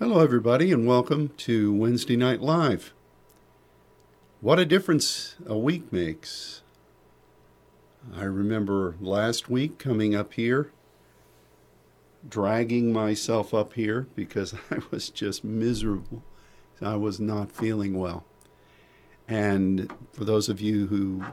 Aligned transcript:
Hello, 0.00 0.20
everybody, 0.20 0.70
and 0.70 0.86
welcome 0.86 1.30
to 1.38 1.72
Wednesday 1.72 2.14
Night 2.14 2.40
Live. 2.40 2.94
What 4.40 4.60
a 4.60 4.64
difference 4.64 5.34
a 5.44 5.58
week 5.58 5.92
makes. 5.92 6.62
I 8.14 8.22
remember 8.22 8.94
last 9.00 9.50
week 9.50 9.80
coming 9.80 10.14
up 10.14 10.34
here, 10.34 10.70
dragging 12.28 12.92
myself 12.92 13.52
up 13.52 13.72
here 13.72 14.06
because 14.14 14.54
I 14.70 14.78
was 14.92 15.10
just 15.10 15.42
miserable. 15.42 16.22
I 16.80 16.94
was 16.94 17.18
not 17.18 17.50
feeling 17.50 17.98
well. 17.98 18.24
And 19.26 19.92
for 20.12 20.24
those 20.24 20.48
of 20.48 20.60
you 20.60 20.86
who 20.86 21.24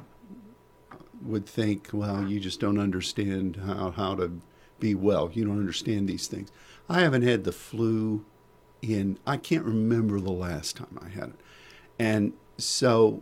would 1.21 1.45
think, 1.45 1.89
well, 1.93 2.27
you 2.27 2.39
just 2.39 2.59
don't 2.59 2.79
understand 2.79 3.57
how, 3.57 3.91
how 3.91 4.15
to 4.15 4.41
be 4.79 4.95
well, 4.95 5.29
you 5.31 5.45
don't 5.45 5.59
understand 5.59 6.09
these 6.09 6.25
things. 6.25 6.51
I 6.89 7.01
haven't 7.01 7.21
had 7.21 7.43
the 7.43 7.51
flu 7.51 8.25
in, 8.93 9.17
I 9.25 9.37
can't 9.37 9.65
remember 9.65 10.19
the 10.19 10.31
last 10.31 10.77
time 10.77 10.99
I 11.01 11.09
had 11.09 11.29
it. 11.29 11.39
And 11.97 12.33
so 12.57 13.21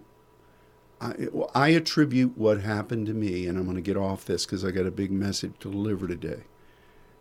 I, 1.01 1.13
I 1.53 1.69
attribute 1.69 2.37
what 2.37 2.61
happened 2.61 3.07
to 3.07 3.13
me, 3.13 3.45
and 3.47 3.57
I'm 3.57 3.65
going 3.65 3.75
to 3.75 3.81
get 3.81 3.97
off 3.97 4.25
this 4.25 4.45
because 4.45 4.63
I 4.63 4.71
got 4.71 4.85
a 4.85 4.91
big 4.91 5.11
message 5.11 5.53
to 5.59 5.71
deliver 5.71 6.07
today, 6.07 6.43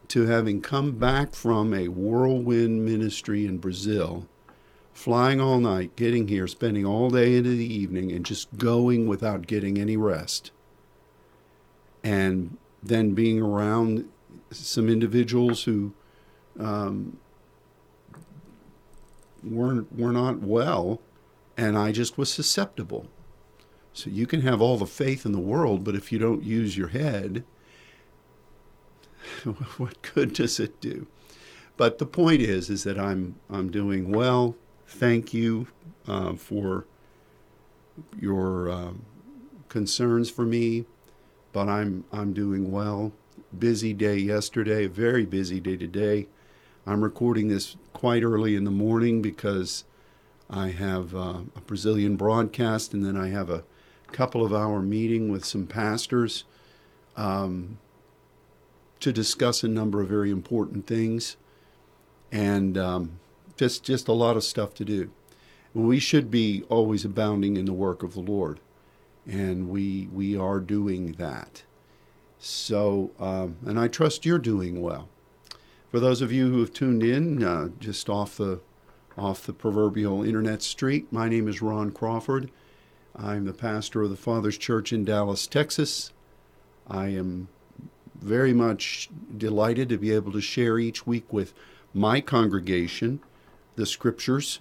to 0.08 0.26
having 0.26 0.60
come 0.60 0.92
back 0.92 1.34
from 1.34 1.74
a 1.74 1.88
whirlwind 1.88 2.84
ministry 2.84 3.46
in 3.46 3.58
Brazil, 3.58 4.28
flying 4.92 5.40
all 5.40 5.58
night, 5.58 5.96
getting 5.96 6.28
here, 6.28 6.46
spending 6.46 6.86
all 6.86 7.10
day 7.10 7.36
into 7.36 7.50
the 7.50 7.74
evening, 7.74 8.12
and 8.12 8.24
just 8.24 8.56
going 8.56 9.06
without 9.06 9.46
getting 9.46 9.78
any 9.78 9.96
rest. 9.96 10.52
And 12.04 12.56
then 12.82 13.14
being 13.14 13.40
around 13.40 14.08
some 14.50 14.88
individuals 14.88 15.64
who 15.64 15.94
um, 16.58 17.18
weren't 19.44 19.96
were 19.96 20.12
not 20.12 20.40
well, 20.40 21.00
and 21.56 21.76
I 21.76 21.92
just 21.92 22.18
was 22.18 22.32
susceptible. 22.32 23.06
So 23.92 24.08
you 24.10 24.26
can 24.26 24.40
have 24.40 24.62
all 24.62 24.78
the 24.78 24.86
faith 24.86 25.26
in 25.26 25.32
the 25.32 25.38
world, 25.38 25.84
but 25.84 25.94
if 25.94 26.10
you 26.12 26.18
don't 26.18 26.42
use 26.42 26.76
your 26.76 26.88
head, 26.88 27.44
what 29.76 30.00
good 30.14 30.32
does 30.32 30.58
it 30.58 30.80
do? 30.80 31.06
But 31.76 31.98
the 31.98 32.06
point 32.06 32.40
is, 32.40 32.70
is 32.70 32.84
that 32.84 32.98
I'm 32.98 33.36
I'm 33.50 33.70
doing 33.70 34.12
well. 34.12 34.56
Thank 34.86 35.32
you 35.32 35.68
uh, 36.06 36.34
for 36.34 36.86
your 38.18 38.70
uh, 38.70 38.92
concerns 39.68 40.30
for 40.30 40.44
me, 40.44 40.86
but 41.52 41.68
I'm 41.68 42.04
I'm 42.12 42.32
doing 42.32 42.70
well. 42.70 43.12
Busy 43.58 43.92
day 43.92 44.16
yesterday, 44.16 44.86
very 44.86 45.26
busy 45.26 45.60
day 45.60 45.76
today. 45.76 46.28
I'm 46.84 47.04
recording 47.04 47.46
this 47.46 47.76
quite 47.92 48.24
early 48.24 48.56
in 48.56 48.64
the 48.64 48.70
morning 48.72 49.22
because 49.22 49.84
I 50.50 50.70
have 50.70 51.14
uh, 51.14 51.42
a 51.54 51.60
Brazilian 51.64 52.16
broadcast 52.16 52.92
and 52.92 53.04
then 53.04 53.16
I 53.16 53.28
have 53.28 53.48
a 53.50 53.62
couple 54.10 54.44
of 54.44 54.52
hour 54.52 54.82
meeting 54.82 55.30
with 55.30 55.44
some 55.44 55.68
pastors 55.68 56.42
um, 57.16 57.78
to 58.98 59.12
discuss 59.12 59.62
a 59.62 59.68
number 59.68 60.00
of 60.00 60.08
very 60.08 60.32
important 60.32 60.88
things 60.88 61.36
and 62.32 62.76
um, 62.76 63.20
just 63.56 63.84
just 63.84 64.08
a 64.08 64.12
lot 64.12 64.36
of 64.36 64.42
stuff 64.42 64.74
to 64.74 64.84
do. 64.84 65.12
We 65.74 66.00
should 66.00 66.32
be 66.32 66.64
always 66.68 67.04
abounding 67.04 67.56
in 67.56 67.66
the 67.66 67.72
work 67.72 68.02
of 68.02 68.14
the 68.14 68.20
Lord, 68.20 68.58
and 69.24 69.68
we 69.68 70.08
we 70.12 70.36
are 70.36 70.58
doing 70.58 71.12
that. 71.12 71.62
So, 72.40 73.12
um, 73.20 73.56
and 73.64 73.78
I 73.78 73.86
trust 73.86 74.26
you're 74.26 74.38
doing 74.40 74.82
well. 74.82 75.08
For 75.92 76.00
those 76.00 76.22
of 76.22 76.32
you 76.32 76.50
who 76.50 76.60
have 76.60 76.72
tuned 76.72 77.02
in 77.02 77.44
uh, 77.44 77.68
just 77.78 78.08
off 78.08 78.38
the 78.38 78.60
off 79.18 79.44
the 79.44 79.52
proverbial 79.52 80.22
internet 80.22 80.62
street, 80.62 81.12
my 81.12 81.28
name 81.28 81.46
is 81.46 81.60
Ron 81.60 81.90
Crawford. 81.90 82.50
I'm 83.14 83.44
the 83.44 83.52
pastor 83.52 84.00
of 84.00 84.08
the 84.08 84.16
Father's 84.16 84.56
Church 84.56 84.90
in 84.90 85.04
Dallas, 85.04 85.46
Texas. 85.46 86.10
I 86.88 87.08
am 87.08 87.48
very 88.18 88.54
much 88.54 89.10
delighted 89.36 89.90
to 89.90 89.98
be 89.98 90.12
able 90.12 90.32
to 90.32 90.40
share 90.40 90.78
each 90.78 91.06
week 91.06 91.30
with 91.30 91.52
my 91.92 92.22
congregation 92.22 93.20
the 93.76 93.84
scriptures 93.84 94.60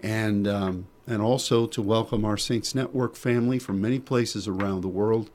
and 0.00 0.48
um, 0.48 0.88
and 1.06 1.22
also 1.22 1.68
to 1.68 1.80
welcome 1.80 2.24
our 2.24 2.36
Saints 2.36 2.74
Network 2.74 3.14
family 3.14 3.60
from 3.60 3.80
many 3.80 4.00
places 4.00 4.48
around 4.48 4.80
the 4.80 4.88
world. 4.88 5.30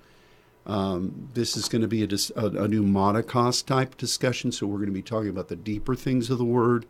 Um, 0.66 1.30
this 1.34 1.58
is 1.58 1.68
going 1.68 1.82
to 1.82 1.88
be 1.88 2.04
a, 2.04 2.06
a, 2.06 2.46
a 2.46 2.68
pneumatikos 2.68 3.66
type 3.66 3.98
discussion, 3.98 4.52
so 4.52 4.68
we're 4.68 4.78
going 4.78 4.88
to 4.88 4.94
be 4.94 5.02
talking 5.02 5.30
about 5.30 5.48
the 5.48 5.56
deeper 5.56 5.96
things 5.96 6.30
of 6.30 6.38
the 6.38 6.46
Word. 6.46 6.86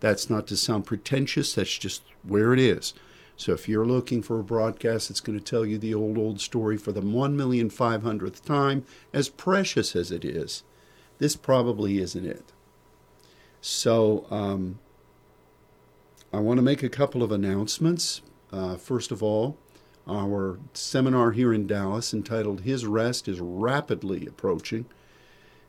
That's 0.00 0.28
not 0.28 0.46
to 0.48 0.56
sound 0.56 0.84
pretentious, 0.84 1.54
that's 1.54 1.78
just 1.78 2.02
where 2.22 2.52
it 2.52 2.60
is. 2.60 2.92
So 3.36 3.52
if 3.52 3.68
you're 3.68 3.86
looking 3.86 4.22
for 4.22 4.40
a 4.40 4.44
broadcast 4.44 5.08
that's 5.08 5.20
going 5.20 5.38
to 5.38 5.44
tell 5.44 5.64
you 5.64 5.78
the 5.78 5.94
old, 5.94 6.16
old 6.16 6.40
story 6.40 6.76
for 6.76 6.92
the 6.92 7.02
1,500th 7.02 8.44
time, 8.44 8.84
as 9.12 9.28
precious 9.28 9.94
as 9.94 10.10
it 10.10 10.24
is, 10.24 10.62
this 11.18 11.36
probably 11.36 11.98
isn't 11.98 12.26
it. 12.26 12.52
So 13.60 14.26
um, 14.30 14.78
I 16.32 16.38
want 16.38 16.58
to 16.58 16.62
make 16.62 16.82
a 16.82 16.88
couple 16.88 17.22
of 17.22 17.32
announcements. 17.32 18.22
Uh, 18.52 18.76
first 18.76 19.10
of 19.10 19.22
all, 19.22 19.58
our 20.08 20.58
seminar 20.72 21.32
here 21.32 21.52
in 21.52 21.66
Dallas 21.66 22.14
entitled 22.14 22.60
His 22.60 22.86
Rest 22.86 23.28
is 23.28 23.40
Rapidly 23.40 24.26
Approaching. 24.26 24.86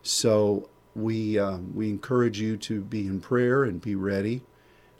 So 0.04 0.70
we, 0.96 1.38
uh, 1.40 1.58
we 1.74 1.90
encourage 1.90 2.40
you 2.40 2.58
to 2.58 2.82
be 2.82 3.08
in 3.08 3.20
prayer 3.20 3.64
and 3.64 3.82
be 3.82 3.96
ready. 3.96 4.42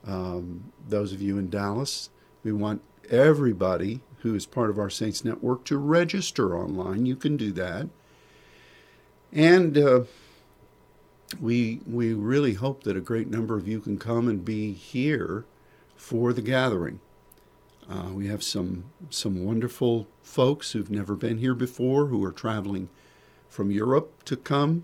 Um, 0.06 0.72
those 0.88 1.14
of 1.14 1.22
you 1.22 1.38
in 1.38 1.50
Dallas, 1.50 2.10
we 2.44 2.52
want 2.52 2.82
everybody 3.10 4.02
who 4.20 4.34
is 4.36 4.46
part 4.46 4.70
of 4.70 4.80
our 4.80 4.90
Saints 4.90 5.24
Network 5.24 5.64
to 5.66 5.78
register 5.78 6.58
online. 6.58 7.06
You 7.06 7.16
can 7.16 7.38
do 7.38 7.52
that. 7.54 7.88
And 9.32 9.78
uh, 9.78 10.02
we, 11.40 11.82
we 11.86 12.14
really 12.14 12.54
hope 12.54 12.84
that 12.84 12.98
a 12.98 13.02
great 13.02 13.30
number 13.30 13.58
of 13.58 13.68
you 13.68 13.80
can 13.80 13.98
come 13.98 14.28
and 14.28 14.44
be 14.44 14.74
here 14.74 15.46
for 15.96 16.34
the 16.34 16.42
gathering. 16.42 17.00
Uh, 17.90 18.10
we 18.14 18.28
have 18.28 18.44
some 18.44 18.86
some 19.10 19.46
wonderful 19.46 20.08
folks 20.22 20.72
who've 20.72 20.92
never 20.92 21.16
been 21.16 21.38
here 21.38 21.56
before 21.56 22.08
who 22.08 22.24
are 22.24 22.32
traveling 22.32 22.90
from 23.48 23.72
Europe 23.72 24.24
to 24.26 24.36
come, 24.36 24.84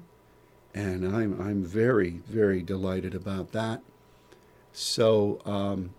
and 0.73 1.05
I'm 1.05 1.39
I'm 1.41 1.63
very 1.63 2.21
very 2.27 2.61
delighted 2.61 3.13
about 3.13 3.51
that. 3.51 3.81
So 4.71 5.41
um, 5.45 5.91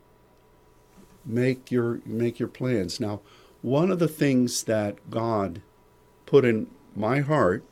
make 1.25 1.71
your 1.71 2.01
make 2.07 2.39
your 2.39 2.49
plans 2.49 2.99
now. 2.99 3.21
One 3.61 3.91
of 3.91 3.99
the 3.99 4.09
things 4.09 4.65
that 4.65 5.11
God 5.11 5.61
put 6.27 6.45
in 6.45 6.69
my 6.97 7.21
heart 7.21 7.65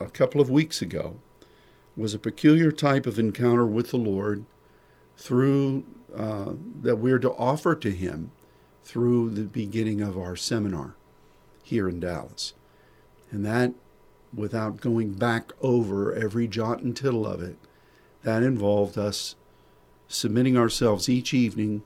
a 0.00 0.06
couple 0.06 0.40
of 0.40 0.50
weeks 0.50 0.82
ago 0.82 1.16
was 1.96 2.14
a 2.14 2.18
peculiar 2.18 2.72
type 2.72 3.06
of 3.06 3.18
encounter 3.18 3.66
with 3.66 3.90
the 3.90 3.96
Lord 3.98 4.44
through 5.16 5.84
uh, 6.16 6.52
that 6.82 6.96
we're 6.96 7.18
to 7.18 7.32
offer 7.32 7.74
to 7.74 7.90
him 7.90 8.30
through 8.84 9.30
the 9.30 9.42
beginning 9.42 10.00
of 10.00 10.18
our 10.18 10.36
seminar 10.36 10.94
here 11.62 11.88
in 11.88 12.00
Dallas. 12.00 12.54
And 13.30 13.44
that, 13.44 13.72
without 14.32 14.80
going 14.80 15.14
back 15.14 15.52
over 15.60 16.14
every 16.14 16.46
jot 16.46 16.80
and 16.80 16.96
tittle 16.96 17.26
of 17.26 17.42
it, 17.42 17.56
that 18.22 18.42
involved 18.42 18.96
us 18.98 19.34
submitting 20.08 20.56
ourselves 20.56 21.08
each 21.08 21.34
evening 21.34 21.82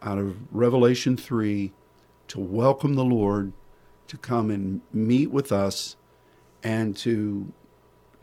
out 0.00 0.18
of 0.18 0.36
Revelation 0.54 1.16
3 1.16 1.72
to 2.28 2.40
welcome 2.40 2.94
the 2.94 3.04
Lord 3.04 3.52
to 4.06 4.16
come 4.16 4.50
and 4.50 4.80
meet 4.92 5.30
with 5.30 5.52
us 5.52 5.96
and 6.62 6.96
to 6.98 7.52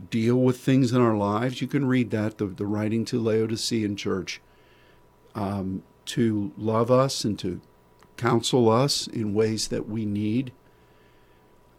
deal 0.09 0.35
with 0.35 0.59
things 0.59 0.91
in 0.91 1.01
our 1.01 1.16
lives. 1.16 1.61
You 1.61 1.67
can 1.67 1.85
read 1.85 2.11
that, 2.11 2.38
the, 2.38 2.45
the 2.45 2.65
writing 2.65 3.06
to 3.06 3.21
Laodicean 3.21 3.95
church 3.95 4.42
um, 5.33 5.83
to 6.06 6.51
love 6.57 6.92
us 6.92 7.24
and 7.24 7.38
to 7.39 7.62
counsel 8.18 8.69
us 8.69 9.07
in 9.07 9.33
ways 9.33 9.68
that 9.69 9.88
we 9.88 10.06
need. 10.06 10.51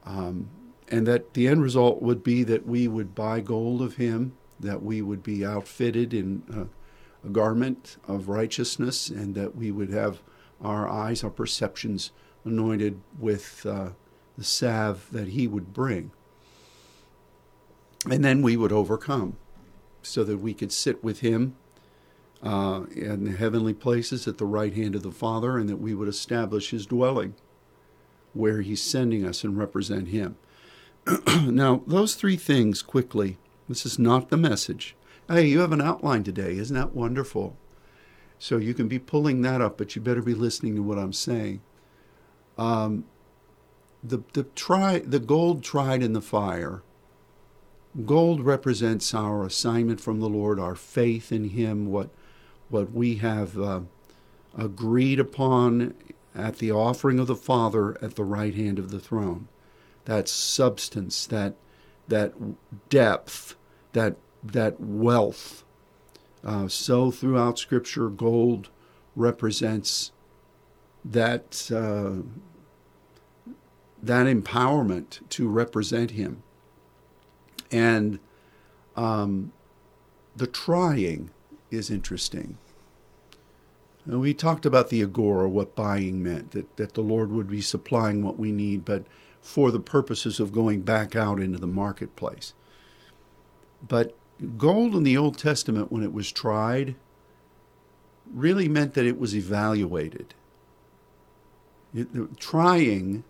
Um, 0.05 0.51
and 0.89 1.07
that 1.07 1.35
the 1.35 1.49
end 1.49 1.63
result 1.63 2.01
would 2.01 2.23
be 2.23 2.45
that 2.45 2.67
we 2.67 2.87
would 2.87 3.15
buy 3.15 3.41
gold 3.41 3.83
of 3.83 3.97
him, 3.97 4.37
that 4.61 4.83
we 4.83 5.03
would 5.03 5.23
be 5.23 5.45
outfitted 5.45 6.15
in 6.15 6.43
a, 6.53 7.27
a 7.27 7.31
garment 7.31 7.97
of 8.07 8.29
righteousness, 8.29 9.09
and 9.09 9.35
that 9.35 9.57
we 9.57 9.71
would 9.73 9.91
have 9.91 10.23
our 10.61 10.89
eyes, 10.89 11.25
our 11.25 11.31
perceptions 11.31 12.13
anointed 12.45 13.01
with 13.19 13.67
uh, 13.67 13.91
the 14.39 14.45
salve 14.45 15.09
that 15.11 15.29
he 15.29 15.49
would 15.49 15.73
bring. 15.73 16.13
And 18.11 18.25
then 18.25 18.43
we 18.43 18.57
would 18.57 18.73
overcome 18.73 19.37
so 20.03 20.23
that 20.25 20.39
we 20.39 20.55
could 20.55 20.73
sit 20.73 21.03
with 21.03 21.21
him 21.21 21.57
uh, 22.43 22.85
in 22.95 23.25
the 23.25 23.33
heavenly 23.33 23.75
places 23.75 24.29
at 24.29 24.39
the 24.39 24.45
right 24.45 24.73
hand 24.75 24.95
of 24.95 25.03
the 25.03 25.11
Father, 25.11 25.59
and 25.59 25.69
that 25.69 25.79
we 25.79 25.95
would 25.95 26.09
establish 26.09 26.71
his 26.71 26.87
dwelling 26.87 27.35
where 28.33 28.61
he's 28.61 28.83
sending 28.83 29.25
us 29.25 29.43
and 29.43 29.59
represent 29.59 30.09
him. 30.09 30.37
now, 31.47 31.83
those 31.87 32.15
three 32.15 32.37
things 32.37 32.83
quickly, 32.83 33.39
this 33.69 33.87
is 33.87 33.99
not 33.99 34.29
the 34.29 34.37
message. 34.37 34.95
Hey, 35.29 35.47
you 35.47 35.61
have 35.61 35.73
an 35.73 35.81
outline 35.81 36.23
today. 36.23 36.53
Isn't 36.57 36.77
that 36.77 36.95
wonderful? 36.95 37.57
So 38.39 38.59
you 38.59 38.75
can 38.75 38.87
be 38.87 38.99
pulling 38.99 39.43
that 39.43 39.61
up, 39.61 39.79
but 39.79 39.97
you 39.97 40.03
better 40.03 40.23
be 40.23 40.35
listening 40.35 40.77
to 40.77 40.83
what 40.83 40.99
I'm 40.99 41.13
saying. 41.13 41.63
Um, 42.59 43.05
the 44.05 44.23
the 44.35 44.45
try 44.45 45.01
the 45.01 45.19
gold 45.19 45.65
tried 45.65 46.03
in 46.03 46.13
the 46.13 46.21
fire. 46.21 46.83
Gold 48.05 48.43
represents 48.43 49.15
our 49.15 49.45
assignment 49.45 50.01
from 50.01 50.21
the 50.21 50.29
Lord, 50.29 50.61
our 50.61 50.75
faith 50.75 51.33
in 51.33 51.51
Him, 51.51 51.87
what 51.87 52.11
what 52.69 52.93
we 52.93 53.17
have 53.17 53.59
uh, 53.59 53.81
agreed 54.57 55.21
upon 55.21 55.95
at 56.35 56.59
the 56.59 56.73
offering 56.73 57.19
of 57.19 57.27
the 57.27 57.37
Father 57.37 57.97
at 58.03 58.17
the 58.17 58.25
right 58.25 58.55
hand 58.55 58.79
of 58.79 58.91
the 58.91 59.01
throne. 59.01 59.49
That 60.05 60.29
substance, 60.29 61.27
that 61.27 61.55
that 62.09 62.35
depth, 62.89 63.57
that 63.93 64.17
that 64.43 64.81
wealth. 64.81 65.65
Uh, 66.45 66.69
so 66.69 67.11
throughout 67.11 67.59
Scripture, 67.59 68.09
gold 68.09 68.69
represents 69.15 70.13
that 71.05 71.71
uh, 71.75 72.23
that 74.03 74.27
empowerment 74.27 75.27
to 75.31 75.49
represent 75.49 76.13
Him, 76.13 76.43
and 77.71 78.19
um, 78.97 79.53
the 80.37 80.47
trying 80.47 81.31
is 81.71 81.91
interesting. 81.91 82.59
And 84.05 84.21
we 84.21 84.35
talked 84.35 84.65
about 84.65 84.89
the 84.89 85.03
agora, 85.03 85.49
what 85.49 85.75
buying 85.75 86.23
meant, 86.23 86.53
that, 86.53 86.77
that 86.77 86.95
the 86.95 87.03
Lord 87.03 87.33
would 87.33 87.49
be 87.49 87.61
supplying 87.61 88.23
what 88.23 88.39
we 88.39 88.53
need, 88.53 88.85
but 88.85 89.05
for 89.41 89.71
the 89.71 89.81
purposes 89.81 90.39
of 90.39 90.53
going 90.53 90.83
back 90.83 91.17
out 91.17 91.41
into 91.41 91.59
the 91.59 91.67
marketplace. 91.67 92.55
But 93.87 94.17
gold 94.57 94.95
in 94.95 95.03
the 95.03 95.17
Old 95.17 95.39
Testament, 95.39 95.91
when 95.91 96.03
it 96.03 96.13
was 96.13 96.31
tried, 96.31 96.95
really 98.33 98.69
meant 98.69 98.95
that 98.95 99.07
it 99.07 99.19
was 99.19 99.35
evaluated. 99.35 100.35
It, 101.95 102.39
trying 102.39 103.25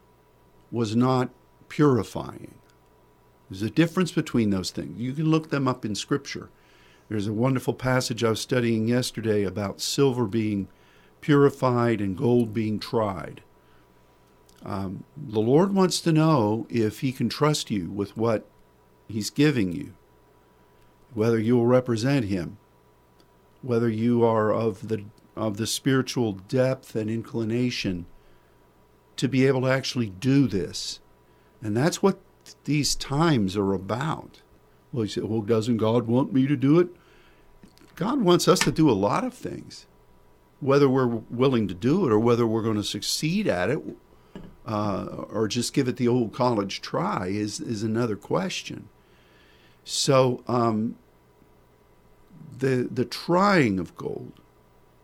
was 0.71 0.97
not 0.97 1.31
purifying. 1.69 2.55
There's 3.49 3.63
a 3.63 3.71
difference 3.71 4.13
between 4.13 4.51
those 4.51 4.71
things. 4.71 5.01
You 5.01 5.13
can 5.13 5.31
look 5.31 5.51
them 5.51 5.69
up 5.69 5.85
in 5.85 5.95
Scripture. 5.95 6.49
There's 7.09 7.29
a 7.29 7.33
wonderful 7.33 7.75
passage 7.75 8.25
I 8.25 8.31
was 8.31 8.41
studying 8.41 8.89
yesterday 8.89 9.45
about 9.45 9.81
silver 9.81 10.27
being 10.27 10.69
purified 11.21 12.01
and 12.01 12.17
gold 12.17 12.53
being 12.53 12.79
tried. 12.79 13.43
Um, 14.65 15.05
the 15.17 15.41
Lord 15.41 15.73
wants 15.73 16.01
to 16.01 16.13
know 16.13 16.67
if 16.69 17.01
He 17.01 17.13
can 17.13 17.29
trust 17.29 17.71
you 17.71 17.89
with 17.91 18.17
what 18.17 18.49
He's 19.09 19.31
giving 19.31 19.73
you, 19.73 19.95
whether 21.15 21.39
you 21.39 21.57
will 21.57 21.67
represent 21.67 22.25
Him, 22.25 22.59
whether 23.63 23.89
you 23.89 24.25
are 24.25 24.53
of 24.53 24.89
the 24.89 25.05
of 25.37 25.59
the 25.59 25.67
spiritual 25.67 26.33
depth 26.33 26.97
and 26.97 27.11
inclination 27.11 28.07
to 29.17 29.29
be 29.29 29.47
able 29.47 29.61
to 29.61 29.71
actually 29.71 30.09
do 30.09 30.47
this. 30.47 30.99
And 31.63 31.77
that's 31.77 32.03
what 32.03 32.19
these 32.65 32.95
times 32.95 33.57
are 33.57 33.73
about. 33.73 34.43
Well, 34.93 35.05
you 35.05 35.11
say, 35.11 35.21
well, 35.23 35.43
doesn't 35.43 35.79
God 35.79 36.07
want 36.07 36.33
me 36.33 36.47
to 36.47 36.57
do 36.57 36.79
it? 36.79 36.89
God 37.95 38.21
wants 38.21 38.47
us 38.47 38.61
to 38.61 38.73
do 38.73 38.91
a 38.91 38.93
lot 38.93 39.25
of 39.25 39.35
things. 39.35 39.87
Whether 40.61 40.89
we're 40.89 41.07
willing 41.07 41.69
to 41.69 41.75
do 41.75 42.07
it 42.07 42.13
or 42.13 42.19
whether 42.19 42.47
we're 42.47 42.63
going 42.63 42.77
to 42.77 42.85
succeed 42.85 43.47
at 43.47 43.71
it 43.71 43.81
uh, 44.67 45.05
or 45.31 45.49
just 45.49 45.73
give 45.73 45.89
it 45.89 45.97
the 45.97 46.09
old 46.09 46.33
college 46.33 46.81
try 46.81 47.27
is, 47.27 47.61
is 47.61 47.83
another 47.83 48.17
question. 48.17 48.89
So 49.85 50.43
um, 50.49 50.97
the, 52.59 52.89
the 52.91 53.05
trying 53.05 53.79
of 53.79 53.97
gold 53.97 54.33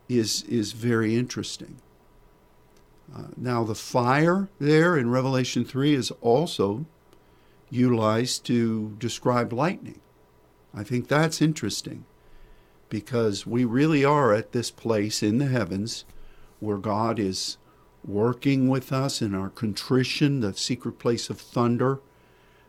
is, 0.09 0.43
is 0.45 0.73
very 0.73 1.15
interesting. 1.17 1.77
Uh, 3.15 3.25
now, 3.37 3.63
the 3.63 3.75
fire 3.75 4.49
there 4.59 4.97
in 4.97 5.11
Revelation 5.11 5.65
3 5.65 5.95
is 5.95 6.11
also 6.23 6.87
utilized 7.73 8.45
to 8.45 8.95
describe 8.99 9.53
lightning. 9.53 10.01
I 10.75 10.85
think 10.85 11.09
that's 11.09 11.41
interesting 11.41 12.05
because 12.91 13.47
we 13.47 13.65
really 13.65 14.05
are 14.05 14.35
at 14.35 14.53
this 14.53 14.71
place 14.71 15.23
in 15.23 15.39
the 15.39 15.47
heavens 15.47 16.05
where 16.61 16.77
God 16.77 17.19
is 17.19 17.57
working 18.05 18.69
with 18.69 18.93
us 18.93 19.23
in 19.23 19.35
our 19.35 19.49
contrition, 19.49 20.41
the 20.41 20.53
secret 20.53 20.99
place 20.99 21.31
of 21.31 21.41
thunder. 21.41 22.01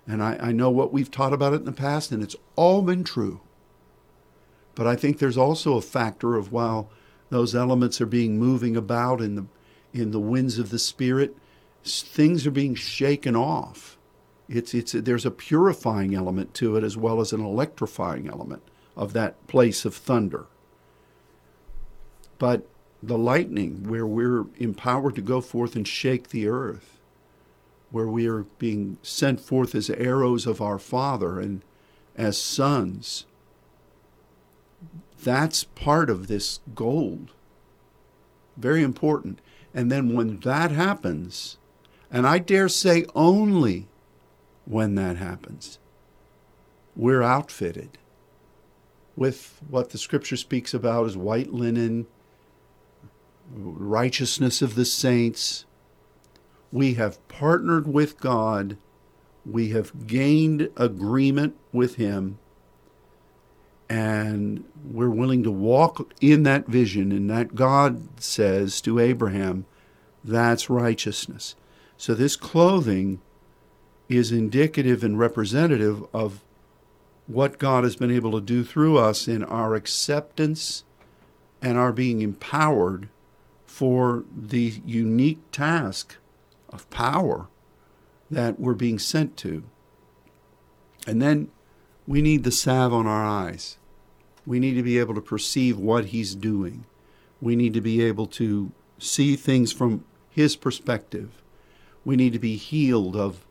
And 0.07 0.23
I, 0.23 0.38
I 0.38 0.51
know 0.53 0.69
what 0.69 0.94
we've 0.94 1.11
taught 1.11 1.33
about 1.33 1.53
it 1.53 1.57
in 1.57 1.65
the 1.65 1.73
past, 1.73 2.11
and 2.11 2.23
it's 2.23 2.35
all 2.55 2.81
been 2.81 3.03
true. 3.03 3.41
But 4.73 4.88
I 4.88 4.95
think 4.95 5.19
there's 5.19 5.38
also 5.38 5.75
a 5.75 5.81
factor 5.81 6.35
of 6.35 6.51
while 6.51 6.89
those 7.29 7.53
elements 7.53 8.00
are 8.00 8.05
being 8.05 8.39
moving 8.39 8.77
about 8.77 9.21
in 9.21 9.35
the 9.35 9.45
in 9.91 10.09
the 10.09 10.19
winds 10.19 10.57
of 10.57 10.71
the 10.71 10.79
spirit, 10.79 11.38
things 11.83 12.47
are 12.47 12.51
being 12.51 12.73
shaken 12.73 13.35
off 13.35 13.97
it's, 14.50 14.74
it's, 14.74 14.92
there's 14.92 15.25
a 15.25 15.31
purifying 15.31 16.13
element 16.16 16.54
to 16.56 16.75
it 16.75 16.84
as 16.84 16.98
well 16.98 17.22
as 17.22 17.34
an 17.34 17.42
electrifying 17.42 18.28
element 18.28 18.63
of 18.95 19.13
that 19.13 19.48
place 19.48 19.86
of 19.86 19.95
thunder. 19.95 20.45
But 22.38 22.68
the 23.01 23.18
lightning, 23.18 23.88
where 23.88 24.06
we're 24.06 24.45
empowered 24.57 25.16
to 25.16 25.22
go 25.22 25.42
forth 25.42 25.75
and 25.75 25.88
shake 25.88 26.30
the 26.30 26.48
earth, 26.48 27.00
where 27.92 28.07
we 28.07 28.28
are 28.28 28.44
being 28.60 28.98
sent 29.01 29.40
forth 29.40 29.75
as 29.75 29.90
arrows 29.90 30.48
of 30.48 30.62
our 30.62 30.80
Father 30.80 31.39
and 31.39 31.62
as 32.16 32.38
sons, 32.38 33.25
that's 35.24 35.63
part 35.63 36.10
of 36.10 36.28
this 36.28 36.60
gold. 36.75 37.31
Very 38.57 38.84
important. 38.84 39.39
And 39.74 39.92
then 39.92 40.13
when 40.13 40.39
that 40.42 40.72
happens, 40.72 41.57
and 42.12 42.28
I 42.28 42.38
dare 42.39 42.69
say 42.69 43.06
only 43.16 43.88
when 44.65 44.95
that 44.95 45.18
happens. 45.18 45.80
We're 46.95 47.24
outfitted 47.24 47.98
with 49.15 49.62
what 49.69 49.89
the 49.89 49.98
scripture 49.98 50.38
speaks 50.38 50.74
about 50.74 51.06
as 51.06 51.18
white 51.18 51.54
linen, 51.54 52.07
righteousness 53.54 54.62
of 54.62 54.75
the 54.75 54.86
saints. 54.86 55.65
We 56.71 56.95
have 56.95 57.25
partnered 57.27 57.88
with 57.88 58.19
God. 58.19 58.77
We 59.45 59.69
have 59.69 60.07
gained 60.07 60.69
agreement 60.77 61.56
with 61.71 61.95
Him. 61.95 62.39
And 63.89 64.63
we're 64.83 65.10
willing 65.10 65.44
to 65.44 65.51
walk 65.51 66.13
in 66.22 66.43
that 66.43 66.67
vision. 66.67 67.12
And 67.12 67.29
that 67.29 67.53
God 67.53 68.22
says 68.22 68.82
to 68.82 69.00
Abraham, 69.00 69.65
that's 70.24 70.70
righteousness. 70.70 71.55
So 71.98 72.13
this 72.15 72.36
clothing 72.36 73.20
is 74.17 74.32
indicative 74.32 75.03
and 75.03 75.17
representative 75.20 76.03
of 76.13 76.43
what 77.27 77.58
God 77.58 77.84
has 77.84 77.96
been 77.96 78.12
able 78.12 78.32
to 78.34 78.41
do 78.41 78.63
through 78.63 78.98
us 78.98 79.27
in 79.27 79.43
our 79.43 79.75
acceptance 79.75 80.84
and 81.62 81.77
our 81.77 81.93
being 81.93 82.22
empowered 82.22 83.08
for 83.65 84.25
the 84.36 84.82
unique 84.86 85.39
task 85.51 86.17
of 86.70 86.89
power 86.89 87.48
that 88.29 88.60
we're 88.60 88.74
being 88.74 89.00
sent 89.00 89.38
to. 89.38 89.63
And 91.08 91.22
then 91.22 91.50
we 92.05 92.22
need 92.22 92.43
the 92.43 92.51
salve 92.51 92.93
on 92.93 93.08
our 93.08 93.25
eyes. 93.25 93.77
We 94.46 94.60
need 94.60 94.74
to 94.74 94.84
be 94.84 95.00
able 95.00 95.15
to 95.15 95.22
perceive 95.22 95.77
what 95.77 96.05
He's 96.05 96.36
doing. 96.36 96.86
We 97.41 97.55
need 97.55 97.74
to 97.74 97.82
be 97.82 98.03
able 98.03 98.27
to 98.27 98.72
see 99.00 99.36
things 99.36 99.72
from 99.72 100.03
His 100.29 100.55
perspective. 100.55 101.41
We 102.03 102.15
need 102.15 102.34
to 102.34 102.39
be 102.39 102.58
healed 102.58 103.15
of 103.15 103.46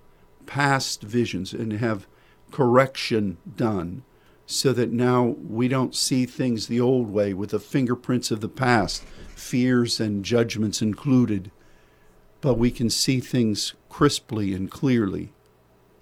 past 0.47 1.03
visions 1.03 1.53
and 1.53 1.73
have 1.75 2.07
correction 2.51 3.39
done 3.57 4.03
so 4.47 4.73
that 4.73 4.93
now 4.93 5.37
we 5.49 5.69
don't 5.69 5.95
see 5.95 6.27
things 6.27 6.67
the 6.67 6.81
old 6.81 7.09
way 7.11 7.33
with 7.33 7.51
the 7.51 7.59
fingerprints 7.59 8.31
of 8.31 8.41
the 8.41 8.49
past, 8.49 9.03
fears 9.35 9.99
and 9.99 10.25
judgments 10.25 10.83
included, 10.83 11.51
but 12.41 12.59
we 12.59 12.71
can 12.71 12.91
see 12.91 13.21
things 13.21 13.75
crisply 13.89 14.53
and 14.53 14.71
clearly. 14.71 15.33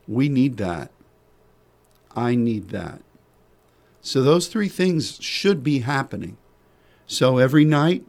We 0.09 0.29
need 0.29 0.57
that. 0.57 0.91
I 2.17 2.35
need 2.35 2.71
that. 2.71 3.03
So 4.01 4.23
those 4.23 4.49
three 4.49 4.69
things 4.69 5.19
should 5.21 5.63
be 5.63 5.81
happening. 5.81 6.37
So 7.07 7.39
every 7.39 7.65
night, 7.65 8.05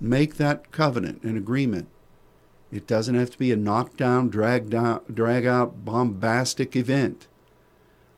make 0.00 0.36
that 0.36 0.72
covenant 0.72 1.22
and 1.22 1.36
agreement 1.36 1.88
it 2.72 2.86
doesn't 2.86 3.14
have 3.14 3.30
to 3.30 3.38
be 3.38 3.52
a 3.52 3.56
knockdown, 3.56 4.28
drag 4.28 4.70
down, 4.70 5.00
drag 5.12 5.46
out, 5.46 5.84
bombastic 5.84 6.74
event. 6.74 7.26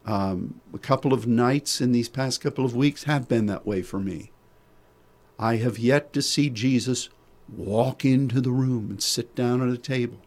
Um, 0.06 0.60
a 0.72 0.78
couple 0.78 1.12
of 1.12 1.26
nights 1.26 1.80
in 1.80 1.92
these 1.92 2.08
past 2.08 2.40
couple 2.40 2.64
of 2.64 2.74
weeks 2.74 3.04
have 3.04 3.28
been 3.28 3.46
that 3.46 3.66
way 3.66 3.82
for 3.82 4.00
me. 4.00 4.30
I 5.38 5.56
have 5.56 5.78
yet 5.78 6.12
to 6.14 6.22
see 6.22 6.48
Jesus 6.48 7.10
walk 7.54 8.04
into 8.04 8.40
the 8.40 8.50
room 8.50 8.90
and 8.90 9.02
sit 9.02 9.34
down 9.34 9.60
at 9.60 9.72
a 9.72 9.78
table. 9.78 10.18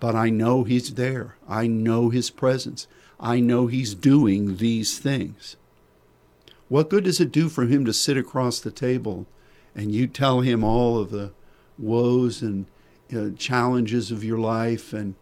But 0.00 0.14
I 0.14 0.30
know 0.30 0.64
He's 0.64 0.94
there. 0.94 1.36
I 1.48 1.68
know 1.68 2.10
His 2.10 2.28
presence. 2.30 2.88
I 3.20 3.38
know 3.38 3.68
He's 3.68 3.94
doing 3.94 4.56
these 4.56 4.98
things. 4.98 5.56
What 6.72 6.88
good 6.88 7.04
does 7.04 7.20
it 7.20 7.30
do 7.30 7.50
for 7.50 7.66
him 7.66 7.84
to 7.84 7.92
sit 7.92 8.16
across 8.16 8.58
the 8.58 8.70
table 8.70 9.26
and 9.74 9.92
you 9.92 10.06
tell 10.06 10.40
him 10.40 10.64
all 10.64 10.98
of 10.98 11.10
the 11.10 11.32
woes 11.78 12.40
and 12.40 12.64
uh, 13.14 13.30
challenges 13.36 14.10
of 14.10 14.24
your 14.24 14.38
life 14.38 14.92
and 14.92 15.14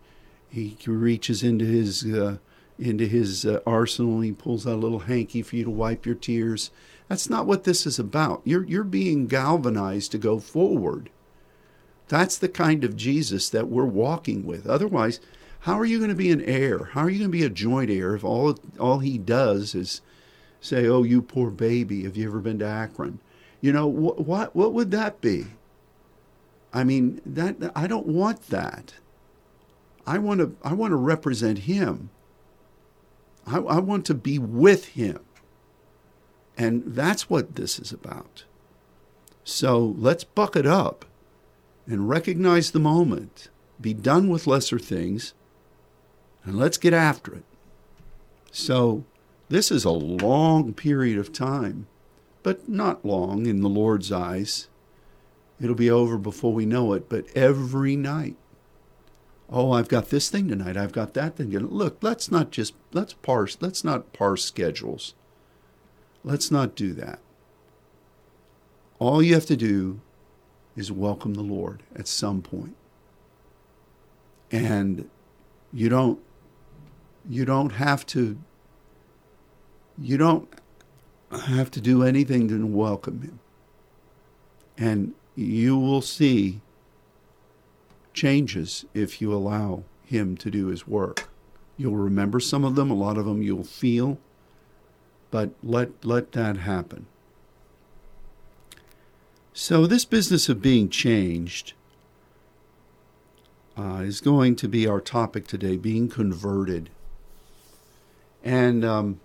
he 0.50 0.76
reaches 0.86 1.42
into 1.42 1.64
his 1.64 2.04
uh, 2.04 2.38
into 2.78 3.06
his 3.06 3.44
uh, 3.44 3.60
arsenal 3.66 4.16
and 4.16 4.24
he 4.24 4.32
pulls 4.32 4.66
out 4.66 4.74
a 4.74 4.76
little 4.76 5.00
hanky 5.00 5.42
for 5.42 5.56
you 5.56 5.64
to 5.64 5.70
wipe 5.70 6.06
your 6.06 6.14
tears. 6.14 6.70
That's 7.08 7.28
not 7.28 7.46
what 7.46 7.64
this 7.64 7.86
is 7.86 7.98
about. 7.98 8.42
You're 8.44 8.64
you're 8.64 8.84
being 8.84 9.26
galvanized 9.26 10.12
to 10.12 10.18
go 10.18 10.38
forward. 10.40 11.10
That's 12.08 12.38
the 12.38 12.48
kind 12.48 12.82
of 12.82 12.96
Jesus 12.96 13.48
that 13.50 13.68
we're 13.68 13.84
walking 13.84 14.44
with. 14.44 14.66
Otherwise, 14.66 15.20
how 15.60 15.78
are 15.78 15.84
you 15.84 15.98
going 15.98 16.10
to 16.10 16.16
be 16.16 16.32
an 16.32 16.40
heir? 16.40 16.90
How 16.92 17.02
are 17.02 17.10
you 17.10 17.18
going 17.18 17.30
to 17.30 17.38
be 17.38 17.44
a 17.44 17.50
joint 17.50 17.90
heir 17.90 18.14
if 18.14 18.24
all 18.24 18.58
all 18.78 18.98
he 18.98 19.18
does 19.18 19.74
is 19.74 20.00
say, 20.60 20.86
"Oh, 20.86 21.02
you 21.02 21.22
poor 21.22 21.50
baby, 21.50 22.04
have 22.04 22.16
you 22.16 22.28
ever 22.28 22.40
been 22.40 22.58
to 22.60 22.66
Akron?" 22.66 23.20
You 23.60 23.72
know 23.72 23.86
what? 23.86 24.26
What, 24.26 24.56
what 24.56 24.72
would 24.72 24.90
that 24.90 25.20
be? 25.20 25.46
I 26.72 26.84
mean, 26.84 27.20
that 27.26 27.72
I 27.74 27.86
don't 27.86 28.06
want 28.06 28.48
that. 28.48 28.94
I 30.06 30.18
want 30.18 30.40
to 30.40 30.56
I 30.62 30.72
want 30.72 30.92
to 30.92 30.96
represent 30.96 31.60
him. 31.60 32.10
I, 33.46 33.58
I 33.58 33.78
want 33.78 34.06
to 34.06 34.14
be 34.14 34.38
with 34.38 34.88
him. 34.88 35.20
And 36.56 36.82
that's 36.86 37.30
what 37.30 37.56
this 37.56 37.78
is 37.78 37.92
about. 37.92 38.44
So 39.44 39.94
let's 39.98 40.24
buck 40.24 40.56
it 40.56 40.66
up 40.66 41.04
and 41.86 42.08
recognize 42.08 42.70
the 42.70 42.78
moment, 42.78 43.48
be 43.80 43.94
done 43.94 44.28
with 44.28 44.46
lesser 44.46 44.78
things, 44.78 45.32
and 46.44 46.58
let's 46.58 46.76
get 46.76 46.92
after 46.92 47.34
it. 47.34 47.44
So 48.52 49.04
this 49.48 49.70
is 49.70 49.84
a 49.84 49.90
long 49.90 50.72
period 50.74 51.18
of 51.18 51.32
time, 51.32 51.86
but 52.42 52.68
not 52.68 53.04
long 53.04 53.46
in 53.46 53.62
the 53.62 53.68
Lord's 53.68 54.12
eyes. 54.12 54.68
It'll 55.60 55.74
be 55.74 55.90
over 55.90 56.16
before 56.16 56.52
we 56.52 56.66
know 56.66 56.92
it, 56.94 57.08
but 57.08 57.26
every 57.34 57.96
night 57.96 58.36
oh, 59.50 59.72
I've 59.72 59.88
got 59.88 60.10
this 60.10 60.30
thing 60.30 60.48
tonight, 60.48 60.76
I've 60.76 60.92
got 60.92 61.14
that 61.14 61.36
thing. 61.36 61.50
Look, 61.50 61.98
let's 62.02 62.30
not 62.30 62.50
just 62.50 62.74
let's 62.92 63.14
parse, 63.14 63.58
let's 63.60 63.84
not 63.84 64.12
parse 64.12 64.44
schedules. 64.44 65.14
Let's 66.22 66.50
not 66.50 66.74
do 66.74 66.92
that. 66.94 67.18
All 68.98 69.22
you 69.22 69.34
have 69.34 69.46
to 69.46 69.56
do 69.56 70.00
is 70.76 70.92
welcome 70.92 71.34
the 71.34 71.42
Lord 71.42 71.82
at 71.96 72.06
some 72.06 72.42
point. 72.42 72.76
And 74.52 75.08
you 75.72 75.88
don't 75.88 76.20
you 77.28 77.44
don't 77.44 77.70
have 77.70 78.06
to 78.06 78.38
you 79.98 80.16
don't 80.16 80.48
have 81.46 81.70
to 81.72 81.80
do 81.80 82.02
anything 82.02 82.48
to 82.48 82.66
welcome 82.66 83.22
him. 83.22 83.40
And 84.76 85.14
you 85.34 85.78
will 85.78 86.02
see 86.02 86.60
changes 88.12 88.84
if 88.94 89.20
you 89.20 89.32
allow 89.32 89.84
Him 90.04 90.36
to 90.38 90.50
do 90.50 90.66
His 90.66 90.86
work. 90.86 91.28
You'll 91.76 91.96
remember 91.96 92.40
some 92.40 92.64
of 92.64 92.74
them, 92.74 92.90
a 92.90 92.94
lot 92.94 93.16
of 93.16 93.24
them 93.24 93.42
you'll 93.42 93.64
feel, 93.64 94.18
but 95.30 95.50
let, 95.62 96.04
let 96.04 96.32
that 96.32 96.58
happen. 96.58 97.06
So, 99.52 99.86
this 99.86 100.04
business 100.04 100.48
of 100.48 100.62
being 100.62 100.88
changed 100.88 101.74
uh, 103.76 104.02
is 104.04 104.20
going 104.20 104.56
to 104.56 104.68
be 104.68 104.86
our 104.86 105.00
topic 105.00 105.46
today 105.46 105.76
being 105.76 106.08
converted. 106.08 106.90
And, 108.42 108.84
um, 108.84 109.20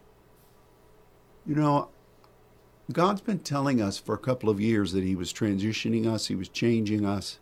you 1.45 1.55
know, 1.55 1.89
God's 2.91 3.21
been 3.21 3.39
telling 3.39 3.81
us 3.81 3.97
for 3.97 4.13
a 4.13 4.19
couple 4.19 4.49
of 4.49 4.61
years 4.61 4.91
that 4.91 5.03
He 5.03 5.15
was 5.15 5.33
transitioning 5.33 6.05
us, 6.05 6.27
He 6.27 6.35
was 6.35 6.49
changing 6.49 7.05
us. 7.05 7.39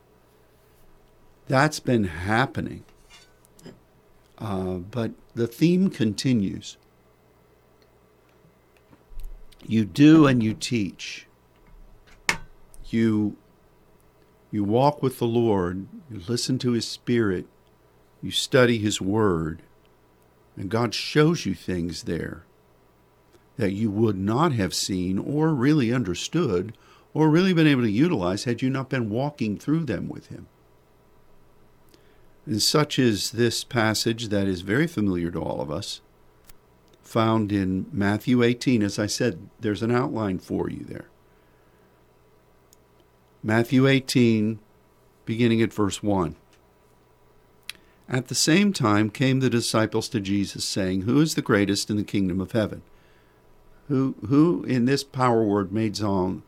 That's 1.47 1.79
been 1.79 2.05
happening. 2.05 2.85
Uh, 4.37 4.75
but 4.75 5.11
the 5.35 5.47
theme 5.47 5.89
continues. 5.89 6.77
You 9.65 9.85
do 9.85 10.27
and 10.27 10.41
you 10.41 10.53
teach. 10.53 11.27
You 12.89 13.37
you 14.51 14.63
walk 14.63 15.01
with 15.01 15.17
the 15.17 15.25
Lord, 15.25 15.87
you 16.11 16.21
listen 16.27 16.59
to 16.59 16.73
his 16.73 16.87
spirit, 16.87 17.47
you 18.21 18.29
study 18.29 18.77
his 18.77 19.01
word, 19.01 19.63
and 20.55 20.69
God 20.69 20.93
shows 20.93 21.43
you 21.43 21.55
things 21.55 22.03
there 22.03 22.45
that 23.57 23.71
you 23.71 23.91
would 23.91 24.17
not 24.17 24.53
have 24.53 24.73
seen 24.73 25.17
or 25.19 25.53
really 25.53 25.93
understood 25.93 26.73
or 27.13 27.29
really 27.29 27.53
been 27.53 27.67
able 27.67 27.83
to 27.83 27.91
utilize 27.91 28.45
had 28.45 28.61
you 28.61 28.69
not 28.69 28.89
been 28.89 29.09
walking 29.09 29.57
through 29.57 29.85
them 29.85 30.09
with 30.09 30.27
him. 30.27 30.47
And 32.45 32.61
such 32.61 32.99
is 32.99 33.31
this 33.31 33.63
passage 33.63 34.29
that 34.29 34.47
is 34.47 34.61
very 34.61 34.87
familiar 34.87 35.31
to 35.31 35.39
all 35.39 35.61
of 35.61 35.71
us, 35.71 36.01
found 37.01 37.51
in 37.51 37.85
Matthew 37.91 38.43
18. 38.43 38.81
As 38.81 38.99
I 38.99 39.05
said, 39.05 39.49
there's 39.59 39.83
an 39.83 39.91
outline 39.91 40.39
for 40.39 40.69
you 40.69 40.83
there. 40.83 41.05
Matthew 43.41 43.87
18, 43.87 44.59
beginning 45.25 45.61
at 45.61 45.73
verse 45.73 46.01
1. 46.01 46.35
At 48.09 48.27
the 48.27 48.35
same 48.35 48.73
time 48.73 49.09
came 49.09 49.39
the 49.39 49.49
disciples 49.49 50.09
to 50.09 50.19
Jesus, 50.19 50.65
saying, 50.65 51.01
Who 51.01 51.21
is 51.21 51.35
the 51.35 51.41
greatest 51.41 51.89
in 51.89 51.95
the 51.95 52.03
kingdom 52.03 52.41
of 52.41 52.51
heaven? 52.51 52.81
Who, 53.87 54.15
who 54.27 54.63
in 54.63 54.85
this 54.85 55.03
power 55.03 55.43
word 55.43 55.71
made 55.71 55.97
song, 55.97 56.43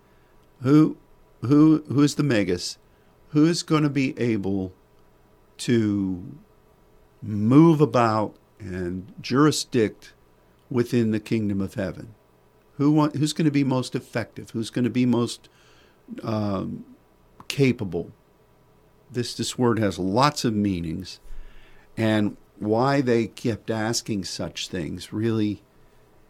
who, 0.61 0.97
who, 1.41 1.83
who 1.87 2.01
is 2.01 2.15
the 2.15 2.23
megas? 2.23 2.77
Who 3.29 3.45
is 3.45 3.63
going 3.63 3.83
to 3.83 3.89
be 3.89 4.17
able 4.19 4.73
to 5.57 6.37
move 7.21 7.81
about 7.81 8.35
and 8.59 9.11
jurisdict 9.21 10.13
within 10.69 11.11
the 11.11 11.19
kingdom 11.19 11.61
of 11.61 11.73
heaven? 11.73 12.15
Who 12.77 12.91
want, 12.91 13.15
who's 13.15 13.33
going 13.33 13.45
to 13.45 13.51
be 13.51 13.63
most 13.63 13.95
effective? 13.95 14.51
Who's 14.51 14.69
going 14.69 14.83
to 14.83 14.89
be 14.89 15.05
most 15.05 15.49
um, 16.23 16.85
capable? 17.47 18.11
This 19.11 19.33
this 19.35 19.57
word 19.57 19.79
has 19.79 19.97
lots 19.99 20.43
of 20.43 20.53
meanings, 20.53 21.19
and 21.95 22.35
why 22.57 23.01
they 23.01 23.27
kept 23.27 23.69
asking 23.69 24.25
such 24.25 24.67
things 24.67 25.13
really, 25.13 25.61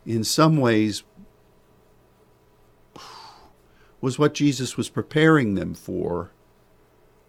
in 0.06 0.24
some 0.24 0.58
ways, 0.58 1.04
was 4.02 4.20
what 4.20 4.34
Jesus 4.34 4.78
was 4.78 4.90
preparing 4.90 5.56
them 5.56 5.74
for 5.74 6.32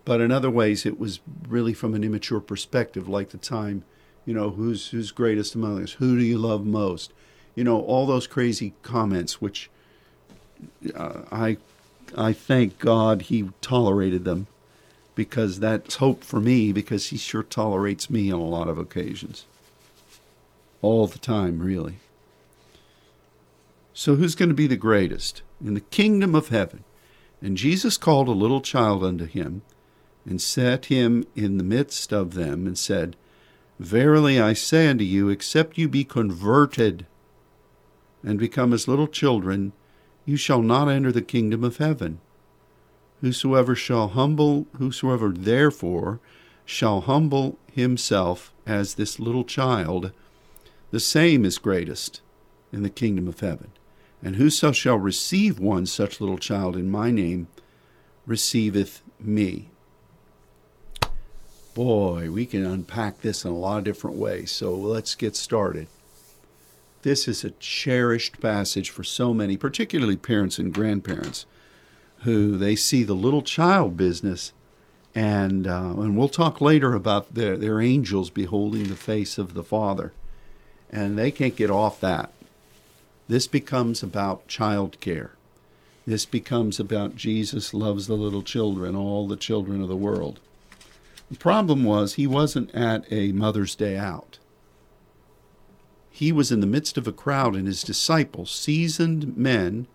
but 0.06 0.21
in 0.21 0.30
other 0.30 0.50
ways, 0.50 0.87
it 0.87 1.00
was 1.00 1.18
really 1.49 1.75
from 1.75 1.92
an 1.92 2.04
immature 2.04 2.38
perspective, 2.38 3.09
like 3.09 3.30
the 3.30 3.38
time, 3.38 3.83
you 4.25 4.33
know, 4.33 4.50
who's 4.50 4.88
who's 4.90 5.11
greatest 5.11 5.56
among 5.56 5.83
us? 5.83 5.92
Who 5.95 6.16
do 6.16 6.25
you 6.25 6.38
love 6.38 6.64
most? 6.64 7.12
You 7.56 7.64
know, 7.64 7.80
all 7.80 8.06
those 8.06 8.28
crazy 8.28 8.73
comments, 8.83 9.40
which 9.40 9.68
uh, 10.95 11.23
I 11.33 11.56
I 12.16 12.33
thank 12.33 12.78
God 12.78 13.23
He 13.23 13.50
tolerated 13.61 14.25
them, 14.25 14.47
because 15.16 15.59
that's 15.59 15.97
hope 15.97 16.23
for 16.23 16.40
me. 16.40 16.71
Because 16.71 17.09
He 17.09 17.16
sure 17.16 17.42
tolerates 17.42 18.09
me 18.09 18.30
on 18.30 18.38
a 18.38 18.45
lot 18.45 18.68
of 18.68 18.78
occasions, 18.78 19.45
all 20.83 21.09
the 21.09 21.18
time, 21.18 21.59
really. 21.59 21.97
So, 23.98 24.16
who's 24.16 24.34
going 24.34 24.50
to 24.50 24.54
be 24.54 24.66
the 24.66 24.76
greatest 24.76 25.40
in 25.58 25.72
the 25.72 25.80
kingdom 25.80 26.34
of 26.34 26.48
heaven? 26.48 26.84
And 27.40 27.56
Jesus 27.56 27.96
called 27.96 28.28
a 28.28 28.32
little 28.32 28.60
child 28.60 29.02
unto 29.02 29.24
him 29.24 29.62
and 30.26 30.38
set 30.38 30.86
him 30.86 31.24
in 31.34 31.56
the 31.56 31.64
midst 31.64 32.12
of 32.12 32.34
them, 32.34 32.66
and 32.66 32.76
said, 32.76 33.16
Verily 33.80 34.38
I 34.38 34.52
say 34.52 34.86
unto 34.88 35.02
you, 35.02 35.30
except 35.30 35.78
you 35.78 35.88
be 35.88 36.04
converted 36.04 37.06
and 38.22 38.38
become 38.38 38.74
as 38.74 38.86
little 38.86 39.08
children, 39.08 39.72
you 40.26 40.36
shall 40.36 40.60
not 40.60 40.90
enter 40.90 41.10
the 41.10 41.22
kingdom 41.22 41.64
of 41.64 41.78
heaven. 41.78 42.20
Whosoever 43.22 43.74
shall 43.74 44.08
humble, 44.08 44.66
whosoever 44.76 45.30
therefore 45.30 46.20
shall 46.66 47.00
humble 47.00 47.58
himself 47.72 48.52
as 48.66 48.96
this 48.96 49.18
little 49.18 49.44
child, 49.44 50.12
the 50.90 51.00
same 51.00 51.46
is 51.46 51.56
greatest 51.56 52.20
in 52.70 52.82
the 52.82 52.90
kingdom 52.90 53.26
of 53.26 53.40
heaven. 53.40 53.70
And 54.23 54.37
whoso 54.37 54.73
shall 54.73 54.99
receive 54.99 55.58
one 55.58 55.87
such 55.87 56.20
little 56.20 56.38
child 56.38 56.76
in 56.76 56.90
my 56.90 57.11
name 57.11 57.49
receiveth 58.26 59.02
me 59.20 59.68
boy, 61.76 62.30
we 62.30 62.46
can 62.46 62.64
unpack 62.64 63.20
this 63.20 63.44
in 63.44 63.50
a 63.50 63.54
lot 63.54 63.76
of 63.76 63.85
different 63.85 64.16
ways. 64.16 64.50
So 64.50 64.75
let's 64.75 65.14
get 65.14 65.37
started. 65.37 65.88
This 67.02 67.28
is 67.28 67.44
a 67.44 67.50
cherished 67.50 68.40
passage 68.40 68.88
for 68.88 69.04
so 69.04 69.35
many, 69.35 69.58
particularly 69.58 70.16
parents 70.16 70.58
and 70.58 70.73
grandparents, 70.73 71.44
who 72.20 72.56
they 72.56 72.76
see 72.76 73.04
the 73.04 73.14
little 73.14 73.42
child 73.42 73.94
business, 73.94 74.54
and 75.14 75.66
uh, 75.66 75.92
and 75.99 76.16
we'll 76.16 76.30
talk 76.30 76.62
later 76.62 76.94
about 76.94 77.35
their 77.35 77.58
their 77.58 77.80
angels 77.80 78.30
beholding 78.30 78.85
the 78.85 78.96
face 78.96 79.37
of 79.37 79.52
the 79.52 79.62
Father, 79.62 80.14
and 80.90 81.18
they 81.18 81.30
can't 81.30 81.56
get 81.56 81.70
off 81.70 82.00
that. 82.00 82.32
This 83.28 83.47
becomes 83.47 84.02
about 84.02 84.47
child 84.47 85.00
care. 85.00 85.33
This 86.06 86.25
becomes 86.25 86.78
about 86.78 87.16
Jesus 87.16 87.75
loves 87.75 88.06
the 88.06 88.14
little 88.14 88.42
children, 88.42 88.95
all 88.95 89.26
the 89.26 89.37
children 89.37 89.83
of 89.83 89.88
the 89.88 89.97
world. 89.97 90.38
The 91.28 91.37
problem 91.37 91.83
was 91.83 92.14
he 92.14 92.28
wasn't 92.28 92.73
at 92.73 93.04
a 93.11 93.33
Mother's 93.33 93.75
Day 93.75 93.97
out. 93.97 94.38
He 96.09 96.30
was 96.30 96.52
in 96.52 96.61
the 96.61 96.66
midst 96.66 96.97
of 96.97 97.09
a 97.09 97.12
crowd, 97.12 97.56
and 97.56 97.66
his 97.66 97.83
disciples, 97.83 98.52
seasoned 98.52 99.37
men 99.37 99.88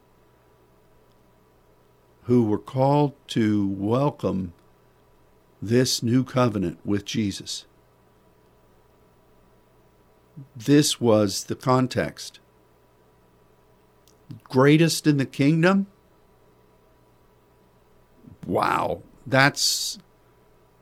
who 2.23 2.43
were 2.43 2.59
called 2.59 3.13
to 3.29 3.65
welcome 3.65 4.51
this 5.61 6.03
new 6.03 6.25
covenant 6.25 6.79
with 6.83 7.05
Jesus. 7.05 7.65
This 10.53 10.99
was 10.99 11.45
the 11.45 11.55
context. 11.55 12.40
Greatest 14.43 15.07
in 15.07 15.17
the 15.17 15.25
kingdom? 15.25 15.87
Wow, 18.45 19.03
that's 19.25 19.99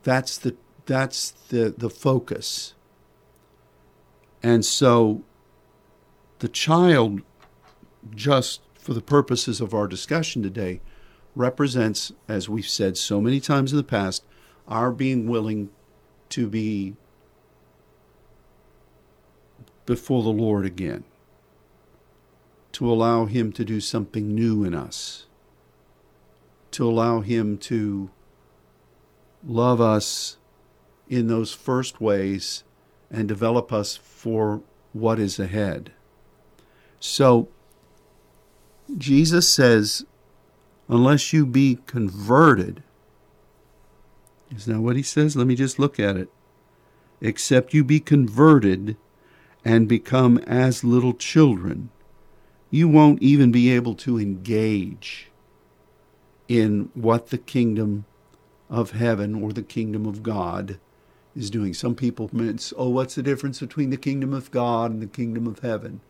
that's 0.02 0.38
the 0.38 0.56
that's 0.86 1.32
the 1.48 1.74
the 1.76 1.90
focus. 1.90 2.74
And 4.42 4.64
so 4.64 5.22
the 6.38 6.48
child 6.48 7.20
just 8.14 8.62
for 8.74 8.94
the 8.94 9.02
purposes 9.02 9.60
of 9.60 9.74
our 9.74 9.86
discussion 9.86 10.42
today 10.42 10.80
represents 11.36 12.12
as 12.26 12.48
we've 12.48 12.68
said 12.68 12.96
so 12.96 13.20
many 13.20 13.38
times 13.38 13.72
in 13.72 13.76
the 13.76 13.84
past 13.84 14.24
our 14.66 14.90
being 14.90 15.28
willing 15.28 15.68
to 16.30 16.48
be 16.48 16.94
before 19.90 20.22
the 20.22 20.30
Lord 20.30 20.64
again, 20.64 21.02
to 22.72 22.90
allow 22.90 23.26
Him 23.26 23.52
to 23.52 23.64
do 23.64 23.80
something 23.80 24.34
new 24.34 24.64
in 24.64 24.74
us, 24.74 25.26
to 26.72 26.88
allow 26.88 27.20
Him 27.20 27.58
to 27.58 28.10
love 29.44 29.80
us 29.80 30.36
in 31.08 31.26
those 31.26 31.52
first 31.52 32.00
ways 32.00 32.64
and 33.10 33.26
develop 33.26 33.72
us 33.72 33.96
for 33.96 34.62
what 34.92 35.18
is 35.18 35.38
ahead. 35.38 35.92
So, 37.00 37.48
Jesus 38.96 39.48
says, 39.48 40.04
unless 40.88 41.32
you 41.32 41.46
be 41.46 41.78
converted, 41.86 42.82
is 44.54 44.66
that 44.66 44.80
what 44.80 44.96
he 44.96 45.02
says? 45.02 45.36
Let 45.36 45.46
me 45.46 45.54
just 45.54 45.78
look 45.78 45.98
at 45.98 46.16
it. 46.16 46.28
Except 47.20 47.74
you 47.74 47.84
be 47.84 48.00
converted 48.00 48.96
and 49.64 49.88
become 49.88 50.38
as 50.38 50.82
little 50.82 51.14
children, 51.14 51.90
you 52.70 52.88
won't 52.88 53.22
even 53.22 53.50
be 53.50 53.70
able 53.70 53.94
to 53.96 54.18
engage 54.18 55.30
in 56.48 56.90
what 56.94 57.28
the 57.28 57.38
kingdom 57.38 58.04
of 58.68 58.92
heaven 58.92 59.42
or 59.42 59.52
the 59.52 59.62
kingdom 59.62 60.06
of 60.06 60.22
God 60.22 60.78
is 61.34 61.50
doing. 61.50 61.74
Some 61.74 61.94
people 61.94 62.28
say, 62.28 62.74
oh, 62.76 62.88
what's 62.88 63.14
the 63.14 63.22
difference 63.22 63.60
between 63.60 63.90
the 63.90 63.96
kingdom 63.96 64.32
of 64.32 64.50
God 64.50 64.90
and 64.90 65.02
the 65.02 65.06
kingdom 65.06 65.46
of 65.46 65.60
heaven? 65.60 66.00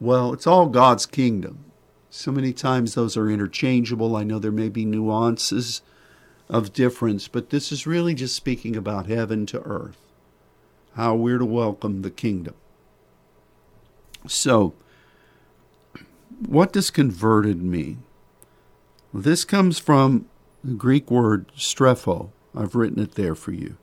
Well, 0.00 0.32
it's 0.32 0.46
all 0.46 0.66
God's 0.66 1.06
kingdom. 1.06 1.64
So 2.10 2.32
many 2.32 2.52
times 2.52 2.94
those 2.94 3.16
are 3.16 3.30
interchangeable. 3.30 4.16
I 4.16 4.24
know 4.24 4.38
there 4.38 4.50
may 4.50 4.68
be 4.68 4.84
nuances 4.84 5.82
of 6.48 6.72
difference, 6.72 7.28
but 7.28 7.50
this 7.50 7.70
is 7.70 7.86
really 7.86 8.14
just 8.14 8.34
speaking 8.34 8.76
about 8.76 9.06
heaven 9.06 9.44
to 9.46 9.60
earth, 9.62 9.98
how 10.94 11.14
we're 11.14 11.38
to 11.38 11.44
welcome 11.44 12.00
the 12.02 12.10
kingdom. 12.10 12.54
So, 14.26 14.72
what 16.46 16.72
does 16.72 16.90
converted 16.90 17.62
mean? 17.62 18.02
This 19.12 19.44
comes 19.44 19.78
from 19.78 20.26
the 20.62 20.74
Greek 20.74 21.10
word 21.10 21.50
strepho. 21.56 22.30
I've 22.54 22.74
written 22.74 23.02
it 23.02 23.14
there 23.14 23.34
for 23.34 23.52
you. 23.52 23.76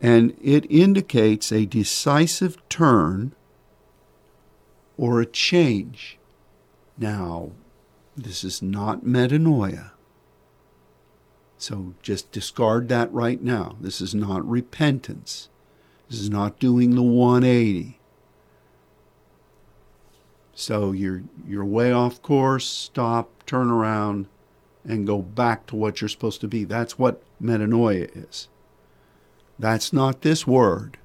And 0.00 0.36
it 0.42 0.70
indicates 0.70 1.52
a 1.52 1.66
decisive 1.66 2.56
turn 2.68 3.34
or 4.96 5.20
a 5.20 5.26
change. 5.26 6.18
Now, 6.96 7.52
this 8.16 8.44
is 8.44 8.62
not 8.62 9.04
metanoia. 9.04 9.90
So 11.58 11.94
just 12.02 12.32
discard 12.32 12.88
that 12.88 13.12
right 13.12 13.42
now. 13.42 13.76
This 13.80 14.00
is 14.00 14.14
not 14.14 14.48
repentance. 14.48 15.50
This 16.08 16.20
is 16.20 16.30
not 16.30 16.58
doing 16.58 16.94
the 16.94 17.02
180. 17.02 17.99
So 20.60 20.92
you're 20.92 21.22
you're 21.48 21.64
way 21.64 21.90
off 21.90 22.20
course, 22.20 22.66
stop, 22.66 23.46
turn 23.46 23.70
around 23.70 24.26
and 24.84 25.06
go 25.06 25.22
back 25.22 25.66
to 25.68 25.76
what 25.76 26.00
you're 26.00 26.08
supposed 26.08 26.42
to 26.42 26.48
be. 26.48 26.64
That's 26.64 26.98
what 26.98 27.22
metanoia 27.42 28.10
is. 28.28 28.48
That's 29.58 29.90
not 29.90 30.20
this 30.20 30.46
word. 30.46 30.98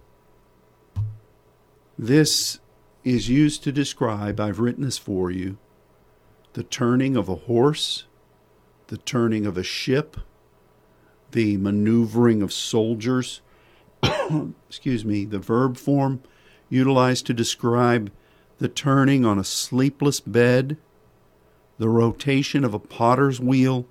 This 1.98 2.60
is 3.06 3.30
used 3.30 3.64
to 3.64 3.72
describe, 3.72 4.42
I've 4.42 4.60
written 4.60 4.84
this 4.84 4.98
for 4.98 5.32
you, 5.32 5.58
the 6.52 6.64
turning 6.64 7.16
of 7.16 7.30
a 7.30 7.36
horse, 7.36 8.04
the 8.88 8.98
turning 8.98 9.46
of 9.46 9.58
a 9.58 9.64
ship, 9.64 10.18
the 11.32 11.56
maneuvering 11.56 12.42
of 12.42 12.52
soldiers, 12.52 13.40
excuse 14.68 15.06
me, 15.06 15.24
the 15.24 15.40
verb 15.40 15.78
form 15.78 16.22
utilized 16.70 17.26
to 17.28 17.34
describe 17.34 18.12
the 18.58 18.68
turning 18.68 19.26
on 19.26 19.38
a 19.38 19.44
sleepless 19.44 20.20
bed, 20.20 20.78
the 21.78 21.90
rotation 21.90 22.64
of 22.64 22.74
a 22.74 22.80
potter's 22.80 23.40
wheel, 23.40 23.86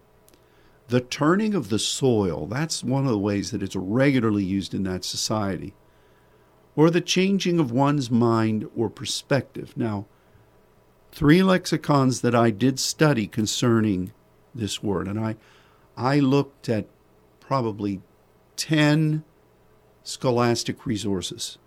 the 0.89 1.01
turning 1.01 1.55
of 1.55 1.69
the 1.69 1.79
soil. 1.79 2.47
That's 2.47 2.85
one 2.85 3.05
of 3.05 3.11
the 3.11 3.19
ways 3.19 3.51
that 3.51 3.63
it's 3.63 3.77
regularly 3.77 4.45
used 4.45 4.75
in 4.75 4.85
that 4.85 5.05
society. 5.05 5.75
Or 6.77 6.91
the 6.91 7.01
changing 7.01 7.61
of 7.61 7.71
one's 7.71 8.11
mind 8.11 8.69
or 8.77 8.91
perspective. 8.91 9.77
Now, 9.77 10.07
three 11.13 11.43
lexicons 11.43 12.21
that 12.23 12.35
I 12.35 12.51
did 12.51 12.81
study 12.81 13.27
concerning 13.27 14.13
this 14.55 14.83
word, 14.83 15.07
and 15.07 15.19
I, 15.19 15.37
I 15.97 16.19
looked 16.19 16.69
at 16.69 16.87
probably 17.39 18.01
10 18.57 19.25
scholastic 20.03 20.87
resources 20.87 21.59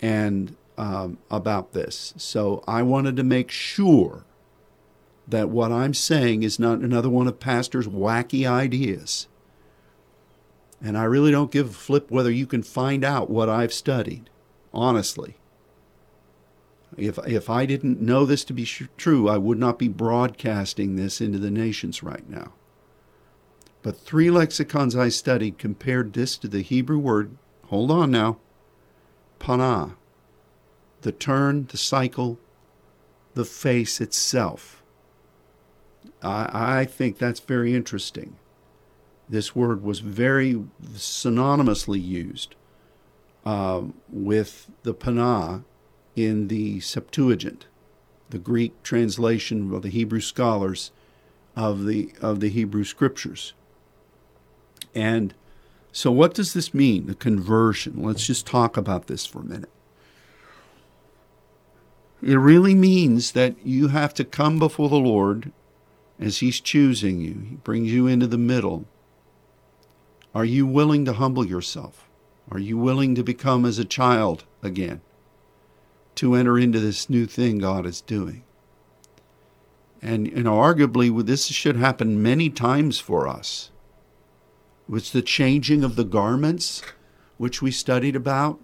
and 0.00 0.56
um, 0.78 1.18
about 1.30 1.72
this. 1.72 2.14
So 2.16 2.62
I 2.66 2.82
wanted 2.82 3.16
to 3.16 3.24
make 3.24 3.50
sure 3.50 4.24
that 5.26 5.50
what 5.50 5.72
I'm 5.72 5.92
saying 5.92 6.44
is 6.44 6.58
not 6.58 6.78
another 6.78 7.10
one 7.10 7.26
of 7.26 7.40
Pastor's 7.40 7.88
wacky 7.88 8.48
ideas. 8.48 9.26
And 10.80 10.96
I 10.96 11.02
really 11.02 11.32
don't 11.32 11.50
give 11.50 11.70
a 11.70 11.72
flip 11.72 12.10
whether 12.10 12.30
you 12.30 12.46
can 12.46 12.62
find 12.62 13.04
out 13.04 13.28
what 13.28 13.48
I've 13.48 13.72
studied, 13.72 14.30
honestly. 14.72 15.34
If, 16.96 17.18
if 17.26 17.50
I 17.50 17.66
didn't 17.66 18.00
know 18.00 18.24
this 18.24 18.44
to 18.44 18.52
be 18.52 18.64
true, 18.64 19.28
I 19.28 19.36
would 19.36 19.58
not 19.58 19.78
be 19.78 19.88
broadcasting 19.88 20.94
this 20.96 21.20
into 21.20 21.38
the 21.38 21.50
nations 21.50 22.02
right 22.02 22.28
now. 22.30 22.52
But 23.82 23.98
three 23.98 24.30
lexicons 24.30 24.96
I 24.96 25.08
studied 25.08 25.58
compared 25.58 26.12
this 26.12 26.38
to 26.38 26.48
the 26.48 26.62
Hebrew 26.62 26.98
word, 26.98 27.36
hold 27.66 27.90
on 27.90 28.10
now, 28.10 28.38
panah, 29.40 29.94
the 31.02 31.12
turn, 31.12 31.66
the 31.70 31.76
cycle, 31.76 32.38
the 33.34 33.44
face 33.44 34.00
itself. 34.00 34.82
I, 36.22 36.80
I 36.80 36.84
think 36.84 37.18
that's 37.18 37.40
very 37.40 37.74
interesting. 37.74 38.36
This 39.28 39.54
word 39.54 39.82
was 39.82 40.00
very 40.00 40.54
synonymously 40.92 42.04
used 42.04 42.54
uh, 43.44 43.82
with 44.08 44.70
the 44.82 44.94
panah 44.94 45.64
in 46.16 46.48
the 46.48 46.80
Septuagint, 46.80 47.66
the 48.30 48.38
Greek 48.38 48.82
translation 48.82 49.72
of 49.72 49.82
the 49.82 49.90
Hebrew 49.90 50.20
scholars 50.20 50.90
of 51.54 51.86
the 51.86 52.12
of 52.20 52.40
the 52.40 52.48
Hebrew 52.48 52.84
scriptures. 52.84 53.52
And 54.94 55.34
so, 55.92 56.10
what 56.10 56.34
does 56.34 56.54
this 56.54 56.72
mean, 56.72 57.06
the 57.06 57.14
conversion? 57.14 58.02
Let's 58.02 58.26
just 58.26 58.46
talk 58.46 58.76
about 58.76 59.06
this 59.06 59.26
for 59.26 59.40
a 59.40 59.44
minute. 59.44 59.70
It 62.22 62.34
really 62.34 62.74
means 62.74 63.32
that 63.32 63.54
you 63.64 63.88
have 63.88 64.12
to 64.14 64.24
come 64.24 64.58
before 64.58 64.88
the 64.88 64.96
Lord 64.96 65.52
as 66.18 66.38
He's 66.38 66.60
choosing 66.60 67.20
you. 67.20 67.46
He 67.48 67.56
brings 67.56 67.92
you 67.92 68.06
into 68.06 68.26
the 68.26 68.38
middle. 68.38 68.86
Are 70.34 70.44
you 70.44 70.66
willing 70.66 71.04
to 71.04 71.14
humble 71.14 71.46
yourself? 71.46 72.08
Are 72.50 72.58
you 72.58 72.76
willing 72.76 73.14
to 73.14 73.22
become 73.22 73.64
as 73.64 73.78
a 73.78 73.84
child 73.84 74.44
again? 74.62 75.00
To 76.16 76.34
enter 76.34 76.58
into 76.58 76.80
this 76.80 77.08
new 77.08 77.26
thing 77.26 77.58
God 77.58 77.86
is 77.86 78.00
doing? 78.00 78.42
And, 80.02 80.26
and 80.28 80.46
arguably, 80.46 81.24
this 81.24 81.46
should 81.46 81.76
happen 81.76 82.22
many 82.22 82.50
times 82.50 82.98
for 82.98 83.28
us 83.28 83.70
was 84.88 85.12
the 85.12 85.22
changing 85.22 85.84
of 85.84 85.96
the 85.96 86.04
garments, 86.04 86.82
which 87.36 87.60
we 87.60 87.70
studied 87.70 88.16
about, 88.16 88.58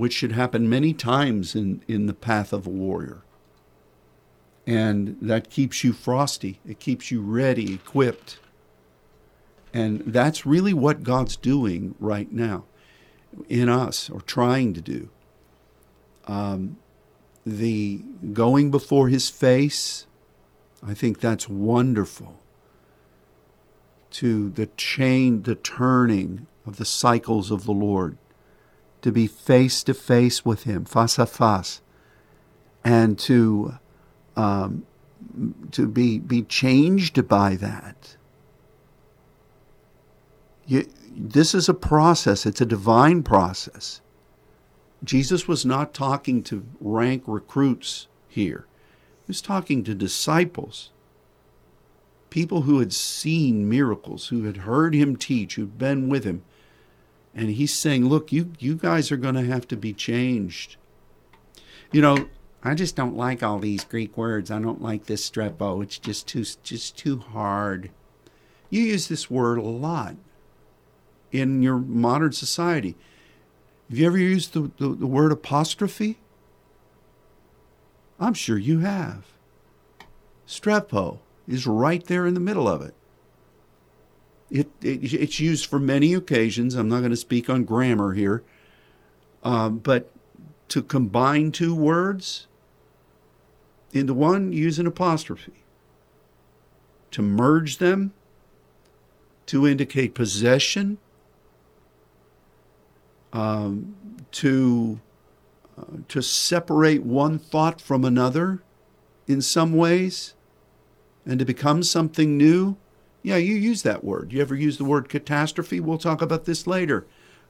which 0.00 0.14
should 0.14 0.32
happen 0.32 0.66
many 0.66 0.94
times 0.94 1.54
in, 1.54 1.82
in 1.86 2.06
the 2.06 2.14
path 2.14 2.54
of 2.54 2.66
a 2.66 2.70
warrior. 2.70 3.20
And 4.66 5.18
that 5.20 5.50
keeps 5.50 5.84
you 5.84 5.92
frosty, 5.92 6.58
it 6.66 6.80
keeps 6.80 7.10
you 7.10 7.20
ready, 7.20 7.74
equipped. 7.74 8.38
And 9.74 10.00
that's 10.06 10.46
really 10.46 10.72
what 10.72 11.02
God's 11.02 11.36
doing 11.36 11.94
right 12.00 12.32
now 12.32 12.64
in 13.46 13.68
us, 13.68 14.08
or 14.08 14.22
trying 14.22 14.72
to 14.72 14.80
do. 14.80 15.10
Um, 16.26 16.78
the 17.44 18.02
going 18.32 18.70
before 18.70 19.08
His 19.08 19.28
face, 19.28 20.06
I 20.82 20.94
think 20.94 21.20
that's 21.20 21.46
wonderful. 21.46 22.40
To 24.12 24.48
the 24.48 24.70
chain, 24.78 25.42
the 25.42 25.56
turning 25.56 26.46
of 26.66 26.78
the 26.78 26.86
cycles 26.86 27.50
of 27.50 27.66
the 27.66 27.72
Lord, 27.72 28.16
to 29.02 29.12
be 29.12 29.26
face 29.26 29.82
to 29.84 29.94
face 29.94 30.44
with 30.44 30.64
Him, 30.64 30.84
face 30.84 31.16
à 31.16 31.28
face, 31.28 31.80
and 32.84 33.18
to 33.20 33.74
um, 34.36 34.86
to 35.70 35.86
be 35.86 36.18
be 36.18 36.42
changed 36.42 37.28
by 37.28 37.56
that. 37.56 38.16
You, 40.66 40.86
this 41.16 41.54
is 41.54 41.68
a 41.68 41.74
process. 41.74 42.46
It's 42.46 42.60
a 42.60 42.66
divine 42.66 43.22
process. 43.22 44.00
Jesus 45.02 45.48
was 45.48 45.64
not 45.64 45.94
talking 45.94 46.42
to 46.44 46.64
rank 46.80 47.22
recruits 47.26 48.06
here. 48.28 48.66
He 49.26 49.30
was 49.30 49.40
talking 49.40 49.82
to 49.84 49.94
disciples, 49.94 50.90
people 52.28 52.62
who 52.62 52.78
had 52.78 52.92
seen 52.92 53.68
miracles, 53.68 54.28
who 54.28 54.44
had 54.44 54.58
heard 54.58 54.94
him 54.94 55.16
teach, 55.16 55.54
who'd 55.54 55.78
been 55.78 56.08
with 56.08 56.24
him. 56.24 56.42
And 57.34 57.50
he's 57.50 57.76
saying, 57.76 58.06
Look, 58.06 58.32
you, 58.32 58.52
you 58.58 58.74
guys 58.74 59.12
are 59.12 59.16
going 59.16 59.36
to 59.36 59.44
have 59.44 59.68
to 59.68 59.76
be 59.76 59.92
changed. 59.92 60.76
You 61.92 62.02
know, 62.02 62.28
I 62.62 62.74
just 62.74 62.96
don't 62.96 63.16
like 63.16 63.42
all 63.42 63.58
these 63.58 63.84
Greek 63.84 64.16
words. 64.16 64.50
I 64.50 64.60
don't 64.60 64.82
like 64.82 65.06
this 65.06 65.28
strepo. 65.28 65.82
It's 65.82 65.98
just 65.98 66.28
too 66.28 66.44
just 66.62 66.96
too 66.96 67.18
hard. 67.18 67.90
You 68.68 68.82
use 68.82 69.08
this 69.08 69.30
word 69.30 69.58
a 69.58 69.62
lot 69.62 70.16
in 71.32 71.62
your 71.62 71.78
modern 71.78 72.32
society. 72.32 72.96
Have 73.88 73.98
you 73.98 74.06
ever 74.06 74.18
used 74.18 74.52
the, 74.52 74.70
the, 74.78 74.94
the 74.94 75.06
word 75.06 75.32
apostrophe? 75.32 76.18
I'm 78.20 78.34
sure 78.34 78.58
you 78.58 78.80
have. 78.80 79.26
Strepo 80.46 81.18
is 81.48 81.66
right 81.66 82.04
there 82.04 82.26
in 82.26 82.34
the 82.34 82.40
middle 82.40 82.68
of 82.68 82.82
it. 82.82 82.94
It, 84.50 84.68
it 84.82 85.12
it's 85.12 85.38
used 85.38 85.66
for 85.66 85.78
many 85.78 86.14
occasions. 86.14 86.74
I'm 86.74 86.88
not 86.88 87.00
going 87.00 87.10
to 87.10 87.16
speak 87.16 87.48
on 87.48 87.64
grammar 87.64 88.14
here, 88.14 88.42
uh, 89.44 89.68
but 89.68 90.10
to 90.68 90.82
combine 90.82 91.52
two 91.52 91.74
words 91.74 92.46
into 93.92 94.14
one, 94.14 94.52
use 94.52 94.78
an 94.78 94.86
apostrophe. 94.86 95.64
To 97.12 97.22
merge 97.22 97.78
them, 97.78 98.12
to 99.46 99.66
indicate 99.66 100.14
possession, 100.14 100.98
um, 103.32 103.96
to 104.32 105.00
uh, 105.76 105.98
to 106.08 106.22
separate 106.22 107.02
one 107.02 107.38
thought 107.38 107.80
from 107.80 108.04
another 108.04 108.62
in 109.26 109.40
some 109.40 109.72
ways 109.72 110.34
and 111.24 111.38
to 111.38 111.44
become 111.44 111.82
something 111.82 112.36
new. 112.36 112.76
Yeah, 113.22 113.36
you 113.36 113.54
use 113.54 113.82
that 113.82 114.02
word. 114.02 114.32
You 114.32 114.40
ever 114.40 114.54
use 114.54 114.78
the 114.78 114.84
word 114.84 115.08
catastrophe? 115.08 115.80
We'll 115.80 115.98
talk 115.98 116.22
about 116.22 116.44
this 116.46 116.66
later. 116.66 117.06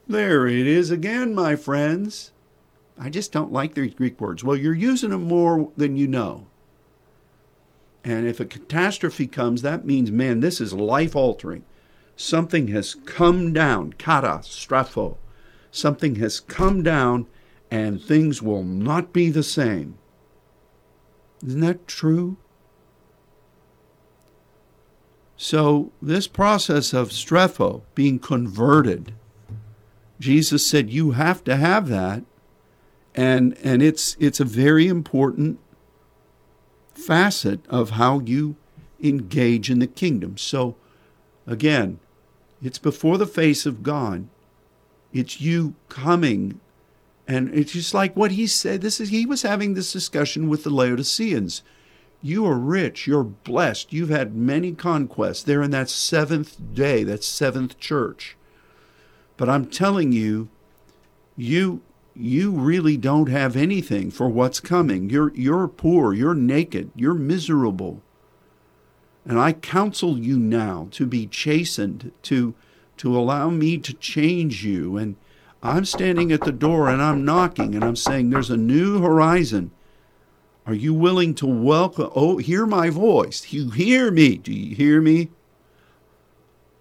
There 0.09 0.47
it 0.47 0.67
is 0.67 0.91
again, 0.91 1.35
my 1.35 1.55
friends. 1.55 2.33
I 2.99 3.09
just 3.09 3.33
don't 3.33 3.53
like 3.53 3.75
these 3.75 3.95
Greek 3.95 4.21
words. 4.21 4.43
Well, 4.43 4.57
you're 4.57 4.75
using 4.75 5.11
them 5.11 5.25
more 5.25 5.71
than 5.77 5.97
you 5.97 6.09
know. 6.09 6.49
And 8.03 8.27
if 8.27 8.41
a 8.41 8.45
catastrophe 8.45 9.27
comes, 9.27 9.63
that 9.63 9.85
means, 9.85 10.11
man, 10.11 10.41
this 10.41 10.61
is 10.61 10.73
life 10.73 11.15
altering. 11.15 11.65
Something 12.17 12.69
has 12.69 12.95
come 12.95 13.53
down, 13.53 13.95
kata, 13.95 14.41
strapho. 14.43 15.17
Something 15.71 16.17
has 16.17 16.41
come 16.41 16.83
down 16.83 17.27
and 17.71 18.03
things 18.03 18.43
will 18.43 18.65
not 18.65 19.13
be 19.13 19.31
the 19.31 19.43
same. 19.43 19.97
Isn't 21.47 21.61
that 21.61 21.87
true? 21.87 22.37
So, 25.43 25.91
this 26.03 26.27
process 26.27 26.93
of 26.93 27.13
strepho, 27.13 27.81
being 27.95 28.19
converted, 28.19 29.15
Jesus 30.21 30.69
said 30.69 30.91
you 30.91 31.13
have 31.13 31.43
to 31.45 31.57
have 31.57 31.89
that 31.89 32.25
and 33.15 33.57
and 33.63 33.83
it's 33.83 34.19
it's 34.21 34.39
a 34.39 34.45
very 34.45 34.87
important 34.87 35.59
facet 36.93 37.61
of 37.71 37.93
how 37.93 38.19
you 38.19 38.57
engage 39.03 39.71
in 39.71 39.79
the 39.79 39.87
kingdom. 39.87 40.37
So 40.37 40.77
again, 41.47 42.01
it's 42.63 42.79
before 42.79 43.17
the 43.17 43.27
face 43.27 43.65
of 43.65 43.83
God. 43.83 44.29
It's 45.11 45.41
you 45.41 45.75
coming 45.89 46.61
and 47.27 47.49
it's 47.55 47.73
just 47.73 47.95
like 47.95 48.15
what 48.15 48.33
he 48.33 48.47
said. 48.47 48.83
This 48.83 49.01
is 49.01 49.09
he 49.09 49.25
was 49.25 49.41
having 49.41 49.73
this 49.73 49.91
discussion 49.91 50.51
with 50.51 50.65
the 50.65 50.71
Laodiceans. 50.71 51.63
You 52.23 52.47
are 52.47 52.59
rich, 52.59 53.07
you're 53.07 53.25
blessed, 53.25 53.93
you've 53.93 54.11
had 54.11 54.35
many 54.35 54.73
conquests. 54.73 55.43
They're 55.43 55.63
in 55.63 55.71
that 55.71 55.89
seventh 55.89 56.75
day, 56.75 57.03
that 57.05 57.25
seventh 57.25 57.79
church. 57.79 58.37
But 59.37 59.49
I'm 59.49 59.67
telling 59.67 60.13
you, 60.13 60.51
you 61.37 61.81
you 62.15 62.51
really 62.51 62.97
don't 62.97 63.29
have 63.29 63.57
anything 63.57 64.11
for 64.11 64.29
what's 64.29 64.61
coming. 64.61 65.09
You're, 65.09 65.33
you're 65.35 65.69
poor, 65.69 66.13
you're 66.13 66.35
naked, 66.35 66.91
you're 66.95 67.15
miserable. 67.15 68.03
And 69.25 69.39
I 69.39 69.53
counsel 69.53 70.19
you 70.19 70.39
now 70.39 70.89
to 70.93 71.07
be 71.07 71.27
chastened, 71.27 72.13
to, 72.23 72.55
to 72.99 73.17
allow 73.17 73.51
me 73.51 73.79
to 73.79 73.95
change 73.95 74.65
you. 74.65 74.97
And 74.97 75.17
I'm 75.63 75.85
standing 75.85 76.33
at 76.33 76.43
the 76.43 76.53
door 76.53 76.89
and 76.89 77.01
I'm 77.01 77.25
knocking 77.25 77.75
and 77.75 77.85
I'm 77.85 77.97
saying, 77.97 78.31
There's 78.31 78.51
a 78.51 78.57
new 78.57 79.01
horizon. 79.01 79.71
Are 80.71 80.75
you 80.75 80.95
willing 80.95 81.35
to 81.35 81.47
welcome? 81.49 82.11
Oh, 82.15 82.37
hear 82.37 82.65
my 82.65 82.91
voice. 82.91 83.53
You 83.53 83.71
hear 83.71 84.13
me. 84.13 84.37
Do 84.37 84.53
you 84.53 84.77
hear 84.77 85.01
me? 85.01 85.31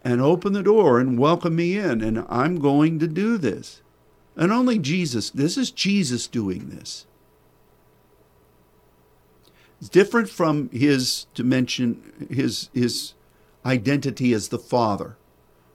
And 0.04 0.21
open 0.21 0.54
the 0.54 0.62
door 0.62 0.99
and 0.99 1.17
welcome 1.17 1.56
me 1.56 1.75
in. 1.75 2.04
And 2.04 2.23
I'm 2.30 2.60
going 2.60 2.99
to 2.99 3.08
do 3.08 3.39
this. 3.39 3.82
And 4.36 4.52
only 4.52 4.78
Jesus, 4.78 5.32
this 5.32 5.58
is 5.58 5.71
Jesus 5.71 6.28
doing 6.28 6.69
this. 6.69 7.08
It's 9.80 9.89
different 9.89 10.30
from 10.30 10.69
his 10.69 11.25
dimension, 11.34 12.28
his, 12.30 12.69
his 12.75 13.15
identity 13.65 14.34
as 14.34 14.49
the 14.49 14.60
Father 14.60 15.17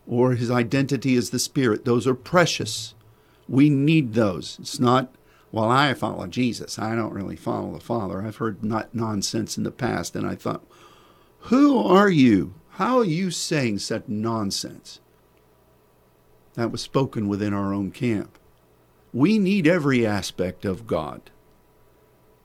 or 0.07 0.35
his 0.35 0.53
identity 0.53 1.17
as 1.17 1.31
the 1.31 1.41
Spirit. 1.41 1.85
Those 1.85 2.07
are 2.07 2.15
precious. 2.15 2.95
We 3.49 3.71
need 3.71 4.15
those. 4.15 4.57
It's 4.61 4.79
not, 4.79 5.13
well, 5.55 5.71
I 5.71 5.95
follow 5.95 6.27
Jesus. 6.27 6.81
I 6.81 6.97
don't 6.97 7.13
really 7.13 7.37
follow 7.37 7.73
the 7.73 7.79
Father. 7.79 8.23
I've 8.23 8.39
heard 8.39 8.65
not 8.65 8.93
nonsense 8.93 9.57
in 9.57 9.63
the 9.63 9.71
past, 9.71 10.17
and 10.17 10.27
I 10.27 10.35
thought, 10.35 10.65
who 11.43 11.79
are 11.79 12.11
you? 12.11 12.55
How 12.71 12.99
are 12.99 13.05
you 13.05 13.31
saying 13.31 13.79
such 13.79 14.09
nonsense? 14.09 14.99
That 16.55 16.73
was 16.73 16.83
spoken 16.83 17.29
within 17.29 17.55
our 17.55 17.73
own 17.73 17.93
camp. 17.93 18.37
We 19.13 19.39
need 19.39 19.69
every 19.69 20.05
aspect 20.05 20.65
of 20.65 20.89
God. 20.89 21.31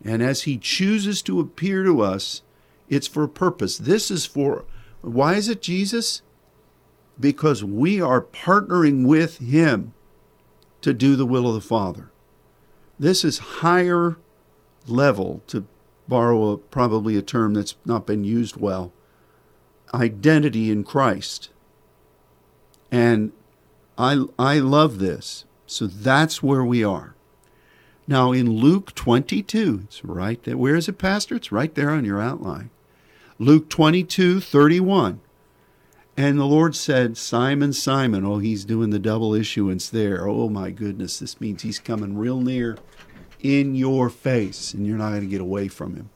And 0.06 0.22
as 0.22 0.44
He 0.44 0.60
chooses 0.60 1.24
to 1.24 1.40
appear 1.40 1.84
to 1.86 2.02
us, 2.02 2.44
it's 2.90 3.08
for 3.08 3.24
a 3.24 3.28
purpose. 3.28 3.80
This 3.80 4.12
is 4.12 4.28
for, 4.28 4.66
why 5.02 5.34
is 5.34 5.50
it 5.50 5.64
Jesus? 5.64 6.22
Because 7.20 7.64
we 7.64 8.00
are 8.00 8.22
partnering 8.22 9.08
with 9.08 9.40
Him 9.40 9.96
to 10.82 10.94
do 10.94 11.16
the 11.16 11.26
will 11.26 11.48
of 11.48 11.56
the 11.56 11.68
Father. 11.68 12.09
This 13.00 13.24
is 13.24 13.40
higher 13.40 14.18
level, 14.88 15.42
to 15.48 15.66
borrow 16.08 16.52
a, 16.52 16.58
probably 16.58 17.16
a 17.16 17.22
term 17.22 17.54
that's 17.54 17.76
not 17.86 18.06
been 18.06 18.24
used 18.24 18.58
well, 18.58 18.92
identity 19.94 20.70
in 20.70 20.84
Christ. 20.84 21.50
And 22.92 23.32
I, 23.98 24.26
I 24.38 24.60
love 24.60 25.00
this 25.00 25.46
so 25.70 25.86
that's 25.86 26.42
where 26.42 26.64
we 26.64 26.84
are. 26.84 27.14
Now 28.08 28.32
in 28.32 28.50
Luke 28.50 28.96
22, 28.96 29.82
it's 29.84 30.04
right 30.04 30.42
there. 30.42 30.58
Where 30.58 30.76
is 30.76 30.90
it, 30.90 30.98
Pastor? 30.98 31.36
It's 31.36 31.52
right 31.52 31.74
there 31.76 31.92
on 31.92 32.06
your 32.06 32.20
outline. 32.20 32.72
Luke 33.38 33.70
22, 33.70 34.40
31. 34.40 35.22
And 36.20 36.38
the 36.38 36.46
Lord 36.46 36.76
said, 36.76 37.18
Simon, 37.18 37.72
Simon, 37.72 38.26
oh, 38.26 38.40
he's 38.40 38.66
doing 38.66 38.90
the 38.90 39.00
double 39.00 39.34
issuance 39.34 39.88
there. 39.88 40.28
Oh 40.28 40.50
my 40.50 40.70
goodness, 40.70 41.20
this 41.20 41.40
means 41.40 41.62
he's 41.62 41.80
coming 41.80 42.18
real 42.18 42.42
near 42.42 42.78
in 43.40 43.74
your 43.74 44.10
face, 44.10 44.74
and 44.74 44.86
you're 44.86 44.98
not 44.98 45.12
going 45.12 45.22
to 45.22 45.28
get 45.28 45.40
away 45.40 45.70
from 45.70 45.96
him. 45.96 46.10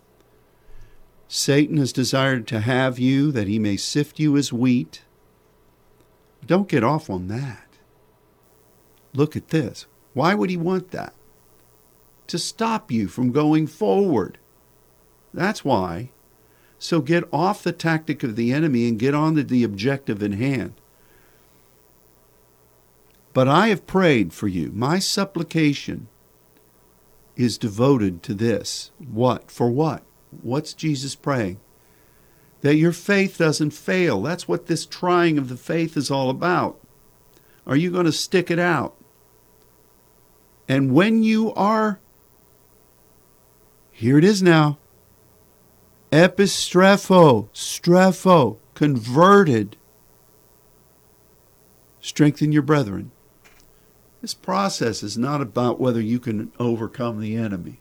Satan 1.29 1.77
has 1.77 1.93
desired 1.93 2.47
to 2.47 2.59
have 2.59 2.99
you 2.99 3.31
that 3.31 3.47
he 3.47 3.57
may 3.57 3.77
sift 3.77 4.19
you 4.19 4.35
as 4.35 4.51
wheat. 4.51 5.03
Don't 6.45 6.67
get 6.67 6.83
off 6.83 7.09
on 7.09 7.29
that 7.29 7.63
look 9.13 9.35
at 9.35 9.49
this. 9.49 9.85
Why 10.13 10.33
would 10.33 10.49
he 10.49 10.57
want 10.57 10.91
that? 10.91 11.13
To 12.27 12.37
stop 12.37 12.91
you 12.91 13.07
from 13.07 13.31
going 13.31 13.67
forward. 13.67 14.37
That's 15.33 15.63
why. 15.63 16.11
So 16.83 16.99
get 16.99 17.23
off 17.31 17.63
the 17.63 17.71
tactic 17.71 18.23
of 18.23 18.35
the 18.35 18.51
enemy 18.51 18.89
and 18.89 18.99
get 18.99 19.15
on 19.15 19.35
to 19.35 19.43
the 19.43 19.63
objective 19.63 20.21
in 20.21 20.33
hand. 20.33 20.73
But 23.31 23.47
I 23.47 23.69
have 23.69 23.87
prayed 23.87 24.33
for 24.33 24.49
you. 24.49 24.69
My 24.73 24.99
supplication 24.99 26.09
is 27.37 27.57
devoted 27.57 28.21
to 28.23 28.33
this. 28.33 28.91
What? 28.97 29.49
For 29.49 29.71
what? 29.71 30.03
What's 30.41 30.73
Jesus 30.73 31.15
praying? 31.15 31.61
That 32.59 32.75
your 32.75 32.91
faith 32.91 33.37
doesn't 33.37 33.71
fail. 33.71 34.21
That's 34.21 34.49
what 34.49 34.65
this 34.65 34.85
trying 34.85 35.37
of 35.37 35.47
the 35.47 35.55
faith 35.55 35.95
is 35.95 36.11
all 36.11 36.29
about. 36.29 36.81
Are 37.65 37.77
you 37.77 37.91
going 37.91 38.07
to 38.07 38.11
stick 38.11 38.51
it 38.51 38.59
out? 38.59 38.93
And 40.67 40.93
when 40.93 41.23
you 41.23 41.53
are, 41.53 42.01
here 43.93 44.17
it 44.17 44.25
is 44.25 44.43
now, 44.43 44.79
epistrepho, 46.13 47.49
strepho, 47.55 48.57
converted, 48.75 49.75
strengthen 51.99 52.51
your 52.51 52.61
brethren. 52.61 53.09
This 54.21 54.35
process 54.35 55.01
is 55.01 55.17
not 55.17 55.41
about 55.41 55.79
whether 55.79 55.99
you 55.99 56.19
can 56.19 56.51
overcome 56.59 57.19
the 57.19 57.35
enemy. 57.35 57.79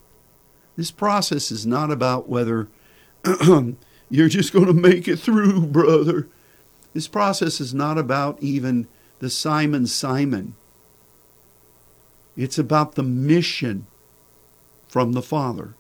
This 0.77 0.91
process 0.91 1.51
is 1.51 1.67
not 1.67 1.91
about 1.91 2.27
whether 2.27 2.69
you're 4.09 4.29
just 4.29 4.55
going 4.55 4.67
to 4.67 4.73
make 4.73 5.07
it 5.07 5.19
through, 5.19 5.67
brother. 5.67 6.29
This 6.95 7.09
process 7.09 7.61
is 7.61 7.75
not 7.75 7.99
about 7.99 8.43
even 8.43 8.89
the 9.19 9.29
Simon 9.29 9.87
Simon. 9.87 10.55
It's 12.35 12.59
about 12.59 12.95
the 12.95 13.03
mission 13.03 13.87
from 14.89 15.13
the 15.13 15.23
Father. 15.23 15.75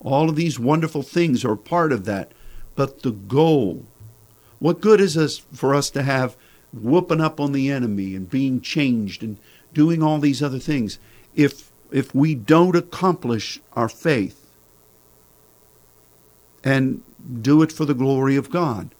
All 0.00 0.28
of 0.28 0.36
these 0.36 0.58
wonderful 0.58 1.02
things 1.02 1.44
are 1.44 1.56
part 1.56 1.92
of 1.92 2.04
that, 2.04 2.32
but 2.74 3.02
the 3.02 3.10
goal. 3.10 3.86
What 4.58 4.80
good 4.80 5.00
is 5.00 5.16
it 5.16 5.42
for 5.52 5.74
us 5.74 5.90
to 5.90 6.02
have 6.02 6.36
whooping 6.72 7.20
up 7.20 7.40
on 7.40 7.52
the 7.52 7.70
enemy 7.70 8.14
and 8.14 8.28
being 8.28 8.60
changed 8.60 9.22
and 9.22 9.38
doing 9.72 10.02
all 10.02 10.18
these 10.18 10.42
other 10.42 10.58
things 10.58 10.98
if 11.34 11.70
if 11.90 12.14
we 12.14 12.34
don't 12.34 12.76
accomplish 12.76 13.60
our 13.72 13.88
faith 13.88 14.50
and 16.62 17.02
do 17.40 17.62
it 17.62 17.72
for 17.72 17.84
the 17.84 17.94
glory 17.94 18.36
of 18.36 18.50
God? 18.50 18.94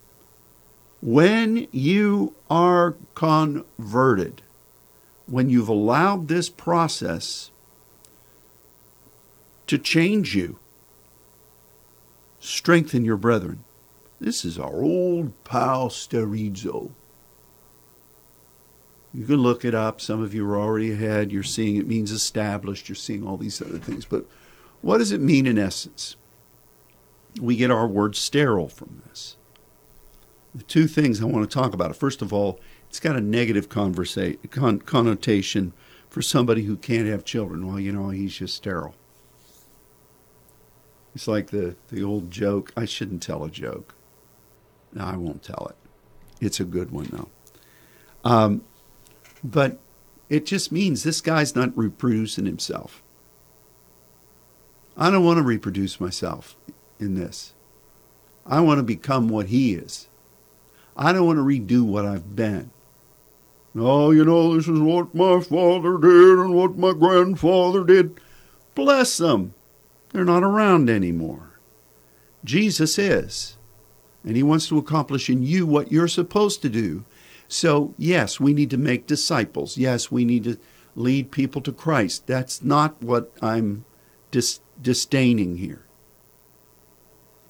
When 1.01 1.69
you 1.71 2.35
are 2.51 2.97
converted, 3.15 4.43
when 5.27 5.49
you've 5.49 5.69
allowed 5.69 6.27
this 6.27 6.49
process 6.49 7.51
to 9.69 9.79
change 9.79 10.35
you, 10.35 10.59
strengthen 12.49 13.05
your 13.05 13.17
brethren. 13.17 13.65
This 14.21 14.45
is 14.45 14.59
our 14.59 14.83
old 14.83 15.33
pal 15.45 15.89
Sterizo. 15.89 16.91
You 19.15 19.25
can 19.25 19.37
look 19.37 19.65
it 19.65 19.75
up. 19.75 20.01
Some 20.01 20.23
of 20.23 20.35
you 20.35 20.49
are 20.51 20.59
already 20.59 20.93
ahead. 20.93 21.33
You're 21.33 21.43
seeing 21.43 21.77
it 21.77 21.87
means 21.87 22.11
established. 22.11 22.89
You're 22.89 22.97
seeing 22.97 23.27
all 23.27 23.37
these 23.37 23.61
other 23.63 23.79
things. 23.79 24.05
But 24.05 24.27
what 24.81 24.99
does 24.99 25.13
it 25.13 25.21
mean 25.21 25.47
in 25.47 25.59
essence? 25.59 26.17
We 27.41 27.57
get 27.57 27.71
our 27.71 27.87
word 27.87 28.17
sterile 28.17 28.69
from 28.69 29.03
this. 29.07 29.37
The 30.55 30.65
two 30.65 30.87
things 30.87 31.21
I 31.21 31.27
want 31.27 31.49
to 31.49 31.55
talk 31.55 31.75
about. 31.75 31.95
First 31.97 32.23
of 32.23 32.33
all, 32.33 32.61
it's 32.89 33.01
got 33.01 33.17
a 33.17 33.21
negative 33.21 33.69
con- 33.69 34.81
connotation 34.81 35.73
for 36.09 36.23
somebody 36.23 36.65
who 36.65 36.77
can't 36.77 37.07
have 37.07 37.25
children. 37.25 37.67
Well, 37.67 37.79
you 37.79 37.93
know, 37.93 38.09
he's 38.09 38.37
just 38.37 38.57
sterile. 38.57 38.95
It's 41.19 41.27
like 41.27 41.51
the, 41.51 41.75
the 41.89 42.05
old 42.05 42.31
joke. 42.31 42.73
I 42.77 42.85
shouldn't 42.85 43.25
tell 43.25 43.43
a 43.43 43.51
joke. 43.51 43.97
No, 44.93 45.05
I 45.05 45.17
won't 45.17 45.43
tell 45.43 45.67
it. 45.69 45.75
It's 46.41 46.61
a 46.61 46.65
good 46.65 46.93
one, 46.93 47.09
though. 47.11 47.29
Um, 48.23 48.63
but 49.43 49.81
it 50.29 50.47
just 50.47 50.71
means 50.71 51.03
this 51.03 51.21
guy's 51.21 51.57
not 51.57 51.77
reproducing 51.77 52.47
himself. 52.47 53.03
I 54.97 55.11
don't 55.11 55.25
want 55.25 55.39
to 55.39 55.43
reproduce 55.43 55.99
myself 55.99 56.57
in 57.01 57.17
this. 57.17 57.53
I 58.47 58.61
want 58.61 58.79
to 58.79 58.85
become 58.85 59.29
what 59.29 59.49
he 59.49 59.75
is. 59.75 60.07
I 60.97 61.13
don't 61.13 61.27
want 61.27 61.39
to 61.39 61.43
redo 61.43 61.83
what 61.83 62.07
I've 62.07 62.37
been. 62.37 62.71
Oh, 63.75 64.13
you 64.13 64.25
know, 64.25 64.55
this 64.55 64.69
is 64.69 64.79
what 64.79 65.17
my 65.17 65.41
father 65.41 65.99
did 65.99 66.39
and 66.39 66.55
what 66.55 66.79
my 66.79 66.93
grandfather 66.93 67.83
did. 67.83 68.21
Bless 68.77 69.17
them. 69.17 69.55
They're 70.19 70.25
not 70.25 70.43
around 70.43 70.91
anymore. 70.91 71.61
Jesus 72.45 72.99
is. 72.99 73.57
And 74.25 74.35
he 74.35 74.43
wants 74.43 74.67
to 74.67 74.77
accomplish 74.77 75.31
in 75.31 75.45
you 75.45 75.65
what 75.65 75.93
you're 75.93 76.09
supposed 76.09 76.61
to 76.63 76.69
do. 76.69 77.05
So, 77.47 77.95
yes, 77.97 78.41
we 78.41 78.53
need 78.53 78.69
to 78.71 78.77
make 78.77 79.07
disciples. 79.07 79.79
Yes, 79.79 80.11
we 80.11 80.25
need 80.25 80.43
to 80.43 80.59
lead 80.97 81.31
people 81.31 81.63
to 81.63 81.71
Christ. 81.71 82.27
That's 82.27 82.65
not 82.65 83.01
what 83.01 83.33
I'm 83.41 83.85
dis- 84.33 84.59
disdaining 84.83 85.59
here. 85.59 85.85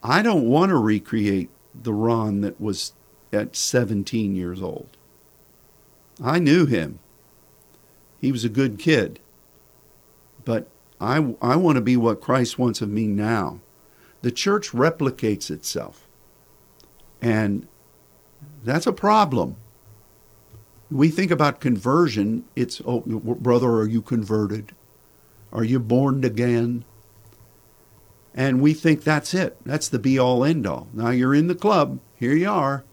I 0.02 0.20
don't 0.20 0.46
want 0.46 0.68
to 0.68 0.76
recreate 0.76 1.48
the 1.74 1.94
Ron 1.94 2.42
that 2.42 2.60
was 2.60 2.92
at 3.32 3.56
17 3.56 4.36
years 4.36 4.60
old. 4.60 4.98
I 6.22 6.38
knew 6.38 6.66
him. 6.66 6.98
He 8.20 8.30
was 8.30 8.44
a 8.44 8.50
good 8.50 8.78
kid. 8.78 9.20
But 10.44 10.68
I, 11.00 11.34
I 11.40 11.56
want 11.56 11.76
to 11.76 11.82
be 11.82 11.96
what 11.96 12.20
Christ 12.20 12.58
wants 12.58 12.80
of 12.80 12.88
me 12.88 13.06
now. 13.06 13.60
The 14.22 14.30
church 14.30 14.72
replicates 14.72 15.50
itself. 15.50 16.08
And 17.22 17.68
that's 18.64 18.86
a 18.86 18.92
problem. 18.92 19.56
We 20.90 21.08
think 21.08 21.30
about 21.30 21.60
conversion, 21.60 22.44
it's, 22.56 22.80
oh, 22.86 23.00
brother, 23.00 23.68
are 23.68 23.86
you 23.86 24.02
converted? 24.02 24.74
Are 25.52 25.64
you 25.64 25.78
born 25.78 26.24
again? 26.24 26.84
And 28.34 28.60
we 28.60 28.72
think 28.72 29.02
that's 29.02 29.34
it. 29.34 29.56
That's 29.64 29.88
the 29.88 29.98
be 29.98 30.18
all 30.18 30.44
end 30.44 30.66
all. 30.66 30.88
Now 30.92 31.10
you're 31.10 31.34
in 31.34 31.48
the 31.48 31.54
club. 31.54 32.00
Here 32.16 32.34
you 32.34 32.48
are. 32.48 32.84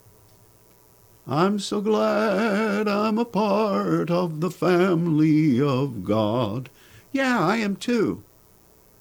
I'm 1.28 1.60
so 1.60 1.82
glad 1.82 2.88
I'm 2.88 3.18
a 3.18 3.26
part 3.26 4.12
of 4.12 4.42
the 4.42 4.52
family 4.52 5.60
of 5.60 6.04
God. 6.04 6.70
Yeah, 7.16 7.40
I 7.40 7.56
am 7.56 7.78
too. 7.78 8.26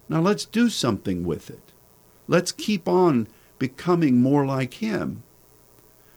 Now 0.09 0.21
let's 0.21 0.45
do 0.45 0.71
something 0.71 1.25
with 1.25 1.51
it. 1.51 1.73
Let's 2.29 2.53
keep 2.53 2.89
on 2.89 3.27
becoming 3.59 4.23
more 4.23 4.47
like 4.47 4.75
Him. 4.75 5.25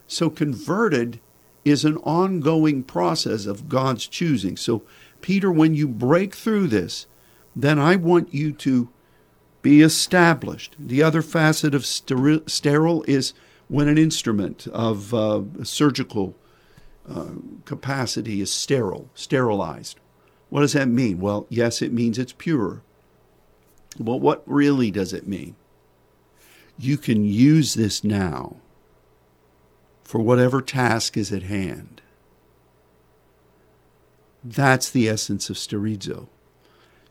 So, 0.06 0.30
converted 0.30 1.20
is 1.66 1.84
an 1.84 1.98
ongoing 1.98 2.84
process 2.84 3.48
of 3.48 3.68
God's 3.68 4.06
choosing. 4.06 4.58
So, 4.58 4.84
Peter, 5.22 5.52
when 5.52 5.74
you 5.74 5.88
break 5.88 6.36
through 6.36 6.68
this, 6.68 7.08
then 7.56 7.80
I 7.80 7.96
want 7.96 8.32
you 8.32 8.52
to 8.52 8.90
be 9.64 9.82
established. 9.82 10.76
The 10.78 11.02
other 11.02 11.24
facet 11.24 11.74
of 11.74 11.84
sterile 11.84 13.06
is 13.08 13.34
when 13.70 13.88
an 13.88 13.98
instrument 13.98 14.68
of 14.68 15.16
uh, 15.16 15.42
surgical 15.64 16.36
uh, 17.10 17.32
capacity 17.66 18.40
is 18.40 18.54
sterile, 18.54 19.10
sterilized. 19.16 20.00
What 20.50 20.62
does 20.62 20.74
that 20.74 20.88
mean? 20.88 21.20
Well, 21.20 21.46
yes, 21.50 21.82
it 21.82 21.92
means 21.92 22.18
it's 22.18 22.34
pure. 22.34 22.82
But 24.00 24.18
what 24.18 24.44
really 24.46 24.92
does 24.92 25.14
it 25.14 25.28
mean? 25.28 25.56
You 26.78 26.98
can 26.98 27.26
use 27.26 27.74
this 27.74 28.04
now 28.04 28.58
for 30.04 30.20
whatever 30.20 30.62
task 30.62 31.18
is 31.18 31.32
at 31.34 31.44
hand. 31.44 32.02
That's 34.44 34.90
the 34.90 35.10
essence 35.10 35.50
of 35.50 35.58
sterizo. 35.58 36.28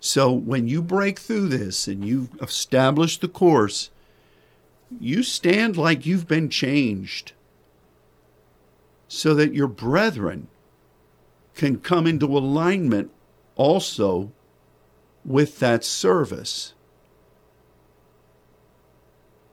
So 0.00 0.32
when 0.32 0.68
you 0.68 0.80
break 0.82 1.18
through 1.18 1.48
this 1.48 1.88
and 1.88 2.04
you 2.04 2.28
establish 2.40 3.18
the 3.18 3.28
course, 3.28 3.90
you 5.00 5.22
stand 5.22 5.76
like 5.76 6.06
you've 6.06 6.28
been 6.28 6.48
changed 6.48 7.32
so 9.08 9.34
that 9.34 9.52
your 9.52 9.66
brethren 9.66 10.46
can 11.54 11.80
come 11.80 12.06
into 12.06 12.26
alignment 12.26 13.10
also 13.56 14.30
with 15.24 15.58
that 15.58 15.84
service 15.84 16.74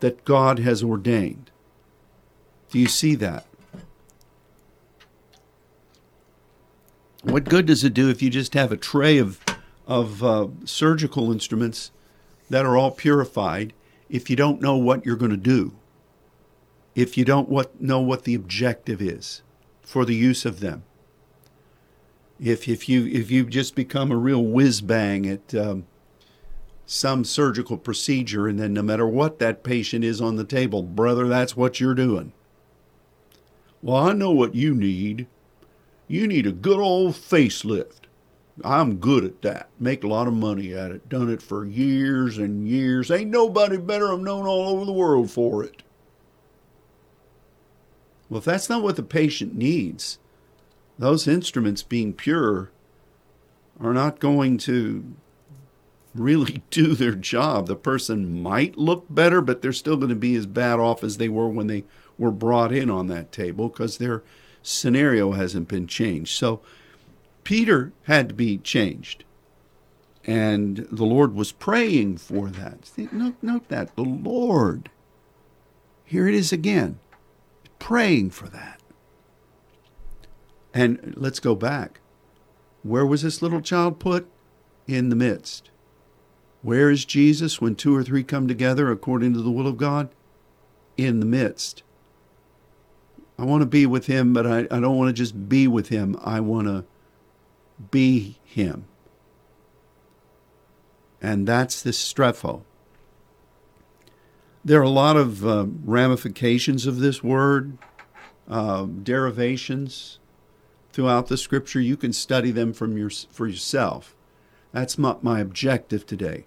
that 0.02 0.26
God 0.26 0.60
has 0.60 0.84
ordained. 0.84 1.50
Do 2.70 2.78
you 2.78 2.88
see 2.88 3.16
that? 3.16 3.46
What 7.24 7.46
good 7.46 7.66
does 7.66 7.86
it 7.86 7.94
do 7.94 8.10
if 8.10 8.22
you 8.22 8.30
just 8.30 8.54
have 8.54 8.72
a 8.72 8.78
tray 8.78 9.18
of, 9.18 9.40
of 9.88 10.22
uh, 10.22 10.48
surgical 10.66 11.32
instruments 11.32 11.92
that 12.50 12.66
are 12.66 12.76
all 12.76 12.92
purified 12.92 13.72
if 14.10 14.30
you 14.30 14.36
don't 14.36 14.62
know 14.62 14.76
what 14.76 15.06
you're 15.06 15.16
going 15.16 15.32
to 15.32 15.38
do? 15.38 15.74
If 16.96 17.18
you 17.18 17.24
don't 17.24 17.48
what, 17.48 17.82
know 17.82 18.02
what 18.02 18.26
the 18.26 18.36
objective 18.36 19.02
is 19.02 19.42
for 19.82 20.04
the 20.04 20.16
use 20.16 20.44
of 20.44 20.60
them? 20.60 20.84
If 22.44 22.68
if 22.68 22.90
you 22.90 23.08
if 23.08 23.32
you 23.32 23.46
just 23.46 23.74
become 23.74 24.12
a 24.12 24.18
real 24.18 24.44
whiz 24.44 24.82
bang 24.82 25.26
at 25.26 25.56
um, 25.56 25.86
some 26.86 27.24
surgical 27.24 27.78
procedure, 27.78 28.48
and 28.48 28.60
then 28.60 28.74
no 28.74 28.82
matter 28.82 29.08
what 29.08 29.40
that 29.40 29.64
patient 29.64 30.04
is 30.04 30.20
on 30.20 30.36
the 30.36 30.44
table, 30.44 30.84
brother, 30.84 31.28
that's 31.30 31.56
what 31.56 31.80
you're 31.80 31.96
doing. 31.96 32.34
Well, 33.82 33.96
I 33.96 34.14
know 34.14 34.32
what 34.32 34.56
you 34.56 34.76
need. 34.76 35.28
You 36.10 36.28
need 36.28 36.46
a 36.46 36.52
good 36.52 36.80
old 36.80 37.14
facelift. 37.14 38.02
I'm 38.64 38.98
good 38.98 39.24
at 39.24 39.42
that. 39.42 39.70
Make 39.80 40.04
a 40.04 40.08
lot 40.08 40.28
of 40.28 40.34
money 40.34 40.74
at 40.74 40.92
it. 40.92 41.08
Done 41.10 41.30
it 41.30 41.42
for 41.42 41.66
years 41.66 42.38
and 42.38 42.68
years. 42.68 43.10
Ain't 43.10 43.32
nobody 43.32 43.78
better. 43.78 44.12
I'm 44.12 44.24
known 44.24 44.46
all 44.46 44.68
over 44.68 44.86
the 44.86 44.92
world 44.92 45.32
for 45.32 45.64
it. 45.64 45.82
Well, 48.30 48.40
if 48.40 48.46
that's 48.46 48.70
not 48.70 48.84
what 48.84 48.96
the 48.96 49.04
patient 49.04 49.56
needs, 49.56 50.20
those 50.98 51.28
instruments 51.28 51.84
being 51.84 52.14
pure 52.14 52.72
are 53.80 53.94
not 53.94 54.20
going 54.20 54.58
to 54.60 55.16
really 56.14 56.64
do 56.70 56.94
their 56.96 57.16
job. 57.16 57.68
The 57.68 57.76
person 57.76 58.42
might 58.42 58.78
look 58.78 59.06
better, 59.10 59.42
but 59.42 59.62
they're 59.62 59.74
still 59.74 59.98
going 59.98 60.10
to 60.10 60.16
be 60.16 60.36
as 60.36 60.46
bad 60.46 60.80
off 60.80 61.04
as 61.04 61.18
they 61.18 61.30
were 61.30 61.50
when 61.50 61.68
they 61.68 61.84
were 62.18 62.32
brought 62.32 62.72
in 62.72 62.90
on 62.90 63.08
that 63.08 63.32
table 63.32 63.70
because 63.70 63.98
their 63.98 64.24
scenario 64.62 65.32
hasn't 65.32 65.68
been 65.68 65.88
changed. 65.88 66.36
So 66.36 66.62
Peter 67.44 67.92
had 68.04 68.30
to 68.30 68.36
be 68.36 68.58
changed. 68.58 69.24
And 70.26 70.88
the 70.90 71.04
Lord 71.04 71.36
was 71.36 71.52
praying 71.52 72.18
for 72.18 72.50
that. 72.50 72.90
Note, 73.12 73.36
note 73.42 73.68
that. 73.68 73.94
The 73.96 74.04
Lord, 74.04 74.90
here 76.06 76.30
it 76.30 76.34
is 76.34 76.54
again, 76.54 77.00
praying 77.78 78.30
for 78.30 78.48
that. 78.48 78.80
And 80.74 81.14
let's 81.16 81.40
go 81.40 81.56
back. 81.56 82.00
Where 82.82 83.06
was 83.06 83.22
this 83.22 83.42
little 83.42 83.62
child 83.62 84.00
put? 84.00 84.28
In 84.88 85.10
the 85.10 85.16
midst. 85.16 85.70
Where 86.62 86.90
is 86.90 87.06
Jesus 87.06 87.62
when 87.62 87.76
two 87.76 87.96
or 87.96 88.04
three 88.04 88.24
come 88.24 88.48
together 88.48 88.92
according 88.92 89.34
to 89.34 89.42
the 89.42 89.52
will 89.52 89.68
of 89.68 89.78
God? 89.78 90.10
In 90.98 91.20
the 91.20 91.26
midst. 91.26 91.84
I 93.38 93.46
want 93.46 93.62
to 93.62 93.68
be 93.68 93.86
with 93.86 94.08
him, 94.08 94.34
but 94.34 94.46
I, 94.46 94.60
I 94.72 94.80
don't 94.80 94.98
want 94.98 95.10
to 95.10 95.14
just 95.14 95.50
be 95.50 95.68
with 95.68 95.90
him. 95.90 96.18
I 96.24 96.40
want 96.40 96.68
to 96.68 96.86
be 97.92 98.40
him. 98.44 98.86
And 101.22 101.48
that's 101.48 101.82
this 101.82 101.98
strepho. 101.98 102.64
There 104.66 104.80
are 104.80 104.84
a 104.84 104.90
lot 104.90 105.18
of 105.18 105.46
uh, 105.46 105.66
ramifications 105.84 106.86
of 106.86 107.00
this 107.00 107.24
word, 107.24 107.78
uh, 108.50 108.86
derivations 108.86 110.20
throughout 110.94 111.28
the 111.28 111.38
scripture. 111.38 111.82
You 111.82 111.98
can 111.98 112.14
study 112.14 112.52
them 112.52 112.72
from 112.72 112.98
your, 112.98 113.10
for 113.10 113.48
yourself. 113.48 114.16
That's 114.72 114.98
my, 114.98 115.18
my 115.22 115.40
objective 115.40 116.06
today. 116.06 116.46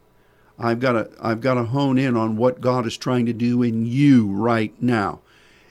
I've 0.59 0.81
got 0.81 0.93
to 0.93 1.11
I've 1.21 1.43
got 1.43 1.55
to 1.55 1.65
hone 1.65 1.99
in 1.99 2.17
on 2.17 2.37
what 2.37 2.63
God 2.63 2.87
is 2.87 2.97
trying 2.97 3.27
to 3.27 3.35
do 3.35 3.63
in 3.63 3.85
you 3.85 4.27
right 4.27 4.75
now. 4.81 5.21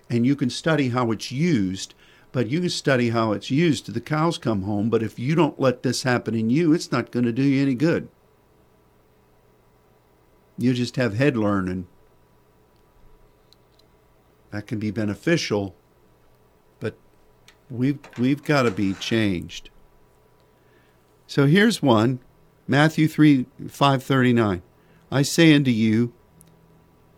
And 0.09 0.27
you 0.27 0.35
can 0.35 0.51
study 0.51 0.89
how 0.89 1.09
it's 1.11 1.31
used, 1.31 1.95
but 2.31 2.47
you 2.47 2.59
can 2.59 2.69
study 2.69 3.09
how 3.09 3.31
it's 3.31 3.49
used 3.49 3.85
till 3.85 3.95
the 3.95 4.01
cows 4.01 4.38
come 4.38 4.61
home, 4.61 4.89
but 4.89 5.01
if 5.01 5.17
you 5.17 5.33
don't 5.33 5.59
let 5.59 5.81
this 5.81 6.03
happen 6.03 6.35
in 6.35 6.51
you, 6.51 6.73
it's 6.73 6.91
not 6.91 7.09
going 7.09 7.25
to 7.25 7.31
do 7.31 7.41
you 7.41 7.63
any 7.63 7.73
good. 7.73 8.07
You 10.57 10.73
just 10.73 10.95
have 10.97 11.15
head 11.15 11.35
learning. 11.35 11.88
That 14.51 14.67
can 14.67 14.77
be 14.77 14.91
beneficial, 14.91 15.75
we've 17.69 17.99
we've 18.17 18.43
got 18.43 18.63
to 18.63 18.71
be 18.71 18.93
changed. 18.93 19.69
So 21.28 21.47
here's 21.47 21.82
one, 21.82 22.19
Matthew 22.67 23.08
3 23.08 23.45
539. 23.67 24.62
I 25.12 25.21
say 25.21 25.54
unto 25.54 25.71
you 25.71 26.13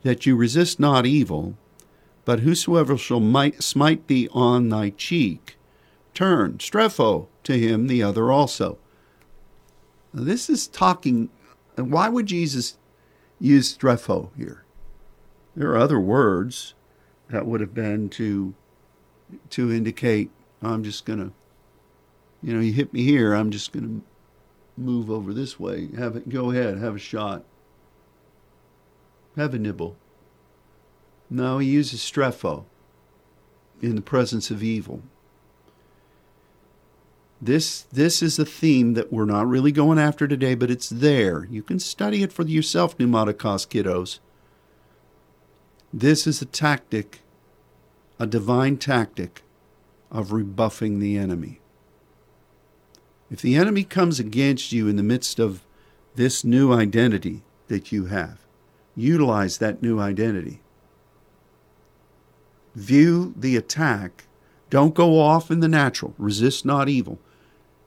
that 0.04 0.26
you 0.26 0.36
resist 0.36 0.80
not 0.80 1.06
evil, 1.06 1.58
but 2.26 2.42
whosoever 2.42 2.98
shall 2.98 3.20
might, 3.20 3.64
smite 3.64 4.08
thee 4.08 4.30
on 4.32 4.70
thy 4.70 4.92
cheek, 4.92 5.58
turn, 6.14 6.58
strepho, 6.58 7.28
to 7.44 7.58
him 7.58 7.88
the 7.88 8.04
other 8.04 8.32
also. 8.32 8.78
Now, 10.14 10.24
this 10.24 10.50
is 10.50 10.68
talking, 10.68 11.30
why 11.76 12.10
would 12.10 12.26
Jesus 12.26 12.78
use 13.40 13.78
strepho 13.78 14.30
here? 14.38 14.64
There 15.56 15.72
are 15.72 15.78
other 15.78 16.00
words 16.00 16.74
that 17.30 17.46
would 17.46 17.62
have 17.62 17.74
been 17.74 18.10
to 18.10 18.54
to 19.50 19.74
indicate 19.74 20.30
I'm 20.62 20.84
just 20.84 21.06
going 21.06 21.20
to, 21.20 21.32
you 22.42 22.54
know, 22.54 22.60
you 22.60 22.74
hit 22.74 22.94
me 22.94 23.04
here, 23.04 23.34
I'm 23.34 23.52
just 23.52 23.72
going 23.72 24.02
to 24.02 24.82
move 24.82 25.10
over 25.10 25.34
this 25.34 25.60
way. 25.60 25.90
Have 25.98 26.16
it, 26.16 26.30
go 26.30 26.52
ahead, 26.52 26.78
have 26.78 26.96
a 26.96 27.00
shot. 27.00 27.44
Have 29.36 29.54
a 29.54 29.60
nibble. 29.60 29.96
No, 31.30 31.58
he 31.60 31.68
uses 31.68 32.00
strepho 32.00 32.66
in 33.82 33.96
the 33.96 34.02
presence 34.02 34.50
of 34.50 34.64
evil. 34.64 35.02
This, 37.40 37.82
this 37.92 38.24
is 38.24 38.40
a 38.40 38.46
theme 38.46 38.96
that 38.96 39.14
we're 39.14 39.26
not 39.26 39.48
really 39.48 39.72
going 39.72 40.00
after 40.00 40.28
today, 40.28 40.56
but 40.56 40.72
it's 40.72 40.90
there. 40.90 41.46
You 41.52 41.62
can 41.62 41.80
study 41.80 42.24
it 42.24 42.34
for 42.34 42.44
yourself, 42.44 42.98
pneumatikos 42.98 43.68
kiddos. 43.68 44.18
This 45.94 46.26
is 46.26 46.42
a 46.42 46.46
tactic, 46.46 47.22
a 48.20 48.26
divine 48.26 48.78
tactic 48.78 49.44
of 50.12 50.32
rebuffing 50.32 51.00
the 51.00 51.18
enemy. 51.18 51.60
If 53.30 53.42
the 53.42 53.56
enemy 53.56 53.84
comes 53.84 54.20
against 54.20 54.72
you 54.72 54.88
in 54.88 54.96
the 54.96 55.04
midst 55.04 55.40
of 55.40 55.64
this 56.16 56.44
new 56.44 56.72
identity 56.72 57.44
that 57.68 57.92
you 57.92 58.06
have, 58.06 58.40
utilize 58.96 59.58
that 59.58 59.82
new 59.82 60.00
identity. 60.00 60.62
View 62.76 63.34
the 63.36 63.56
attack. 63.56 64.28
Don't 64.70 64.94
go 64.94 65.20
off 65.20 65.52
in 65.52 65.60
the 65.60 65.68
natural. 65.68 66.14
Resist 66.18 66.66
not 66.66 66.88
evil. 66.88 67.20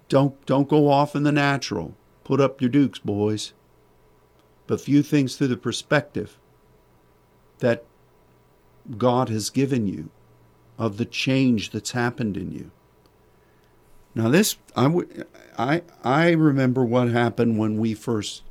Don't, 0.09 0.44
don't 0.46 0.68
go 0.68 0.90
off 0.90 1.14
in 1.14 1.22
the 1.22 1.33
natural. 1.33 1.94
Put 2.24 2.40
up 2.40 2.61
your 2.61 2.70
dukes, 2.70 2.98
boys. 2.98 3.52
But 4.66 4.85
view 4.85 5.02
things 5.02 5.37
through 5.37 5.48
the 5.48 5.56
perspective 5.56 6.37
that 7.61 7.85
God 8.98 9.28
has 9.28 9.50
given 9.50 9.87
you 9.87 10.11
of 10.80 10.96
the 10.96 11.04
change 11.04 11.70
that's 11.70 11.90
happened 11.90 12.38
in 12.38 12.50
you. 12.50 12.70
Now, 14.14 14.30
this, 14.30 14.56
I, 14.74 14.84
w- 14.84 15.24
I, 15.58 15.82
I 16.02 16.30
remember 16.30 16.84
what 16.86 17.10
happened 17.10 17.58
when 17.58 17.78
we 17.78 17.92
first 17.92 18.42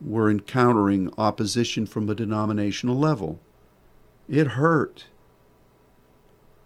were 0.00 0.28
encountering 0.28 1.12
opposition 1.16 1.86
from 1.86 2.10
a 2.10 2.14
denominational 2.14 2.98
level. 2.98 3.38
It 4.28 4.48
hurt. 4.48 5.06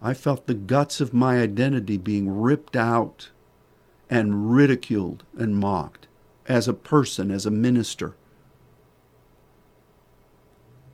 I 0.01 0.14
felt 0.14 0.46
the 0.46 0.55
guts 0.55 1.03
of 1.03 1.12
my 1.12 1.38
identity 1.38 1.98
being 1.98 2.31
ripped 2.31 2.74
out 2.74 3.29
and 4.09 4.51
ridiculed 4.51 5.22
and 5.37 5.55
mocked 5.55 6.09
as 6.46 6.66
a 6.66 6.72
person, 6.72 7.31
as 7.31 7.44
a 7.44 7.51
minister. 7.51 8.16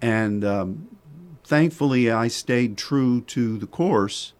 And 0.02 0.44
um, 0.44 0.93
thankfully, 1.44 2.10
I 2.10 2.28
stayed 2.28 2.76
true 2.76 3.20
to 3.22 3.58
the 3.58 3.66
course. 3.66 4.32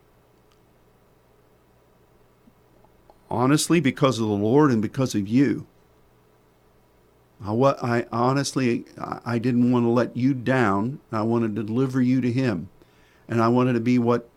Honestly, 3.31 3.81
because 3.81 4.19
of 4.19 4.27
the 4.27 4.35
Lord 4.35 4.71
and 4.71 4.83
because 4.83 5.15
of 5.15 5.29
you. 5.29 5.67
I, 7.45 7.53
I 7.53 8.07
honestly, 8.11 8.87
I 9.25 9.39
didn't 9.39 9.71
want 9.71 9.85
to 9.85 9.91
let 9.91 10.17
you 10.17 10.35
down. 10.35 11.01
I 11.13 11.23
wanted 11.23 11.55
to 11.57 11.63
deliver 11.63 12.01
you 12.01 12.21
to 12.21 12.33
Him, 12.33 12.69
and 13.29 13.43
I 13.43 13.49
wanted 13.49 13.75
to 13.75 13.81
be 13.81 13.99
what 13.99 14.29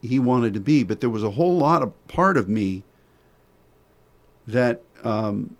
He 0.00 0.18
wanted 0.18 0.54
to 0.54 0.60
be. 0.60 0.82
But 0.82 1.00
there 1.00 1.10
was 1.10 1.22
a 1.22 1.32
whole 1.32 1.58
lot 1.58 1.82
of 1.82 2.08
part 2.08 2.36
of 2.36 2.48
me 2.48 2.84
that 4.46 4.82
um, 5.02 5.56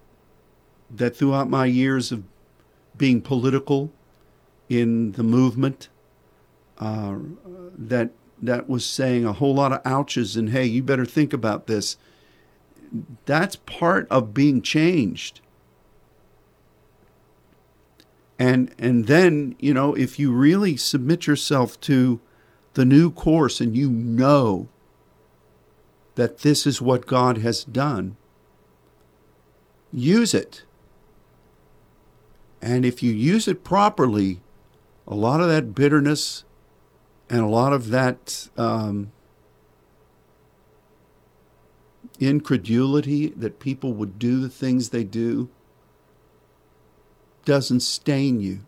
that 0.90 1.16
throughout 1.16 1.50
my 1.50 1.66
years 1.66 2.12
of 2.12 2.24
being 2.96 3.20
political 3.20 3.92
in 4.68 5.12
the 5.12 5.22
movement, 5.22 5.88
uh, 6.78 7.16
that 7.76 8.10
that 8.42 8.68
was 8.68 8.84
saying 8.84 9.24
a 9.24 9.32
whole 9.32 9.54
lot 9.54 9.72
of 9.72 9.80
ouches 9.84 10.36
and 10.36 10.50
hey, 10.50 10.64
you 10.64 10.82
better 10.82 11.06
think 11.06 11.32
about 11.32 11.66
this. 11.66 11.96
That's 13.24 13.56
part 13.56 14.06
of 14.10 14.34
being 14.34 14.60
changed 14.62 15.40
and 18.38 18.74
and 18.78 19.06
then 19.06 19.54
you 19.58 19.72
know 19.72 19.94
if 19.94 20.18
you 20.18 20.32
really 20.32 20.76
submit 20.76 21.26
yourself 21.26 21.80
to 21.80 22.20
the 22.74 22.84
new 22.84 23.10
course 23.10 23.60
and 23.60 23.76
you 23.76 23.90
know 23.90 24.68
that 26.16 26.38
this 26.38 26.66
is 26.66 26.82
what 26.82 27.06
God 27.06 27.38
has 27.38 27.64
done 27.64 28.16
use 29.92 30.34
it 30.34 30.64
and 32.60 32.84
if 32.84 33.02
you 33.02 33.12
use 33.12 33.46
it 33.46 33.62
properly 33.62 34.40
a 35.06 35.14
lot 35.14 35.40
of 35.40 35.48
that 35.48 35.74
bitterness 35.74 36.43
and 37.34 37.42
a 37.42 37.48
lot 37.48 37.72
of 37.72 37.90
that 37.90 38.48
um, 38.56 39.10
incredulity 42.20 43.30
that 43.30 43.58
people 43.58 43.92
would 43.92 44.20
do 44.20 44.40
the 44.40 44.48
things 44.48 44.90
they 44.90 45.02
do 45.02 45.50
doesn't 47.44 47.80
stain 47.80 48.40
you. 48.40 48.60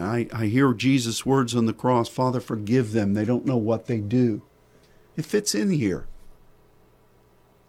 I, 0.00 0.28
I 0.32 0.46
hear 0.46 0.72
Jesus' 0.72 1.26
words 1.26 1.54
on 1.54 1.66
the 1.66 1.74
cross 1.74 2.08
Father, 2.08 2.40
forgive 2.40 2.92
them. 2.92 3.12
They 3.12 3.26
don't 3.26 3.44
know 3.44 3.58
what 3.58 3.84
they 3.84 3.98
do. 3.98 4.40
It 5.18 5.26
fits 5.26 5.54
in 5.54 5.72
here. 5.72 6.06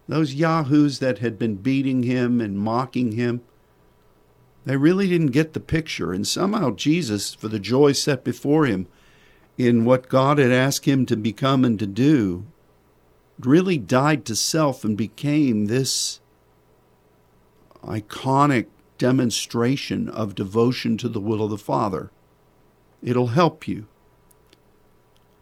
Those 0.08 0.34
yahoos 0.34 1.00
that 1.00 1.20
had 1.20 1.38
been 1.38 1.56
beating 1.56 2.04
him 2.04 2.40
and 2.40 2.58
mocking 2.58 3.12
him, 3.12 3.42
they 4.64 4.78
really 4.78 5.10
didn't 5.10 5.32
get 5.32 5.52
the 5.52 5.60
picture. 5.60 6.14
And 6.14 6.26
somehow 6.26 6.72
Jesus, 6.72 7.34
for 7.34 7.50
the 7.50 7.60
joy 7.60 7.92
set 7.92 8.24
before 8.24 8.66
him 8.66 8.88
in 9.58 9.86
what 9.86 10.10
God 10.10 10.38
had 10.38 10.52
asked 10.52 10.86
him 10.86 11.06
to 11.06 11.16
become 11.16 11.64
and 11.64 11.78
to 11.80 11.88
do, 11.88 12.46
really 13.40 13.78
died 13.78 14.26
to 14.26 14.36
self 14.36 14.84
and 14.84 14.98
became 14.98 15.66
this 15.66 16.20
iconic 17.84 18.68
demonstration 18.98 20.08
of 20.10 20.36
devotion 20.36 20.98
to 20.98 21.10
the 21.10 21.20
will 21.20 21.44
of 21.44 21.50
the 21.50 21.58
Father. 21.58 22.10
It'll 23.02 23.28
help 23.28 23.68
you. 23.68 23.88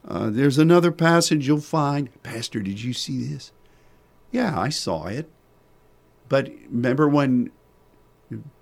Uh, 0.08 0.32
there's 0.32 0.58
another 0.58 0.92
passage 0.92 1.48
you'll 1.48 1.62
find. 1.62 2.10
Pastor, 2.24 2.60
did 2.60 2.82
you 2.82 2.94
see 2.94 3.24
this? 3.24 3.52
Yeah, 4.32 4.60
I 4.60 4.70
saw 4.70 5.06
it. 5.06 5.30
But 6.28 6.50
remember 6.70 7.08
when 7.08 7.52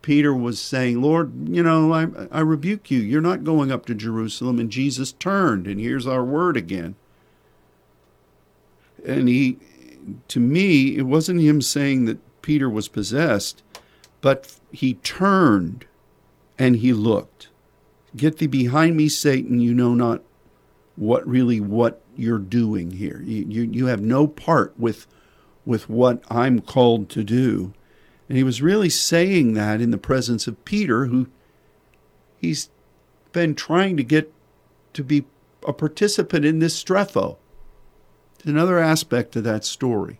Peter 0.01 0.33
was 0.33 0.61
saying, 0.61 1.01
Lord, 1.01 1.49
you 1.49 1.61
know, 1.61 1.93
I, 1.93 2.07
I 2.31 2.39
rebuke 2.39 2.89
you. 2.89 2.99
You're 2.99 3.21
not 3.21 3.43
going 3.43 3.71
up 3.71 3.85
to 3.87 3.95
Jerusalem. 3.95 4.59
And 4.59 4.71
Jesus 4.71 5.11
turned, 5.11 5.67
and 5.67 5.79
here's 5.79 6.07
our 6.07 6.23
word 6.23 6.57
again. 6.57 6.95
And 9.05 9.29
he, 9.29 9.57
to 10.29 10.39
me, 10.39 10.97
it 10.97 11.03
wasn't 11.03 11.41
him 11.41 11.61
saying 11.61 12.05
that 12.05 12.41
Peter 12.41 12.69
was 12.69 12.87
possessed, 12.87 13.61
but 14.21 14.55
he 14.71 14.95
turned 14.95 15.85
and 16.57 16.77
he 16.77 16.93
looked. 16.93 17.49
Get 18.15 18.37
thee 18.37 18.47
behind 18.47 18.97
me, 18.97 19.07
Satan. 19.07 19.59
You 19.59 19.73
know 19.73 19.93
not 19.93 20.21
what 20.95 21.27
really 21.27 21.61
what 21.61 22.01
you're 22.15 22.39
doing 22.39 22.91
here. 22.91 23.21
You, 23.23 23.45
you, 23.47 23.61
you 23.71 23.85
have 23.85 24.01
no 24.01 24.27
part 24.27 24.73
with, 24.77 25.07
with 25.65 25.89
what 25.89 26.23
I'm 26.29 26.59
called 26.59 27.09
to 27.11 27.23
do. 27.23 27.73
And 28.29 28.37
he 28.37 28.43
was 28.43 28.61
really 28.61 28.89
saying 28.89 29.53
that 29.53 29.81
in 29.81 29.89
the 29.89 29.97
presence 29.97 30.47
of 30.47 30.63
Peter, 30.63 31.07
who 31.07 31.27
he's 32.37 32.69
been 33.33 33.55
trying 33.55 33.97
to 33.97 34.03
get 34.03 34.31
to 34.93 35.03
be 35.03 35.25
a 35.67 35.73
participant 35.73 36.45
in 36.45 36.59
this 36.59 36.81
strepho. 36.81 37.37
It's 38.35 38.45
another 38.45 38.79
aspect 38.79 39.35
of 39.35 39.43
that 39.43 39.65
story. 39.65 40.19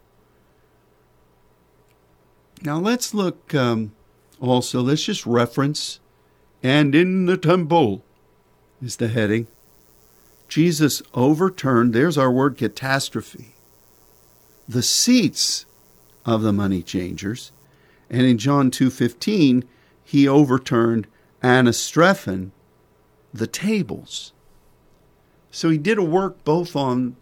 Now 2.64 2.80
let's 2.80 3.14
look 3.14 3.54
um, 3.56 3.94
also, 4.42 4.82
let's 4.82 5.04
just 5.04 5.26
reference, 5.26 6.00
and 6.64 6.96
in 6.96 7.26
the 7.26 7.38
temple 7.38 8.04
is 8.82 8.98
the 8.98 9.08
heading. 9.08 9.48
Jesus 10.48 11.02
overturned, 11.14 11.94
there's 11.94 12.18
our 12.18 12.32
word 12.32 12.58
catastrophe, 12.58 13.54
the 14.68 14.82
seats 14.82 15.66
of 16.26 16.42
the 16.42 16.52
money 16.52 16.82
changers. 16.82 17.52
And 18.10 18.24
in 18.24 18.38
John 18.38 18.72
2:15, 18.72 19.64
he 20.04 20.28
overturned 20.28 21.08
Anastrephon, 21.44 22.52
the 23.34 23.48
tables. 23.48 24.34
So 25.52 25.70
he 25.70 25.78
did 25.78 25.98
a 25.98 26.04
work 26.04 26.44
both 26.44 26.76
on 26.76 27.16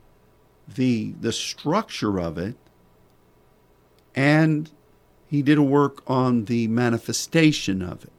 the 0.68 1.14
the 1.20 1.32
structure 1.32 2.20
of 2.20 2.38
it 2.38 2.56
and 4.16 4.72
he 5.28 5.44
did 5.44 5.58
a 5.58 5.64
work 5.64 6.02
on 6.08 6.46
the 6.46 6.68
manifestation 6.68 7.82
of 7.82 8.04
it. 8.04 8.12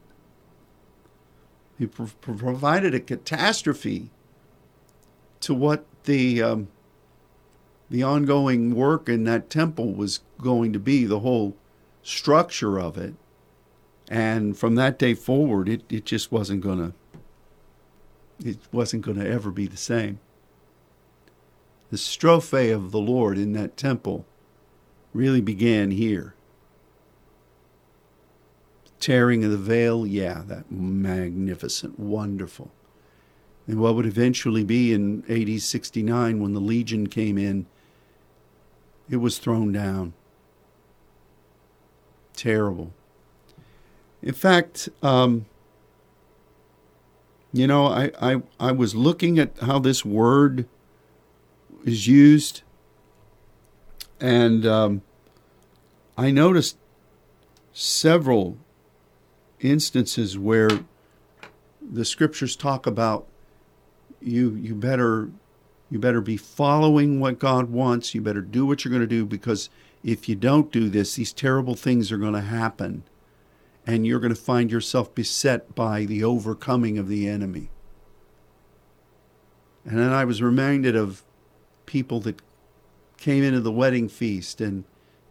He 1.77 1.87
pro- 1.87 2.07
provided 2.21 2.95
a 2.95 2.99
catastrophe 2.99 4.09
to 5.41 5.53
what 5.53 5.85
the 6.05 6.41
um, 6.41 6.67
the 7.89 8.03
ongoing 8.03 8.75
work 8.75 9.09
in 9.09 9.23
that 9.25 9.49
temple 9.49 9.93
was 9.93 10.21
going 10.41 10.71
to 10.73 10.79
be, 10.79 11.05
the 11.05 11.19
whole 11.19 11.55
structure 12.03 12.79
of 12.79 12.97
it. 12.97 13.15
And 14.09 14.57
from 14.57 14.75
that 14.75 14.97
day 14.97 15.13
forward, 15.13 15.69
it, 15.69 15.83
it 15.89 16.05
just 16.05 16.31
wasn't 16.31 16.61
going 16.61 16.79
to 16.79 16.93
it 18.43 18.57
wasn't 18.71 19.03
to 19.03 19.29
ever 19.29 19.51
be 19.51 19.67
the 19.67 19.77
same. 19.77 20.19
The 21.91 21.97
strophe 21.97 22.69
of 22.73 22.91
the 22.91 22.99
Lord 22.99 23.37
in 23.37 23.51
that 23.53 23.75
temple 23.75 24.25
really 25.13 25.41
began 25.41 25.91
here 25.91 26.35
tearing 28.99 29.43
of 29.43 29.51
the 29.51 29.57
veil, 29.57 30.05
yeah, 30.05 30.43
that 30.47 30.71
magnificent, 30.71 31.99
wonderful. 31.99 32.71
And 33.67 33.79
what 33.79 33.95
would 33.95 34.05
eventually 34.05 34.63
be 34.63 34.93
in 34.93 35.23
AD 35.29 35.61
69 35.61 36.39
when 36.39 36.53
the 36.53 36.59
Legion 36.59 37.07
came 37.07 37.37
in, 37.37 37.65
it 39.09 39.17
was 39.17 39.37
thrown 39.37 39.71
down. 39.71 40.13
Terrible. 42.39 42.93
In 44.21 44.33
fact, 44.33 44.87
um, 45.03 45.45
you 47.51 47.67
know, 47.67 47.87
I, 47.87 48.11
I, 48.21 48.41
I 48.61 48.71
was 48.71 48.95
looking 48.95 49.37
at 49.37 49.57
how 49.59 49.77
this 49.77 50.05
word 50.05 50.65
is 51.83 52.07
used, 52.07 52.61
and 54.21 54.65
um, 54.65 55.01
I 56.17 56.31
noticed 56.31 56.77
several 57.73 58.57
instances 59.59 60.39
where 60.39 60.69
the 61.81 62.05
scriptures 62.05 62.55
talk 62.55 62.87
about 62.87 63.27
you 64.21 64.55
you 64.55 64.75
better 64.75 65.29
you 65.91 65.99
better 65.99 66.21
be 66.21 66.37
following 66.37 67.19
what 67.19 67.37
God 67.37 67.69
wants. 67.69 68.15
You 68.15 68.21
better 68.21 68.41
do 68.41 68.65
what 68.65 68.85
you're 68.85 68.91
going 68.91 69.01
to 69.01 69.07
do 69.07 69.25
because 69.25 69.69
if 70.03 70.29
you 70.29 70.35
don't 70.35 70.71
do 70.71 70.89
this, 70.89 71.15
these 71.15 71.33
terrible 71.33 71.75
things 71.75 72.11
are 72.11 72.17
going 72.17 72.33
to 72.33 72.41
happen. 72.41 73.03
And 73.85 74.05
you're 74.05 74.19
going 74.19 74.33
to 74.33 74.39
find 74.39 74.71
yourself 74.71 75.13
beset 75.15 75.73
by 75.73 76.05
the 76.05 76.23
overcoming 76.23 76.97
of 76.97 77.07
the 77.07 77.27
enemy. 77.27 77.69
And 79.83 79.97
then 79.97 80.11
I 80.11 80.25
was 80.25 80.41
reminded 80.41 80.95
of 80.95 81.23
people 81.85 82.19
that 82.21 82.41
came 83.17 83.43
into 83.43 83.59
the 83.59 83.71
wedding 83.71 84.07
feast 84.07 84.61
and 84.61 84.83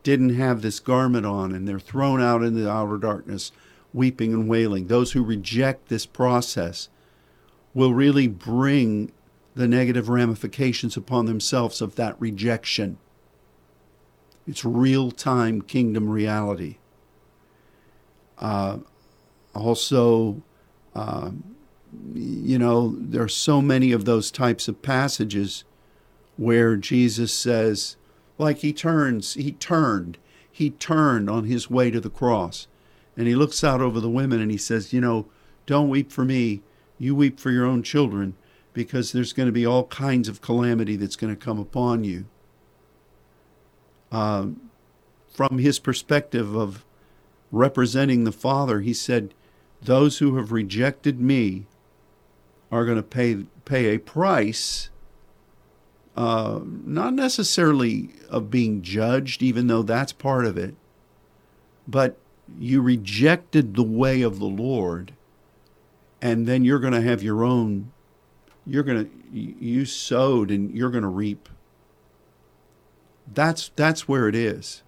didn't 0.03 0.35
have 0.35 0.63
this 0.63 0.81
garment 0.81 1.27
on, 1.27 1.53
and 1.53 1.69
they're 1.69 1.79
thrown 1.79 2.21
out 2.21 2.43
into 2.43 2.63
the 2.63 2.71
outer 2.71 2.99
darkness 2.99 3.53
weeping 3.93 4.33
and 4.33 4.49
wailing. 4.49 4.87
Those 4.87 5.13
who 5.13 5.23
reject 5.23 5.89
this 5.89 6.07
process 6.07 6.89
will 7.75 7.95
really 7.95 8.27
bring 8.27 9.13
the 9.55 9.69
negative 9.69 10.09
ramifications 10.09 10.97
upon 10.97 11.27
themselves 11.27 11.81
of 11.81 11.97
that 11.97 12.21
rejection. 12.21 12.99
It's 14.49 14.65
real 14.65 15.11
time 15.11 15.61
kingdom 15.61 16.09
reality. 16.09 16.79
Uh, 18.39 18.79
also, 19.55 20.43
uh, 20.95 21.33
you 22.15 22.59
know, 22.59 22.97
there 22.99 23.23
are 23.23 23.29
so 23.29 23.61
many 23.61 23.93
of 23.93 24.07
those 24.07 24.31
types 24.31 24.67
of 24.67 24.81
passages 24.81 25.65
where 26.37 26.77
Jesus 26.77 27.35
says, 27.35 27.97
like 28.39 28.59
he 28.59 28.73
turns, 28.73 29.35
he 29.35 29.53
turned, 29.53 30.17
he 30.51 30.71
turned 30.71 31.29
on 31.29 31.45
his 31.45 31.69
way 31.69 31.91
to 31.91 32.01
the 32.01 32.11
cross 32.11 32.69
and 33.19 33.27
he 33.27 33.35
looks 33.35 33.63
out 33.63 33.83
over 33.83 34.01
the 34.01 34.09
women 34.09 34.41
and 34.41 34.51
he 34.51 34.57
says, 34.57 34.93
You 34.95 35.01
know, 35.03 35.27
don't 35.67 35.91
weep 35.91 36.11
for 36.11 36.25
me. 36.25 36.63
You 36.99 37.15
weep 37.15 37.39
for 37.39 37.51
your 37.51 37.67
own 37.67 37.83
children 37.83 38.35
because 38.73 39.13
there's 39.13 39.33
going 39.33 39.47
to 39.49 39.53
be 39.53 39.67
all 39.67 39.85
kinds 39.85 40.29
of 40.29 40.41
calamity 40.41 40.97
that's 40.97 41.17
going 41.17 41.35
to 41.35 41.45
come 41.45 41.59
upon 41.59 42.05
you. 42.05 42.27
Uh, 44.11 44.49
from 45.29 45.59
his 45.59 45.79
perspective 45.79 46.55
of 46.55 46.85
representing 47.53 48.25
the 48.25 48.33
Father, 48.33 48.81
he 48.81 48.95
said, 48.95 49.35
Those 49.83 50.19
who 50.19 50.37
have 50.37 50.53
rejected 50.53 51.21
me 51.21 51.67
are 52.71 52.85
going 52.85 52.97
to 52.97 53.03
pay, 53.03 53.45
pay 53.65 53.95
a 53.95 53.99
price. 53.99 54.91
Uh, 56.17 56.61
not 56.65 57.15
necessarily 57.15 58.11
of 58.29 58.51
being 58.51 58.83
judged, 58.83 59.43
even 59.43 59.69
though 59.69 59.83
that's 59.83 60.13
part 60.13 60.45
of 60.45 60.59
it, 60.59 60.75
but 61.87 62.17
you 62.59 62.83
rejected 62.83 63.75
the 63.75 63.85
way 63.85 64.23
of 64.23 64.39
the 64.39 64.47
Lord, 64.47 65.13
and 66.21 66.47
then 66.47 66.65
you're 66.65 66.81
going 66.81 66.93
to 66.93 67.03
have 67.03 67.23
your 67.23 67.45
own, 67.45 67.93
you're 68.67 68.83
going 68.83 69.05
to, 69.05 69.39
you 69.39 69.85
sowed 69.85 70.51
and 70.51 70.75
you're 70.75 70.91
going 70.91 71.03
to 71.03 71.09
reap. 71.09 71.49
That's, 73.33 73.71
that's 73.77 74.09
where 74.09 74.29
it 74.29 74.35
is. 74.35 74.83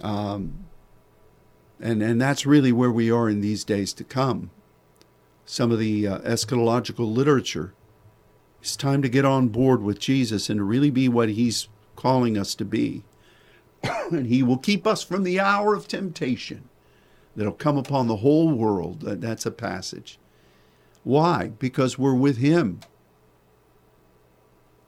Um, 0.00 0.64
and, 1.80 2.02
and 2.02 2.20
that's 2.20 2.46
really 2.46 2.72
where 2.72 2.90
we 2.90 3.10
are 3.10 3.28
in 3.28 3.40
these 3.40 3.64
days 3.64 3.92
to 3.94 4.04
come. 4.04 4.50
Some 5.44 5.70
of 5.70 5.78
the 5.78 6.06
uh, 6.06 6.18
eschatological 6.20 7.12
literature. 7.12 7.74
It's 8.60 8.76
time 8.76 9.02
to 9.02 9.08
get 9.08 9.24
on 9.24 9.48
board 9.48 9.82
with 9.82 9.98
Jesus 9.98 10.48
and 10.48 10.58
to 10.58 10.64
really 10.64 10.90
be 10.90 11.08
what 11.08 11.30
he's 11.30 11.68
calling 11.96 12.38
us 12.38 12.54
to 12.54 12.64
be. 12.64 13.02
and 13.82 14.26
he 14.26 14.42
will 14.42 14.58
keep 14.58 14.86
us 14.86 15.02
from 15.02 15.24
the 15.24 15.40
hour 15.40 15.74
of 15.74 15.88
temptation. 15.88 16.68
that'll 17.34 17.52
come 17.52 17.76
upon 17.76 18.06
the 18.06 18.16
whole 18.16 18.52
world. 18.52 19.00
That's 19.00 19.46
a 19.46 19.50
passage. 19.50 20.18
Why? 21.04 21.52
Because 21.58 21.98
we're 21.98 22.14
with 22.14 22.38
Him. 22.38 22.80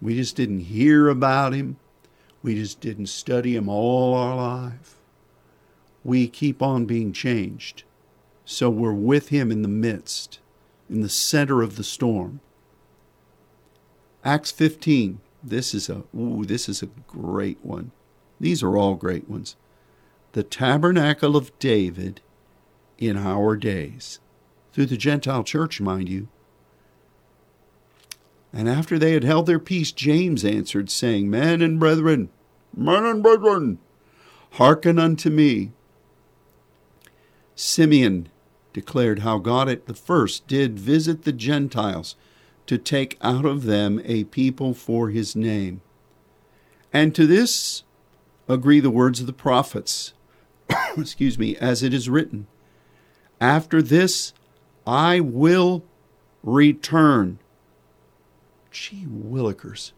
We 0.01 0.17
just 0.17 0.37
didn't 0.37 0.61
hear 0.61 1.09
about 1.09 1.55
Him. 1.55 1.77
We 2.45 2.57
just 2.57 2.81
didn't 2.81 3.07
study 3.07 3.57
Him 3.57 3.71
all 3.71 4.13
our 4.13 4.37
life. 4.37 4.97
We 6.05 6.29
keep 6.29 6.61
on 6.61 6.85
being 6.85 7.15
changed. 7.15 7.85
So 8.45 8.69
we're 8.69 8.93
with 8.93 9.31
Him 9.31 9.51
in 9.51 9.63
the 9.63 9.69
midst, 9.69 10.41
in 10.91 11.01
the 11.01 11.09
center 11.09 11.63
of 11.63 11.77
the 11.77 11.83
storm. 11.83 12.41
Acts 14.23 14.51
15. 14.51 15.21
This 15.43 15.73
is 15.73 15.89
a 15.89 16.05
ooh, 16.15 16.45
this 16.45 16.69
is 16.69 16.83
a 16.83 16.91
great 17.09 17.59
one. 17.63 17.93
These 18.39 18.63
are 18.63 18.77
all 18.77 18.95
great 18.95 19.27
ones. 19.27 19.57
The 20.33 20.43
tabernacle 20.43 21.37
of 21.37 21.59
David 21.59 22.21
in 22.99 23.17
our 23.17 23.57
days. 23.57 24.21
Through 24.75 24.87
the 24.87 24.99
Gentile 24.99 25.45
church, 25.45 25.81
mind 25.81 26.11
you. 26.11 26.29
And 28.55 28.69
after 28.69 29.01
they 29.01 29.13
had 29.13 29.25
held 29.25 29.47
their 29.47 29.59
peace, 29.59 29.91
James 29.91 30.45
answered, 30.45 30.89
saying, 30.89 31.29
Men 31.29 31.61
and 31.61 31.81
brethren, 31.81 32.29
men 32.75 33.05
and 33.05 33.21
brethren, 33.21 33.79
hearken 34.53 34.97
unto 34.97 35.29
me. 35.29 35.73
Simeon 37.57 38.29
declared 38.73 39.21
how 39.21 39.39
God 39.39 39.69
at 39.69 39.87
the 39.87 39.95
first 39.95 40.47
did 40.47 40.79
visit 40.79 41.23
the 41.23 41.33
Gentiles 41.33 42.15
to 42.67 42.79
take 42.79 43.19
out 43.21 43.45
of 43.45 43.65
them 43.65 44.01
a 44.05 44.23
people 44.25 44.73
for 44.73 45.11
his 45.11 45.35
name. 45.35 45.81
And 46.93 47.13
to 47.17 47.27
this 47.27 47.83
agree 48.49 48.79
the 48.79 48.89
words 48.89 49.19
of 49.19 49.27
the 49.27 49.33
prophets, 49.33 50.15
excuse 50.97 51.41
me, 51.41 51.57
as 51.57 51.83
it 51.83 51.93
is 51.93 52.09
written 52.09 52.47
After 53.41 53.83
this 53.83 54.33
I 54.87 55.19
will 55.19 55.85
return. 56.45 57.41
Gee 58.75 59.07
willikers. 59.07 59.93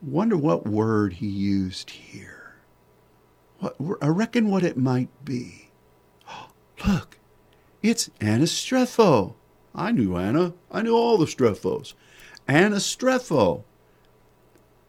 Wonder 0.00 0.38
what 0.38 0.66
word 0.66 1.12
he 1.12 1.26
used 1.26 1.90
here. 1.90 2.54
What 3.58 3.76
I 4.00 4.06
reckon 4.06 4.50
what 4.50 4.62
it 4.62 4.78
might 4.78 5.10
be. 5.22 5.70
Look, 6.86 7.18
it's 7.82 8.08
anastrepho. 8.20 9.34
I 9.74 9.92
knew 9.92 10.16
Anna. 10.16 10.54
I 10.72 10.80
knew 10.80 10.96
all 10.96 11.18
the 11.18 11.26
Strephos. 11.26 11.92
Anastrepho. 12.48 13.64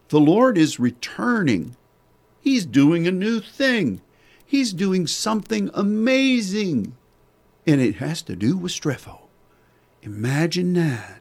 The 0.08 0.20
Lord 0.22 0.58
is 0.58 0.80
returning. 0.80 1.76
He's 2.40 2.66
doing 2.66 3.06
a 3.06 3.12
new 3.12 3.42
thing. 3.42 4.00
He's 4.46 4.72
doing 4.72 5.06
something 5.06 5.70
amazing. 5.74 6.96
And 7.68 7.82
it 7.82 7.96
has 7.96 8.22
to 8.24 8.38
do 8.38 8.56
with 8.56 8.72
Strepho. 8.72 9.20
Imagine 10.02 10.74
that. 10.76 11.21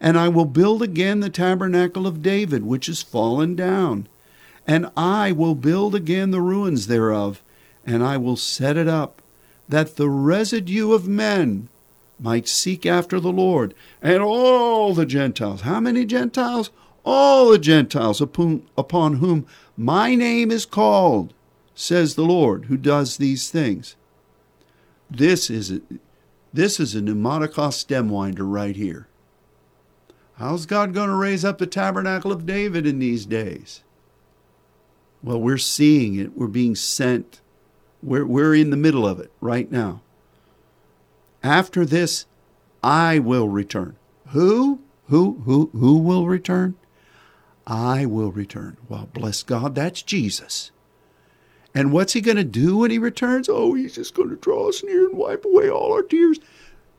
And 0.00 0.18
I 0.18 0.28
will 0.28 0.44
build 0.44 0.82
again 0.82 1.20
the 1.20 1.30
tabernacle 1.30 2.06
of 2.06 2.22
David, 2.22 2.64
which 2.64 2.88
is 2.88 3.02
fallen 3.02 3.56
down. 3.56 4.08
And 4.66 4.90
I 4.96 5.32
will 5.32 5.54
build 5.54 5.94
again 5.94 6.30
the 6.32 6.40
ruins 6.40 6.86
thereof, 6.86 7.42
and 7.84 8.02
I 8.02 8.16
will 8.16 8.36
set 8.36 8.76
it 8.76 8.88
up, 8.88 9.22
that 9.68 9.96
the 9.96 10.08
residue 10.08 10.92
of 10.92 11.06
men 11.08 11.68
might 12.18 12.48
seek 12.48 12.84
after 12.84 13.20
the 13.20 13.32
Lord, 13.32 13.74
and 14.02 14.22
all 14.22 14.94
the 14.94 15.06
Gentiles. 15.06 15.62
How 15.62 15.80
many 15.80 16.04
Gentiles? 16.04 16.70
All 17.04 17.50
the 17.50 17.58
Gentiles 17.58 18.20
upon, 18.20 18.62
upon 18.76 19.14
whom 19.14 19.46
my 19.76 20.14
name 20.14 20.50
is 20.50 20.66
called, 20.66 21.32
says 21.74 22.14
the 22.14 22.24
Lord, 22.24 22.64
who 22.64 22.76
does 22.76 23.16
these 23.18 23.50
things. 23.50 23.94
This 25.10 25.48
is 25.50 25.70
a, 25.70 25.80
this 26.52 26.80
is 26.80 26.96
a 26.96 27.00
pneumatikos 27.00 27.74
stem 27.74 28.08
winder 28.08 28.44
right 28.44 28.74
here. 28.74 29.06
How's 30.38 30.66
God 30.66 30.92
going 30.92 31.08
to 31.08 31.14
raise 31.14 31.44
up 31.44 31.58
the 31.58 31.66
tabernacle 31.66 32.30
of 32.30 32.44
David 32.44 32.86
in 32.86 32.98
these 32.98 33.24
days? 33.24 33.82
Well, 35.22 35.40
we're 35.40 35.56
seeing 35.56 36.16
it. 36.16 36.36
We're 36.36 36.46
being 36.46 36.74
sent. 36.74 37.40
We're, 38.02 38.26
we're 38.26 38.54
in 38.54 38.70
the 38.70 38.76
middle 38.76 39.06
of 39.06 39.18
it 39.18 39.32
right 39.40 39.70
now. 39.72 40.02
After 41.42 41.86
this, 41.86 42.26
I 42.82 43.18
will 43.18 43.48
return. 43.48 43.96
Who? 44.28 44.80
Who? 45.08 45.42
Who? 45.44 45.70
Who 45.72 45.98
will 45.98 46.26
return? 46.26 46.74
I 47.66 48.06
will 48.06 48.30
return. 48.30 48.76
Well, 48.88 49.08
bless 49.12 49.42
God, 49.42 49.74
that's 49.74 50.02
Jesus. 50.02 50.70
And 51.74 51.92
what's 51.92 52.12
he 52.12 52.20
going 52.20 52.36
to 52.36 52.44
do 52.44 52.78
when 52.78 52.90
he 52.90 52.98
returns? 52.98 53.48
Oh, 53.48 53.74
he's 53.74 53.94
just 53.96 54.14
going 54.14 54.28
to 54.30 54.36
draw 54.36 54.68
us 54.68 54.84
near 54.84 55.08
and 55.08 55.18
wipe 55.18 55.44
away 55.44 55.68
all 55.68 55.92
our 55.92 56.02
tears. 56.02 56.38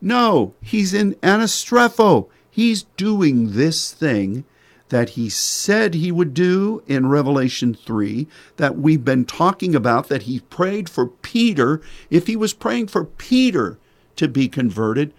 No, 0.00 0.54
he's 0.60 0.92
in 0.92 1.14
anastrepho. 1.16 2.28
He's 2.58 2.86
doing 2.96 3.52
this 3.52 3.92
thing 3.92 4.44
that 4.88 5.10
he 5.10 5.28
said 5.28 5.94
he 5.94 6.10
would 6.10 6.34
do 6.34 6.82
in 6.88 7.08
Revelation 7.08 7.72
3, 7.72 8.26
that 8.56 8.76
we've 8.76 9.04
been 9.04 9.24
talking 9.26 9.76
about, 9.76 10.08
that 10.08 10.22
he 10.22 10.40
prayed 10.40 10.88
for 10.88 11.06
Peter. 11.06 11.80
If 12.10 12.26
he 12.26 12.34
was 12.34 12.54
praying 12.54 12.88
for 12.88 13.04
Peter 13.04 13.78
to 14.16 14.26
be 14.26 14.48
converted, 14.48 15.14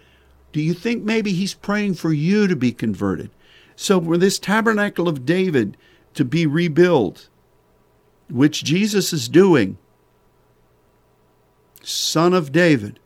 do 0.52 0.60
you 0.60 0.74
think 0.74 1.02
maybe 1.02 1.32
he's 1.32 1.54
praying 1.54 1.94
for 1.94 2.12
you 2.12 2.46
to 2.46 2.54
be 2.54 2.72
converted? 2.72 3.30
So, 3.74 4.02
for 4.02 4.18
this 4.18 4.38
tabernacle 4.38 5.08
of 5.08 5.24
David 5.24 5.78
to 6.12 6.26
be 6.26 6.44
rebuilt, 6.44 7.30
which 8.28 8.64
Jesus 8.64 9.14
is 9.14 9.30
doing, 9.30 9.78
son 11.82 12.34
of 12.34 12.52
David, 12.52 13.00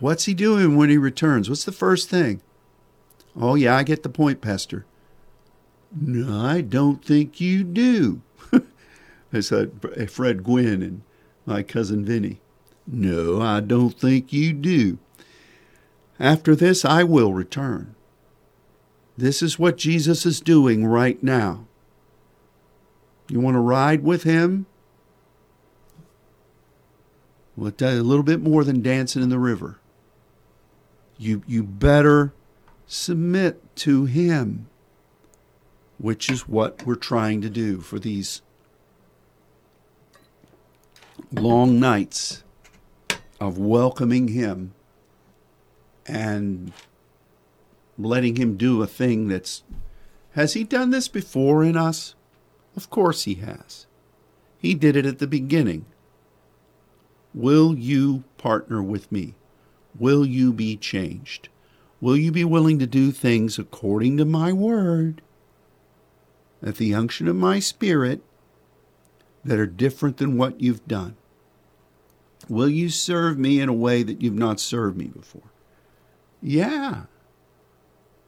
what's 0.00 0.24
he 0.24 0.34
doing 0.34 0.76
when 0.76 0.90
he 0.90 0.98
returns? 0.98 1.48
What's 1.48 1.64
the 1.64 1.72
first 1.72 2.08
thing? 2.08 2.40
Oh, 3.36 3.54
yeah, 3.54 3.76
I 3.76 3.82
get 3.82 4.02
the 4.02 4.08
point, 4.08 4.40
Pastor. 4.40 4.84
No, 5.94 6.44
I 6.44 6.60
don't 6.60 7.04
think 7.04 7.40
you 7.40 7.64
do. 7.64 8.22
I 9.32 9.40
said 9.40 10.10
Fred 10.10 10.42
Gwynne 10.42 10.82
and 10.82 11.02
my 11.46 11.62
cousin 11.62 12.04
Vinny. 12.04 12.40
No, 12.86 13.40
I 13.40 13.60
don't 13.60 13.98
think 13.98 14.32
you 14.32 14.52
do. 14.52 14.98
After 16.18 16.56
this, 16.56 16.84
I 16.84 17.04
will 17.04 17.32
return. 17.32 17.94
This 19.16 19.42
is 19.42 19.58
what 19.58 19.76
Jesus 19.76 20.24
is 20.24 20.40
doing 20.40 20.86
right 20.86 21.22
now. 21.22 21.66
You 23.28 23.40
want 23.40 23.54
to 23.54 23.60
ride 23.60 24.02
with 24.02 24.22
him? 24.22 24.66
Well, 27.56 27.72
a 27.80 28.00
little 28.00 28.22
bit 28.22 28.40
more 28.40 28.64
than 28.64 28.82
dancing 28.82 29.22
in 29.22 29.28
the 29.28 29.38
river. 29.38 29.80
You, 31.18 31.42
you 31.46 31.64
better 31.64 32.32
submit 32.86 33.76
to 33.76 34.06
him, 34.06 34.68
which 35.98 36.30
is 36.30 36.48
what 36.48 36.86
we're 36.86 36.94
trying 36.94 37.40
to 37.42 37.50
do 37.50 37.80
for 37.80 37.98
these 37.98 38.40
long 41.32 41.78
nights 41.78 42.44
of 43.40 43.58
welcoming 43.58 44.28
him 44.28 44.72
and 46.06 46.72
letting 47.98 48.36
him 48.36 48.56
do 48.56 48.82
a 48.82 48.86
thing 48.86 49.28
that's 49.28 49.62
has 50.32 50.52
he 50.52 50.62
done 50.62 50.90
this 50.90 51.08
before 51.08 51.64
in 51.64 51.76
us? 51.76 52.14
Of 52.76 52.90
course 52.90 53.24
he 53.24 53.34
has. 53.36 53.86
He 54.56 54.74
did 54.74 54.94
it 54.94 55.04
at 55.04 55.18
the 55.18 55.26
beginning. 55.26 55.84
Will 57.34 57.76
you 57.76 58.24
partner 58.36 58.82
with 58.82 59.10
me 59.10 59.34
will 59.98 60.24
you 60.24 60.52
be 60.52 60.76
changed 60.76 61.48
will 62.00 62.16
you 62.16 62.30
be 62.30 62.44
willing 62.44 62.78
to 62.78 62.86
do 62.86 63.10
things 63.10 63.58
according 63.58 64.16
to 64.16 64.24
my 64.24 64.52
word 64.52 65.20
at 66.62 66.76
the 66.76 66.94
unction 66.94 67.28
of 67.28 67.36
my 67.36 67.58
spirit 67.58 68.22
that 69.44 69.58
are 69.58 69.66
different 69.66 70.16
than 70.16 70.36
what 70.36 70.60
you've 70.60 70.86
done 70.86 71.16
Will 72.48 72.68
you 72.68 72.88
serve 72.88 73.38
me 73.38 73.60
in 73.60 73.68
a 73.68 73.74
way 73.74 74.02
that 74.02 74.22
you've 74.22 74.34
not 74.34 74.58
served 74.60 74.96
me 74.96 75.06
before? 75.06 75.50
Yeah. 76.40 77.04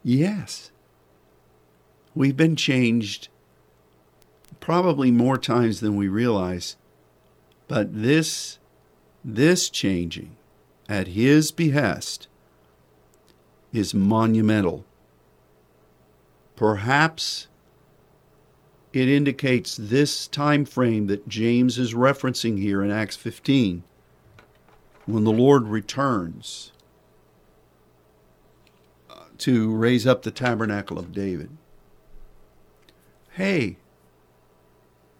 Yes. 0.03 0.71
We've 2.15 2.37
been 2.37 2.57
changed 2.57 3.29
probably 4.59 5.11
more 5.11 5.39
times 5.39 5.81
than 5.81 5.97
we 5.97 6.09
realize. 6.09 6.77
But 7.67 8.03
this 8.03 8.59
this 9.25 9.71
changing 9.71 10.37
at 10.91 11.09
his 11.09 11.53
behest 11.53 12.27
is 13.73 13.95
monumental. 13.95 14.85
Perhaps 16.57 17.47
it 18.93 19.09
indicates 19.09 19.77
this 19.77 20.27
time 20.27 20.65
frame 20.65 21.07
that 21.07 21.29
James 21.29 21.79
is 21.79 21.95
referencing 21.95 22.59
here 22.59 22.83
in 22.83 22.91
Acts 22.91 23.15
15 23.17 23.85
when 25.07 25.23
the 25.25 25.31
Lord 25.31 25.69
returns 25.69 26.73
uh, 29.09 29.25
to 29.39 29.73
raise 29.73 30.07
up 30.09 30.23
the 30.23 30.33
tabernacle 30.33 30.99
of 30.99 31.13
David. 31.13 31.51
Hey, 33.33 33.77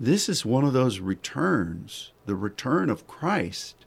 This 0.01 0.29
is 0.29 0.45
one 0.47 0.65
of 0.65 0.73
those 0.73 0.99
returns, 0.99 2.13
the 2.27 2.35
return 2.35 2.91
of 2.91 3.07
Christ. 3.07 3.85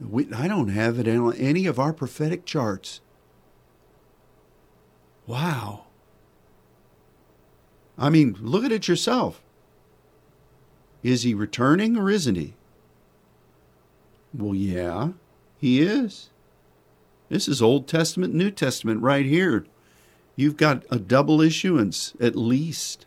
We, 0.00 0.32
I 0.32 0.46
don't 0.46 0.68
have 0.68 0.98
it 0.98 1.08
in 1.08 1.32
any 1.34 1.66
of 1.66 1.78
our 1.78 1.92
prophetic 1.92 2.44
charts. 2.44 3.00
Wow. 5.26 5.84
I 7.98 8.08
mean, 8.08 8.36
look 8.40 8.64
at 8.64 8.72
it 8.72 8.86
yourself. 8.88 9.42
Is 11.02 11.22
he 11.22 11.34
returning 11.34 11.96
or 11.96 12.10
isn't 12.10 12.36
he? 12.36 12.54
Well, 14.32 14.54
yeah, 14.54 15.10
he 15.58 15.80
is. 15.80 16.30
This 17.28 17.48
is 17.48 17.60
Old 17.60 17.88
Testament, 17.88 18.34
New 18.34 18.50
Testament 18.50 19.02
right 19.02 19.26
here. 19.26 19.66
You've 20.36 20.56
got 20.56 20.84
a 20.90 20.98
double 20.98 21.40
issuance 21.40 22.14
at 22.20 22.36
least. 22.36 23.04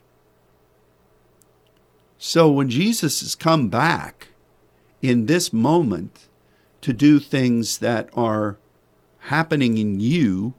So 2.17 2.51
when 2.51 2.69
Jesus 2.69 3.21
has 3.21 3.33
come 3.33 3.69
back 3.69 4.27
in 5.01 5.25
this 5.25 5.51
moment 5.51 6.27
to 6.81 6.93
do 6.93 7.19
things 7.19 7.77
that 7.77 8.09
are 8.13 8.57
happening 9.19 9.77
in 9.77 9.99
you, 9.99 10.53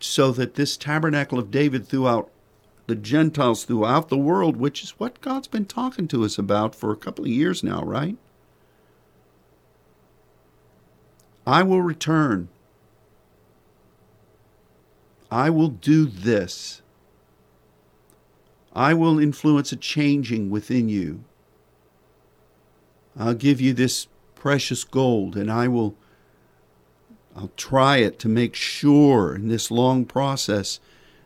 so 0.00 0.32
that 0.32 0.54
this 0.54 0.76
tabernacle 0.76 1.38
of 1.38 1.50
David 1.50 1.86
throughout 1.86 2.30
the 2.86 2.94
Gentiles 2.94 3.64
throughout 3.64 4.08
the 4.08 4.18
world, 4.18 4.56
which 4.56 4.82
is 4.82 4.90
what 4.90 5.20
God's 5.20 5.48
been 5.48 5.64
talking 5.64 6.06
to 6.08 6.24
us 6.24 6.38
about 6.38 6.74
for 6.74 6.92
a 6.92 6.96
couple 6.96 7.24
of 7.24 7.30
years 7.30 7.62
now, 7.62 7.82
right? 7.82 8.16
I 11.46 11.62
will 11.62 11.82
return. 11.82 12.48
I 15.30 15.50
will 15.50 15.68
do 15.68 16.06
this. 16.06 16.82
I 18.72 18.94
will 18.94 19.18
influence 19.18 19.72
a 19.72 19.76
changing 19.76 20.50
within 20.50 20.88
you. 20.88 21.24
I'll 23.18 23.34
give 23.34 23.60
you 23.60 23.72
this 23.72 24.06
precious 24.46 24.84
gold 24.84 25.36
and 25.36 25.50
I 25.50 25.66
will 25.66 25.96
I'll 27.34 27.50
try 27.56 27.96
it 27.96 28.20
to 28.20 28.28
make 28.28 28.54
sure 28.54 29.34
in 29.34 29.48
this 29.48 29.72
long 29.72 30.04
process 30.04 30.78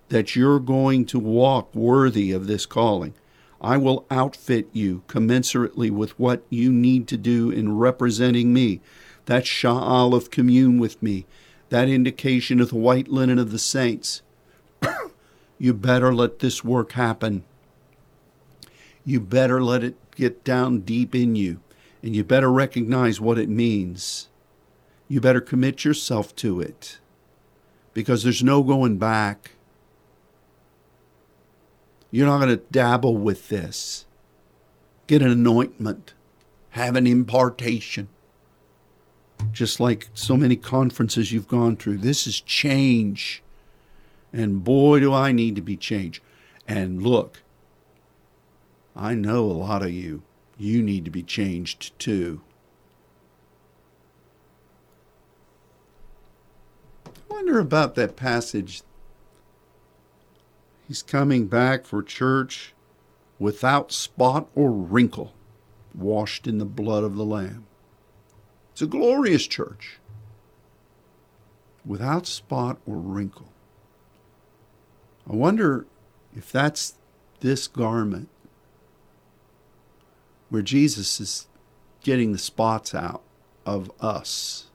that 0.08 0.34
you're 0.34 0.58
going 0.58 1.04
to 1.04 1.18
walk 1.18 1.74
worthy 1.74 2.32
of 2.32 2.46
this 2.46 2.64
calling. 2.64 3.12
I 3.60 3.76
will 3.76 4.06
outfit 4.10 4.70
you 4.72 5.02
commensurately 5.06 5.90
with 5.90 6.18
what 6.18 6.44
you 6.48 6.72
need 6.72 7.06
to 7.08 7.18
do 7.18 7.50
in 7.50 7.76
representing 7.76 8.54
me. 8.54 8.80
That 9.26 9.44
sha'al 9.44 10.14
of 10.14 10.30
commune 10.30 10.78
with 10.78 11.02
me, 11.02 11.26
that 11.68 11.90
indication 11.90 12.58
of 12.58 12.70
the 12.70 12.76
white 12.76 13.08
linen 13.08 13.38
of 13.38 13.50
the 13.50 13.58
saints. 13.58 14.22
you 15.58 15.74
better 15.74 16.14
let 16.14 16.38
this 16.38 16.64
work 16.64 16.92
happen. 16.92 17.44
You 19.04 19.20
better 19.20 19.62
let 19.62 19.84
it 19.84 19.96
get 20.16 20.42
down 20.42 20.80
deep 20.80 21.14
in 21.14 21.36
you, 21.36 21.60
and 22.02 22.16
you 22.16 22.24
better 22.24 22.50
recognize 22.50 23.20
what 23.20 23.38
it 23.38 23.48
means. 23.48 24.28
You 25.08 25.20
better 25.20 25.40
commit 25.40 25.84
yourself 25.84 26.34
to 26.36 26.60
it 26.60 26.98
because 27.92 28.22
there's 28.22 28.42
no 28.42 28.62
going 28.62 28.98
back. 28.98 29.52
You're 32.10 32.26
not 32.26 32.38
going 32.38 32.56
to 32.56 32.64
dabble 32.70 33.16
with 33.16 33.48
this. 33.48 34.06
Get 35.06 35.22
an 35.22 35.30
anointment, 35.30 36.14
have 36.70 36.96
an 36.96 37.06
impartation. 37.06 38.08
Just 39.52 39.80
like 39.80 40.08
so 40.14 40.36
many 40.36 40.56
conferences 40.56 41.32
you've 41.32 41.48
gone 41.48 41.76
through, 41.76 41.98
this 41.98 42.26
is 42.26 42.40
change. 42.40 43.42
And 44.32 44.62
boy, 44.62 45.00
do 45.00 45.12
I 45.12 45.32
need 45.32 45.56
to 45.56 45.62
be 45.62 45.76
changed. 45.76 46.22
And 46.68 47.02
look, 47.02 47.42
I 48.94 49.14
know 49.14 49.44
a 49.44 49.52
lot 49.52 49.82
of 49.82 49.90
you, 49.90 50.22
you 50.60 50.82
need 50.82 51.04
to 51.04 51.10
be 51.10 51.22
changed 51.22 51.98
too. 51.98 52.40
I 57.06 57.10
wonder 57.28 57.58
about 57.58 57.94
that 57.94 58.16
passage 58.16 58.82
He's 60.90 61.04
coming 61.04 61.46
back 61.46 61.84
for 61.84 62.02
church 62.02 62.74
without 63.38 63.92
spot 63.92 64.48
or 64.56 64.72
wrinkle, 64.72 65.32
washed 65.94 66.48
in 66.48 66.58
the 66.58 66.64
blood 66.64 67.04
of 67.04 67.14
the 67.14 67.24
Lamb. 67.24 67.64
It's 68.72 68.82
a 68.82 68.88
glorious 68.88 69.46
church 69.46 70.00
without 71.86 72.26
spot 72.26 72.78
or 72.88 72.96
wrinkle. 72.96 73.52
I 75.30 75.36
wonder 75.36 75.86
if 76.36 76.50
that's 76.50 76.94
this 77.38 77.68
garment 77.68 78.28
where 80.50 80.62
Jesus 80.62 81.20
is 81.20 81.48
getting 82.02 82.32
the 82.32 82.38
spots 82.38 82.94
out 82.94 83.22
of 83.64 83.90
us 84.00 84.66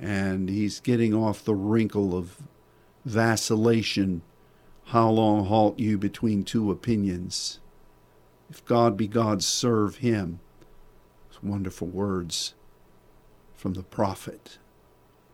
and 0.00 0.48
he's 0.48 0.80
getting 0.80 1.14
off 1.14 1.44
the 1.44 1.54
wrinkle 1.54 2.16
of 2.16 2.42
vacillation 3.04 4.22
how 4.88 5.10
long 5.10 5.44
halt 5.44 5.78
you 5.78 5.98
between 5.98 6.44
two 6.44 6.70
opinions? 6.70 7.60
If 8.48 8.64
God 8.64 8.96
be 8.96 9.06
God, 9.06 9.42
serve 9.42 9.96
him. 9.96 10.40
Wonderful 11.42 11.88
words 11.88 12.54
from 13.54 13.74
the 13.74 13.82
prophet, 13.82 14.58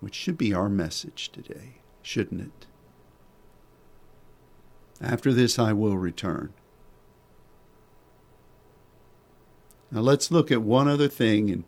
which 0.01 0.15
should 0.15 0.37
be 0.37 0.53
our 0.53 0.69
message 0.69 1.31
today, 1.31 1.77
shouldn't 2.03 2.43
it? 2.43 2.67
After 5.01 5.33
this, 5.33 5.59
I 5.59 5.73
will 5.73 5.97
return. 5.97 6.53
Now 9.95 10.01
let's 10.01 10.33
look 10.33 10.51
at 10.51 10.63
one 10.63 10.89
other 10.89 11.07
thing 11.07 11.49
and 11.51 11.63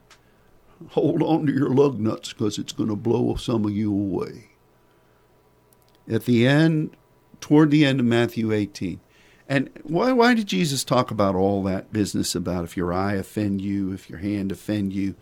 hold 0.89 1.23
on 1.23 1.47
to 1.47 1.53
your 1.53 1.71
lug 1.71 2.01
nuts 2.01 2.33
because 2.33 2.59
it's 2.59 2.73
going 2.73 2.89
to 2.89 2.97
blow 2.97 3.37
some 3.37 3.65
of 3.65 3.71
you 3.71 3.93
away. 3.93 4.49
At 6.11 6.25
the 6.25 6.45
end 6.45 6.97
toward 7.41 7.71
the 7.71 7.85
end 7.85 8.01
of 8.01 8.07
Matthew 8.07 8.53
18. 8.53 8.99
And 9.49 9.71
why, 9.85 10.11
why 10.11 10.35
did 10.35 10.49
Jesus 10.49 10.83
talk 10.83 11.13
about 11.13 11.37
all 11.37 11.63
that 11.63 11.93
business 11.93 12.35
about 12.35 12.65
if 12.65 12.77
your 12.77 12.93
eye 12.93 13.15
offend 13.15 13.61
you, 13.61 13.93
if 13.93 14.11
your 14.11 14.19
hand 14.19 14.51
offend 14.51 14.93
you? 14.93 15.15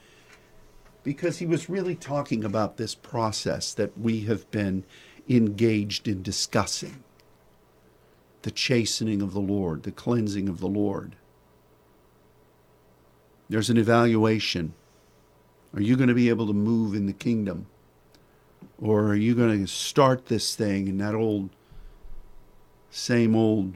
Because 1.03 1.39
he 1.39 1.47
was 1.47 1.69
really 1.69 1.95
talking 1.95 2.43
about 2.43 2.79
this 2.79 2.95
process 2.95 3.75
that 3.75 3.99
we 3.99 4.21
have 4.23 4.51
been 4.51 4.85
engaged 5.29 6.09
in 6.09 6.23
discussing 6.23 7.05
the 8.41 8.51
chastening 8.51 9.21
of 9.21 9.35
the 9.35 9.41
Lord, 9.41 9.83
the 9.83 9.93
cleansing 9.93 10.49
of 10.49 10.61
the 10.61 10.69
Lord. 10.69 11.17
There's 13.49 13.70
an 13.70 13.76
evaluation. 13.76 14.74
Are 15.74 15.80
you 15.80 15.97
going 15.97 16.09
to 16.09 16.14
be 16.14 16.28
able 16.28 16.47
to 16.47 16.53
move 16.53 16.95
in 16.95 17.07
the 17.07 17.12
kingdom? 17.12 17.66
Or 18.80 19.09
are 19.09 19.16
you 19.16 19.34
going 19.34 19.61
to 19.61 19.66
start 19.70 20.26
this 20.26 20.55
thing 20.55 20.88
in 20.88 20.99
that 20.99 21.14
old 21.14 21.51
same 22.90 23.34
old 23.34 23.74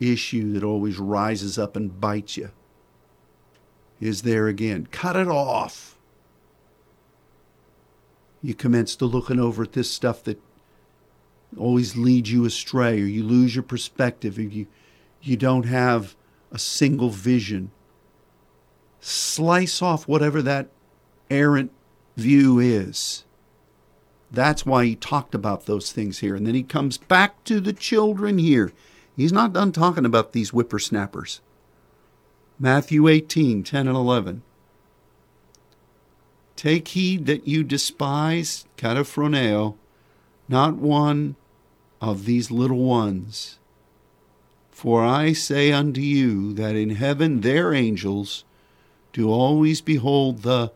issue 0.00 0.52
that 0.54 0.64
always 0.64 0.98
rises 0.98 1.58
up 1.58 1.76
and 1.76 2.00
bites 2.00 2.36
you 2.38 2.50
is 4.00 4.22
there 4.22 4.46
again. 4.48 4.88
Cut 4.90 5.16
it 5.16 5.28
off. 5.28 5.98
You 8.42 8.54
commence 8.54 8.94
to 8.96 9.04
looking 9.04 9.40
over 9.40 9.64
at 9.64 9.72
this 9.72 9.90
stuff 9.90 10.22
that 10.24 10.40
always 11.56 11.96
leads 11.96 12.30
you 12.30 12.44
astray, 12.44 13.00
or 13.00 13.06
you 13.06 13.24
lose 13.24 13.56
your 13.56 13.64
perspective, 13.64 14.38
or 14.38 14.42
you, 14.42 14.66
you 15.20 15.36
don't 15.36 15.64
have 15.64 16.14
a 16.52 16.58
single 16.58 17.10
vision. 17.10 17.72
Slice 19.00 19.80
off 19.80 20.08
whatever 20.08 20.42
that 20.42 20.68
errant 21.30 21.70
view 22.16 22.58
is 22.58 23.24
that's 24.30 24.66
why 24.66 24.84
he 24.84 24.96
talked 24.96 25.34
about 25.34 25.66
those 25.66 25.92
things 25.92 26.18
here. 26.18 26.34
And 26.34 26.46
then 26.46 26.54
he 26.54 26.62
comes 26.62 26.98
back 26.98 27.42
to 27.44 27.60
the 27.60 27.72
children 27.72 28.38
here. 28.38 28.72
He's 29.16 29.32
not 29.32 29.52
done 29.52 29.72
talking 29.72 30.04
about 30.04 30.32
these 30.32 30.50
whippersnappers. 30.50 31.40
Matthew 32.58 33.08
18, 33.08 33.62
10 33.62 33.88
and 33.88 33.96
11. 33.96 34.42
Take 36.56 36.88
heed 36.88 37.26
that 37.26 37.46
you 37.46 37.62
despise, 37.62 38.66
kataphroneo, 38.76 39.76
not 40.48 40.74
one 40.74 41.36
of 42.00 42.24
these 42.24 42.50
little 42.50 42.84
ones. 42.84 43.58
For 44.70 45.04
I 45.04 45.32
say 45.32 45.72
unto 45.72 46.00
you 46.00 46.52
that 46.54 46.76
in 46.76 46.90
heaven 46.90 47.40
their 47.40 47.72
angels 47.72 48.44
do 49.12 49.30
always 49.30 49.80
behold 49.80 50.42
the 50.42 50.72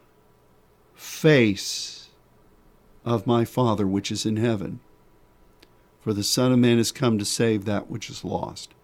face 0.95 2.09
of 3.05 3.27
my 3.27 3.45
Father 3.45 3.87
which 3.87 4.11
is 4.11 4.25
in 4.25 4.37
heaven. 4.37 4.81
For 6.01 6.13
the 6.13 6.25
Son 6.25 6.53
of 6.53 6.59
Man 6.59 6.79
has 6.79 6.93
come 6.93 7.19
to 7.19 7.25
save 7.25 7.65
that 7.65 7.91
which 7.91 8.11
is 8.11 8.25
lost. 8.25 8.75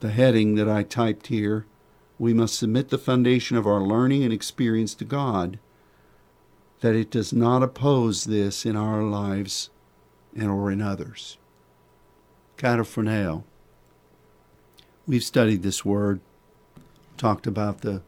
The 0.00 0.10
heading 0.10 0.54
that 0.54 0.68
I 0.68 0.82
typed 0.82 1.28
here 1.28 1.66
we 2.20 2.34
must 2.34 2.58
submit 2.58 2.90
the 2.90 2.98
foundation 2.98 3.56
of 3.56 3.66
our 3.66 3.80
learning 3.80 4.22
and 4.22 4.32
experience 4.32 4.94
to 4.94 5.06
God, 5.06 5.58
that 6.80 6.94
it 6.94 7.10
does 7.10 7.32
not 7.32 7.62
oppose 7.62 8.24
this 8.24 8.66
in 8.66 8.76
our 8.76 9.02
lives 9.02 9.70
and 10.36 10.50
or 10.50 10.70
in 10.70 10.82
others. 10.82 11.38
Kataphroneo. 12.58 13.42
We've 15.06 15.24
studied 15.24 15.62
this 15.62 15.82
word, 15.82 16.20
talked 17.20 17.46
about 17.46 17.82
the, 17.82 18.02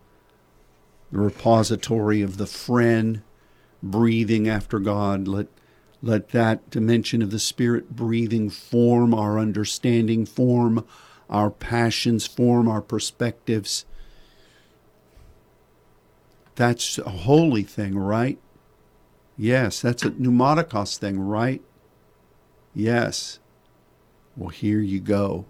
the 1.12 1.18
repository 1.18 2.22
of 2.22 2.38
the 2.38 2.46
friend 2.46 3.22
breathing 3.82 4.48
after 4.48 4.78
God. 4.78 5.28
Let, 5.28 5.48
let 6.02 6.30
that 6.30 6.70
dimension 6.70 7.20
of 7.20 7.30
the 7.30 7.38
Spirit 7.38 7.94
breathing 7.94 8.48
form 8.48 9.12
our 9.12 9.38
understanding, 9.38 10.24
form 10.24 10.86
our 11.28 11.50
passions, 11.50 12.26
form 12.26 12.68
our 12.68 12.80
perspectives. 12.80 13.84
That's 16.54 16.98
a 16.98 17.10
holy 17.10 17.64
thing, 17.64 17.98
right? 17.98 18.38
Yes, 19.36 19.80
that's 19.80 20.04
a 20.04 20.10
pneumatikos 20.10 20.96
thing, 20.96 21.20
right? 21.20 21.62
Yes. 22.74 23.40
Well, 24.36 24.50
here 24.50 24.80
you 24.80 25.00
go. 25.00 25.44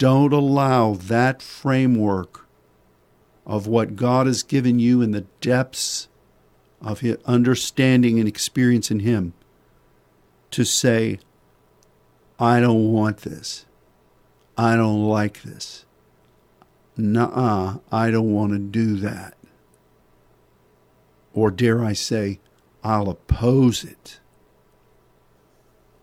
Don't 0.00 0.32
allow 0.32 0.94
that 0.94 1.42
framework 1.42 2.46
of 3.44 3.66
what 3.66 3.96
God 3.96 4.26
has 4.26 4.42
given 4.42 4.78
you 4.78 5.02
in 5.02 5.10
the 5.10 5.26
depths 5.42 6.08
of 6.80 7.00
his 7.00 7.18
understanding 7.26 8.18
and 8.18 8.26
experience 8.26 8.90
in 8.90 9.00
Him 9.00 9.34
to 10.52 10.64
say, 10.64 11.18
I 12.38 12.60
don't 12.60 12.90
want 12.90 13.18
this. 13.18 13.66
I 14.56 14.74
don't 14.74 15.06
like 15.06 15.42
this. 15.42 15.84
Nuh 16.96 17.80
I 17.92 18.10
don't 18.10 18.32
want 18.32 18.52
to 18.52 18.58
do 18.58 18.96
that. 18.96 19.36
Or 21.34 21.50
dare 21.50 21.84
I 21.84 21.92
say, 21.92 22.40
I'll 22.82 23.10
oppose 23.10 23.84
it. 23.84 24.18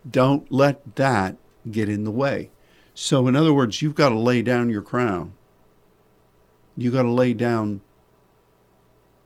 Don't 0.08 0.52
let 0.52 0.98
that 0.98 1.38
get 1.72 1.89
in 1.89 2.04
the 2.04 2.12
way. 2.12 2.52
So, 3.00 3.28
in 3.28 3.36
other 3.36 3.54
words, 3.54 3.80
you've 3.84 3.93
got 3.93 4.10
to 4.10 4.18
lay 4.18 4.41
down 4.41 4.72
your 4.72 4.82
crown. 4.82 5.34
You've 6.76 6.95
got 6.95 7.04
to 7.04 7.12
lay 7.12 7.36
down 7.36 7.82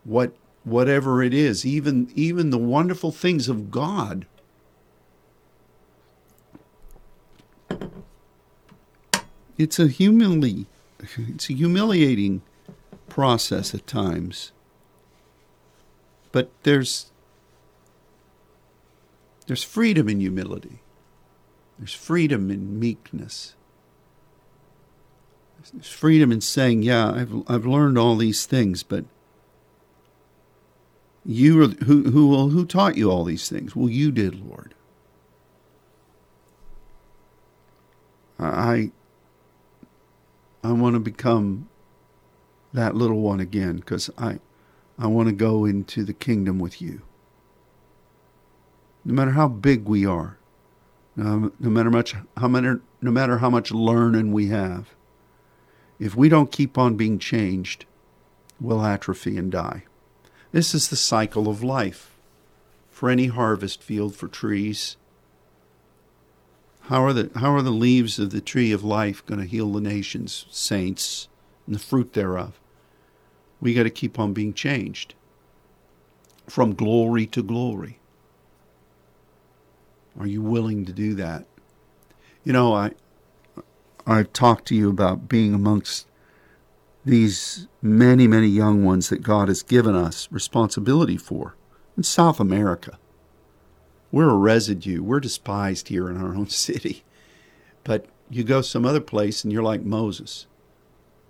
what 0.03 0.35
whatever 0.65 1.23
it 1.23 1.33
is, 1.33 1.65
even 1.65 2.11
even 2.13 2.49
the 2.49 2.57
wonderful 2.57 3.13
things 3.13 3.47
of 3.47 3.71
God. 3.71 4.25
It's 9.57 9.79
a 9.79 9.87
humili- 9.87 10.65
it's 11.17 11.49
a 11.49 11.53
humiliating 11.53 12.41
process 13.07 13.73
at 13.73 13.87
times. 13.87 14.51
But 16.33 16.51
there's 16.63 17.09
there's 19.47 19.63
freedom 19.63 20.09
in 20.09 20.19
humility. 20.19 20.81
There's 21.79 21.93
freedom 21.93 22.51
in 22.51 22.77
meekness. 22.77 23.55
Freedom 25.83 26.31
in 26.31 26.41
saying, 26.41 26.83
"Yeah, 26.83 27.11
I've 27.11 27.43
I've 27.47 27.65
learned 27.65 27.97
all 27.97 28.15
these 28.15 28.45
things, 28.45 28.83
but 28.83 29.05
you 31.25 31.67
who 31.67 32.03
who 32.09 32.49
who 32.49 32.65
taught 32.65 32.97
you 32.97 33.11
all 33.11 33.23
these 33.23 33.47
things? 33.49 33.75
Well, 33.75 33.89
you 33.89 34.11
did, 34.11 34.43
Lord. 34.43 34.73
I 38.39 38.91
I 40.63 40.71
want 40.71 40.95
to 40.95 40.99
become 40.99 41.69
that 42.73 42.95
little 42.95 43.19
one 43.19 43.39
again 43.39 43.77
because 43.77 44.09
I 44.17 44.39
I 44.97 45.07
want 45.07 45.29
to 45.29 45.33
go 45.33 45.65
into 45.65 46.03
the 46.03 46.13
kingdom 46.13 46.59
with 46.59 46.81
you. 46.81 47.01
No 49.03 49.13
matter 49.13 49.31
how 49.31 49.47
big 49.47 49.85
we 49.85 50.05
are, 50.05 50.37
no, 51.15 51.51
no 51.59 51.69
matter 51.69 51.89
much 51.89 52.15
how 52.37 52.47
many, 52.47 52.79
no 53.01 53.11
matter 53.11 53.39
how 53.39 53.49
much 53.49 53.71
learning 53.71 54.31
we 54.31 54.47
have, 54.47 54.89
if 56.01 56.15
we 56.15 56.29
don't 56.29 56.51
keep 56.51 56.79
on 56.79 56.95
being 56.95 57.19
changed, 57.19 57.85
we'll 58.59 58.83
atrophy 58.83 59.37
and 59.37 59.51
die. 59.51 59.83
This 60.51 60.73
is 60.73 60.89
the 60.89 60.95
cycle 60.95 61.47
of 61.47 61.63
life 61.63 62.17
for 62.89 63.07
any 63.07 63.27
harvest 63.27 63.83
field 63.83 64.15
for 64.15 64.27
trees. 64.27 64.97
How 66.85 67.05
are 67.05 67.13
the, 67.13 67.29
how 67.35 67.53
are 67.53 67.61
the 67.61 67.69
leaves 67.69 68.17
of 68.17 68.31
the 68.31 68.41
tree 68.41 68.71
of 68.71 68.83
life 68.83 69.23
going 69.27 69.39
to 69.39 69.45
heal 69.45 69.71
the 69.71 69.79
nations, 69.79 70.47
saints, 70.49 71.29
and 71.67 71.75
the 71.75 71.79
fruit 71.79 72.13
thereof? 72.13 72.59
We 73.61 73.75
got 73.75 73.83
to 73.83 73.91
keep 73.91 74.17
on 74.17 74.33
being 74.33 74.55
changed 74.55 75.13
from 76.47 76.73
glory 76.73 77.27
to 77.27 77.43
glory. 77.43 77.99
Are 80.19 80.25
you 80.25 80.41
willing 80.41 80.83
to 80.85 80.91
do 80.91 81.13
that? 81.13 81.45
You 82.43 82.53
know, 82.53 82.73
I 82.73 82.91
I've 84.07 84.33
talked 84.33 84.67
to 84.67 84.75
you 84.75 84.89
about 84.89 85.29
being 85.29 85.53
amongst 85.53 86.07
these 87.05 87.67
many, 87.81 88.27
many 88.27 88.47
young 88.47 88.83
ones 88.83 89.09
that 89.09 89.23
God 89.23 89.47
has 89.47 89.63
given 89.63 89.95
us 89.95 90.27
responsibility 90.31 91.17
for 91.17 91.55
in 91.97 92.03
South 92.03 92.39
America. 92.39 92.97
We're 94.11 94.29
a 94.29 94.37
residue. 94.37 95.01
We're 95.01 95.19
despised 95.19 95.87
here 95.87 96.09
in 96.09 96.17
our 96.17 96.35
own 96.35 96.49
city. 96.49 97.03
But 97.83 98.05
you 98.29 98.43
go 98.43 98.61
some 98.61 98.85
other 98.85 99.01
place 99.01 99.43
and 99.43 99.51
you're 99.51 99.63
like 99.63 99.83
Moses. 99.83 100.45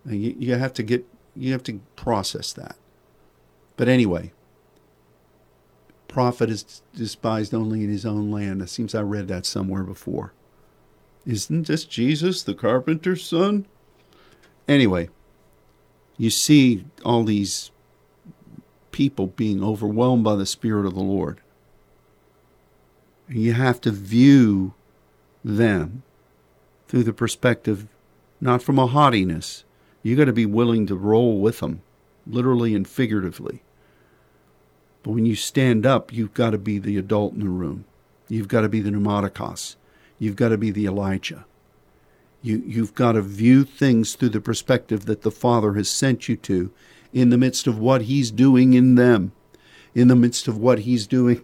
And 0.03 0.21
you, 0.21 0.35
you 0.37 0.55
have 0.55 0.73
to 0.73 0.83
get 0.83 1.05
you 1.35 1.53
have 1.53 1.63
to 1.63 1.79
process 1.95 2.51
that. 2.53 2.75
But 3.77 3.87
anyway, 3.87 4.33
prophet 6.07 6.49
is 6.49 6.81
despised 6.93 7.53
only 7.53 7.83
in 7.83 7.89
his 7.89 8.05
own 8.05 8.29
land. 8.29 8.61
It 8.61 8.69
seems 8.69 8.93
I 8.93 9.01
read 9.01 9.29
that 9.29 9.45
somewhere 9.45 9.83
before. 9.83 10.33
Isn't 11.25 11.67
this 11.67 11.85
Jesus, 11.85 12.43
the 12.43 12.53
carpenter's 12.53 13.23
son? 13.23 13.65
Anyway, 14.67 15.09
you 16.17 16.29
see 16.29 16.85
all 17.05 17.23
these 17.23 17.71
people 18.91 19.27
being 19.27 19.63
overwhelmed 19.63 20.23
by 20.23 20.35
the 20.35 20.45
Spirit 20.45 20.85
of 20.85 20.93
the 20.93 21.01
Lord. 21.01 21.41
You 23.29 23.53
have 23.53 23.79
to 23.81 23.91
view 23.91 24.73
them 25.43 26.03
through 26.87 27.03
the 27.03 27.13
perspective 27.13 27.87
not 28.41 28.63
from 28.63 28.79
a 28.79 28.87
haughtiness. 28.87 29.63
You 30.01 30.15
got 30.15 30.25
to 30.25 30.33
be 30.33 30.47
willing 30.47 30.87
to 30.87 30.95
roll 30.95 31.39
with 31.39 31.59
them, 31.59 31.83
literally 32.25 32.73
and 32.73 32.87
figuratively. 32.87 33.61
But 35.03 35.11
when 35.11 35.25
you 35.25 35.35
stand 35.35 35.85
up, 35.85 36.11
you've 36.11 36.33
got 36.33 36.49
to 36.49 36.57
be 36.57 36.79
the 36.79 36.97
adult 36.97 37.33
in 37.33 37.39
the 37.39 37.49
room. 37.49 37.85
You've 38.27 38.47
got 38.47 38.61
to 38.61 38.69
be 38.69 38.81
the 38.81 38.89
pneumatikos. 38.89 39.75
You've 40.21 40.35
got 40.35 40.49
to 40.49 40.57
be 40.57 40.69
the 40.69 40.85
Elijah. 40.85 41.45
You, 42.43 42.61
you've 42.63 42.93
got 42.93 43.13
to 43.13 43.23
view 43.23 43.63
things 43.63 44.13
through 44.13 44.29
the 44.29 44.39
perspective 44.39 45.05
that 45.05 45.23
the 45.23 45.31
Father 45.31 45.73
has 45.73 45.89
sent 45.89 46.29
you 46.29 46.35
to 46.37 46.71
in 47.11 47.31
the 47.31 47.39
midst 47.39 47.65
of 47.65 47.79
what 47.79 48.03
He's 48.03 48.29
doing 48.29 48.75
in 48.75 48.93
them, 48.93 49.31
in 49.95 50.09
the 50.09 50.15
midst 50.15 50.47
of 50.47 50.59
what 50.59 50.81
He's 50.81 51.07
doing 51.07 51.41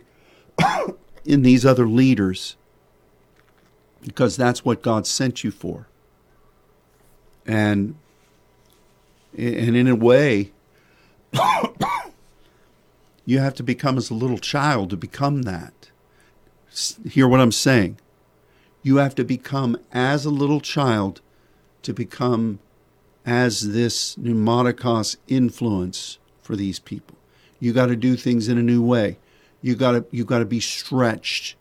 in 1.25 1.41
these 1.41 1.65
other 1.65 1.87
leaders, 1.87 2.55
because 4.03 4.37
that's 4.37 4.63
what 4.63 4.83
God 4.83 5.07
sent 5.07 5.43
you 5.43 5.49
for. 5.49 5.87
And, 7.47 7.95
and 9.35 9.75
in 9.75 9.87
a 9.87 9.95
way, 9.95 10.51
you 13.25 13.39
have 13.39 13.55
to 13.55 13.63
become 13.63 13.97
as 13.97 14.11
a 14.11 14.13
little 14.13 14.37
child 14.37 14.91
to 14.91 14.97
become 14.97 15.41
that. 15.41 15.89
Hear 17.09 17.27
what 17.27 17.41
I'm 17.41 17.51
saying 17.51 17.97
you 18.87 18.97
have 18.97 19.13
to 19.15 19.25
become 19.25 19.77
as 19.91 20.23
a 20.23 20.29
little 20.29 20.61
child 20.61 21.19
to 21.81 21.93
become 21.93 22.57
as 23.25 23.73
this 23.73 24.15
pneumatikos 24.15 25.17
influence 25.27 26.17
for 26.41 26.55
these 26.55 26.79
people. 26.79 27.17
You 27.59 27.73
got 27.73 27.87
to 27.87 27.97
do 27.97 28.15
things 28.15 28.47
in 28.47 28.57
a 28.57 28.63
new 28.63 28.81
way. 28.81 29.17
You 29.61 29.75
got 29.75 29.91
to 29.91 30.05
you 30.09 30.23
got 30.23 30.39
to 30.39 30.45
be 30.45 30.61
stretched. 30.61 31.57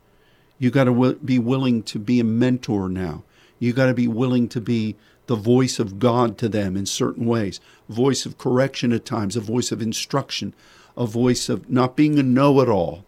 You 0.57 0.71
got 0.71 0.85
to 0.85 0.93
w- 0.93 1.19
be 1.23 1.37
willing 1.37 1.83
to 1.83 1.99
be 1.99 2.21
a 2.21 2.23
mentor 2.23 2.87
now. 2.87 3.23
You 3.59 3.73
got 3.73 3.87
to 3.87 3.93
be 3.93 4.07
willing 4.07 4.47
to 4.47 4.61
be 4.61 4.95
the 5.25 5.35
voice 5.35 5.79
of 5.79 5.99
God 5.99 6.37
to 6.37 6.47
them 6.47 6.77
in 6.77 6.85
certain 6.85 7.25
ways. 7.25 7.59
Voice 7.89 8.25
of 8.25 8.37
correction 8.37 8.93
at 8.93 9.03
times, 9.03 9.35
a 9.35 9.41
voice 9.41 9.73
of 9.73 9.81
instruction, 9.81 10.53
a 10.95 11.05
voice 11.05 11.49
of 11.49 11.69
not 11.69 11.97
being 11.97 12.17
a 12.17 12.23
know-it-all, 12.23 13.03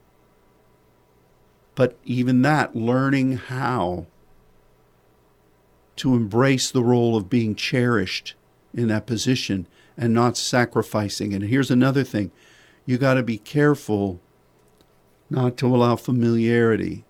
but 1.80 1.98
even 2.04 2.42
that, 2.42 2.76
learning 2.76 3.38
how 3.38 4.06
to 5.96 6.14
embrace 6.14 6.70
the 6.70 6.84
role 6.84 7.16
of 7.16 7.30
being 7.30 7.56
cherished 7.56 8.36
in 8.74 8.90
that 8.90 9.08
position 9.08 9.66
and 9.98 10.14
not 10.14 10.36
sacrificing. 10.36 11.34
And 11.34 11.46
here's 11.46 11.72
another 11.72 12.04
thing 12.04 12.32
you 12.86 12.98
got 12.98 13.14
to 13.14 13.24
be 13.24 13.38
careful 13.38 14.20
not 15.30 15.56
to 15.56 15.74
allow 15.74 15.96
familiarity 15.96 17.06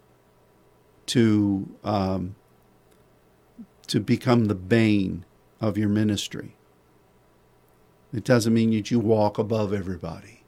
to 1.08 1.76
um, 1.84 2.36
to 3.88 4.00
become 4.00 4.46
the 4.46 4.54
bane 4.54 5.26
of 5.60 5.80
your 5.80 5.90
ministry. 5.90 6.56
It 8.14 8.24
doesn't 8.24 8.54
mean 8.54 8.70
that 8.74 8.92
you 8.92 9.00
walk 9.00 9.40
above 9.40 9.74
everybody. 9.74 10.44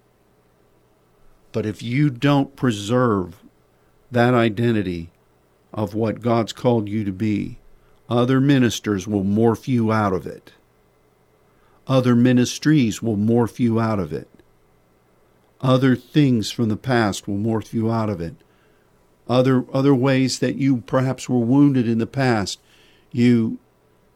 But 1.52 1.66
if 1.66 1.82
you 1.82 2.12
don't 2.12 2.56
preserve 2.56 3.42
that 4.12 4.34
identity 4.34 5.10
of 5.74 5.94
what 5.94 6.22
God's 6.22 6.54
called 6.54 6.90
you 6.90 7.04
to 7.04 7.12
be, 7.12 7.60
other 8.10 8.42
ministers 8.42 9.08
will 9.08 9.24
morph 9.24 9.68
you 9.68 9.92
out 9.92 10.14
of 10.14 10.28
it. 10.28 10.52
Other 11.88 12.16
ministries 12.16 13.02
will 13.02 13.18
morph 13.18 13.58
you 13.60 13.80
out 13.80 14.00
of 14.00 14.14
it. 14.14 14.28
Other 15.62 15.96
things 15.96 16.52
from 16.52 16.70
the 16.70 16.78
past 16.78 17.28
will 17.28 17.38
morph 17.38 17.74
you 17.74 17.92
out 17.92 18.10
of 18.10 18.20
it. 18.20 18.36
Other 19.28 19.66
other 19.72 19.96
ways 19.96 20.40
that 20.40 20.56
you 20.56 20.78
perhaps 20.78 21.30
were 21.30 21.40
wounded 21.40 21.88
in 21.88 22.00
the 22.00 22.08
past, 22.08 22.60
you 23.12 23.60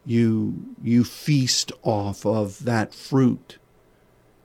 you 0.06 0.76
you 0.84 1.04
feast 1.04 1.72
off 1.84 2.26
of 2.26 2.66
that 2.66 2.94
fruit. 2.94 3.58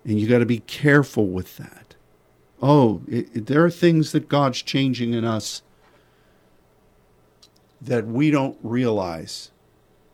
And 0.04 0.18
you 0.18 0.28
got 0.28 0.38
to 0.38 0.46
be 0.46 0.60
careful 0.60 1.26
with 1.26 1.56
that. 1.58 1.89
Oh, 2.62 3.02
it, 3.08 3.34
it, 3.34 3.46
there 3.46 3.64
are 3.64 3.70
things 3.70 4.12
that 4.12 4.28
God's 4.28 4.62
changing 4.62 5.14
in 5.14 5.24
us 5.24 5.62
that 7.80 8.06
we 8.06 8.30
don't 8.30 8.58
realize. 8.62 9.50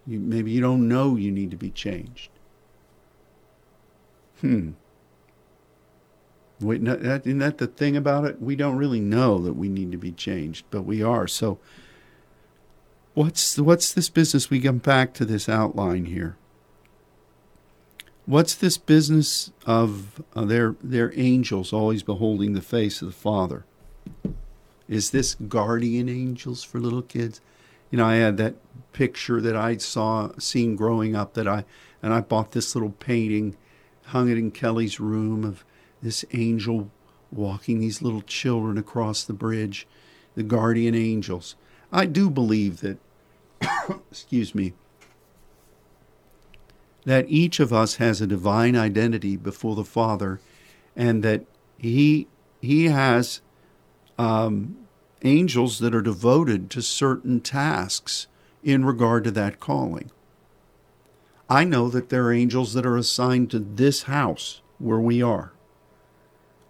You, 0.06 0.20
maybe 0.20 0.52
you 0.52 0.60
don't 0.60 0.86
know 0.86 1.16
you 1.16 1.32
need 1.32 1.50
to 1.50 1.56
be 1.56 1.70
changed. 1.70 2.30
Hmm. 4.40 4.72
Wait, 6.60 6.82
isn't 6.82 7.38
that 7.38 7.58
the 7.58 7.66
thing 7.66 7.96
about 7.96 8.24
it? 8.24 8.40
We 8.40 8.56
don't 8.56 8.76
really 8.76 9.00
know 9.00 9.38
that 9.38 9.54
we 9.54 9.68
need 9.68 9.92
to 9.92 9.98
be 9.98 10.12
changed, 10.12 10.64
but 10.70 10.82
we 10.82 11.02
are. 11.02 11.26
So, 11.26 11.58
what's 13.12 13.58
what's 13.58 13.92
this 13.92 14.08
business? 14.08 14.48
We 14.48 14.60
come 14.60 14.78
back 14.78 15.12
to 15.14 15.26
this 15.26 15.50
outline 15.50 16.06
here. 16.06 16.36
What's 18.26 18.56
this 18.56 18.76
business 18.76 19.52
of 19.66 20.20
uh, 20.34 20.44
their 20.44 20.74
their 20.82 21.12
angels 21.14 21.72
always 21.72 22.02
beholding 22.02 22.54
the 22.54 22.60
face 22.60 23.00
of 23.00 23.06
the 23.06 23.14
Father? 23.14 23.64
Is 24.88 25.10
this 25.10 25.36
guardian 25.36 26.08
angels 26.08 26.64
for 26.64 26.80
little 26.80 27.02
kids? 27.02 27.40
You 27.88 27.98
know, 27.98 28.06
I 28.06 28.16
had 28.16 28.36
that 28.38 28.56
picture 28.92 29.40
that 29.40 29.54
I 29.54 29.76
saw 29.76 30.32
seen 30.38 30.74
growing 30.74 31.14
up 31.14 31.34
that 31.34 31.46
I 31.46 31.64
and 32.02 32.12
I 32.12 32.20
bought 32.20 32.50
this 32.50 32.74
little 32.74 32.90
painting, 32.90 33.56
hung 34.06 34.28
it 34.28 34.38
in 34.38 34.50
Kelly's 34.50 34.98
room 34.98 35.44
of 35.44 35.64
this 36.02 36.24
angel 36.32 36.90
walking 37.30 37.78
these 37.78 38.02
little 38.02 38.22
children 38.22 38.76
across 38.76 39.22
the 39.22 39.34
bridge, 39.34 39.86
the 40.34 40.42
guardian 40.42 40.96
angels. 40.96 41.54
I 41.92 42.06
do 42.06 42.28
believe 42.28 42.80
that, 42.80 42.98
excuse 44.10 44.52
me, 44.52 44.72
that 47.06 47.24
each 47.28 47.60
of 47.60 47.72
us 47.72 47.94
has 47.94 48.20
a 48.20 48.26
divine 48.26 48.76
identity 48.76 49.36
before 49.36 49.74
the 49.74 49.84
Father, 49.84 50.40
and 50.94 51.22
that 51.22 51.44
He 51.78 52.26
He 52.60 52.86
has 52.86 53.40
um, 54.18 54.76
angels 55.22 55.78
that 55.78 55.94
are 55.94 56.02
devoted 56.02 56.68
to 56.70 56.82
certain 56.82 57.40
tasks 57.40 58.26
in 58.62 58.84
regard 58.84 59.24
to 59.24 59.30
that 59.30 59.60
calling. 59.60 60.10
I 61.48 61.62
know 61.62 61.88
that 61.88 62.08
there 62.08 62.26
are 62.26 62.32
angels 62.32 62.74
that 62.74 62.84
are 62.84 62.96
assigned 62.96 63.52
to 63.52 63.60
this 63.60 64.02
house 64.02 64.60
where 64.78 64.98
we 64.98 65.22
are. 65.22 65.52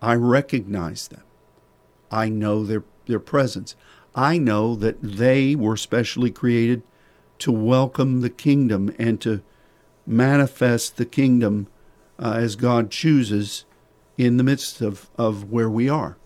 I 0.03 0.15
recognize 0.15 1.09
them. 1.09 1.23
I 2.11 2.29
know 2.29 2.63
their, 2.63 2.85
their 3.07 3.19
presence. 3.19 3.75
I 4.15 4.37
know 4.37 4.75
that 4.77 5.01
they 5.03 5.55
were 5.55 5.79
specially 5.79 6.31
created 6.31 6.83
to 7.39 7.51
welcome 7.51 8.21
the 8.21 8.31
kingdom 8.31 8.95
and 8.99 9.19
to 9.23 9.43
manifest 10.07 10.97
the 10.97 11.05
kingdom 11.05 11.67
uh, 12.19 12.35
as 12.37 12.57
God 12.57 12.91
chooses 12.91 13.65
in 14.17 14.37
the 14.37 14.45
midst 14.45 14.81
of, 14.81 15.11
of 15.19 15.51
where 15.51 15.69
we 15.69 15.89
are. 15.89 16.17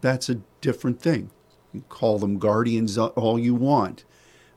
That's 0.00 0.28
a 0.28 0.40
different 0.60 1.00
thing. 1.00 1.30
You 1.72 1.84
call 1.88 2.18
them 2.18 2.38
guardians 2.38 2.98
all 2.98 3.38
you 3.38 3.54
want, 3.54 4.04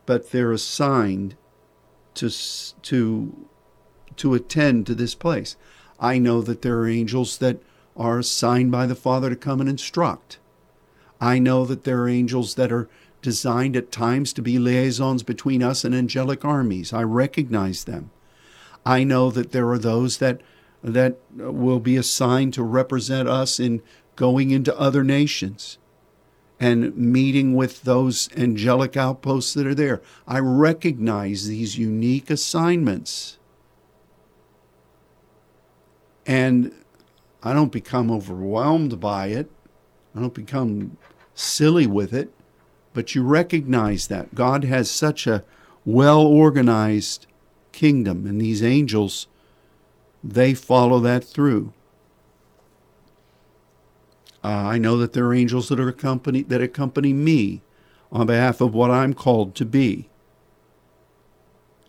but 0.06 0.32
they're 0.32 0.52
assigned 0.52 1.36
to, 2.16 2.30
to, 2.82 3.48
to 4.18 4.34
attend 4.34 4.86
to 4.88 4.96
this 4.96 5.16
place. 5.16 5.56
I 6.00 6.18
know 6.18 6.42
that 6.42 6.62
there 6.62 6.80
are 6.80 6.88
angels 6.88 7.38
that 7.38 7.60
are 7.96 8.20
assigned 8.20 8.72
by 8.72 8.86
the 8.86 8.96
Father 8.96 9.30
to 9.30 9.36
come 9.36 9.62
and 9.62 9.70
instruct. 9.70 10.40
I 11.22 11.40
know 11.40 11.66
that 11.66 11.86
there 11.86 12.02
are 12.02 12.10
angels 12.10 12.56
that 12.56 12.72
are 12.72 12.90
designed 13.22 13.76
at 13.78 13.92
times 13.92 14.34
to 14.34 14.42
be 14.42 14.60
liaisons 14.60 15.24
between 15.24 15.64
us 15.64 15.84
and 15.84 15.96
angelic 15.96 16.44
armies. 16.44 16.92
I 16.92 17.04
recognize 17.04 17.86
them. 17.86 18.12
I 18.86 19.04
know 19.04 19.32
that 19.32 19.52
there 19.52 19.70
are 19.70 19.80
those 19.80 20.18
that 20.20 20.42
that 20.84 21.18
will 21.36 21.80
be 21.80 21.98
assigned 21.98 22.54
to 22.54 22.64
represent 22.64 23.28
us 23.28 23.60
in 23.60 23.82
going 24.16 24.52
into 24.52 24.78
other 24.78 25.04
nations 25.04 25.80
and 26.60 26.96
meeting 26.96 27.56
with 27.56 27.82
those 27.82 28.30
angelic 28.38 28.96
outposts 28.96 29.54
that 29.56 29.66
are 29.66 29.76
there. 29.76 30.02
I 30.28 30.40
recognize 30.40 31.48
these 31.48 31.78
unique 31.78 32.30
assignments. 32.30 33.38
And 36.26 36.72
I 37.44 37.54
don't 37.54 37.72
become 37.72 38.12
overwhelmed 38.12 39.00
by 39.00 39.28
it. 39.28 39.52
I 40.16 40.22
don't 40.22 40.34
become 40.34 40.98
silly 41.34 41.88
with 41.88 42.14
it. 42.14 42.32
But 42.94 43.16
you 43.16 43.24
recognize 43.24 44.08
that 44.08 44.34
God 44.36 44.64
has 44.64 44.90
such 44.90 45.28
a 45.28 45.44
well 45.84 46.22
organized 46.22 47.28
kingdom, 47.76 48.26
and 48.26 48.42
these 48.42 48.64
angels, 48.64 49.28
they 50.24 50.54
follow 50.54 51.00
that 51.02 51.24
through. 51.24 51.74
Uh, 54.44 54.48
I 54.48 54.78
know 54.78 54.98
that 54.98 55.14
there 55.14 55.26
are 55.26 55.34
angels 55.34 55.70
that 55.70 55.80
are 55.80 55.90
accompany 55.90 56.44
that 56.44 56.62
accompany 56.62 57.14
me 57.14 57.62
on 58.12 58.28
behalf 58.28 58.62
of 58.62 58.74
what 58.74 58.92
I'm 58.92 59.14
called 59.14 59.56
to 59.56 59.66
be. 59.66 60.10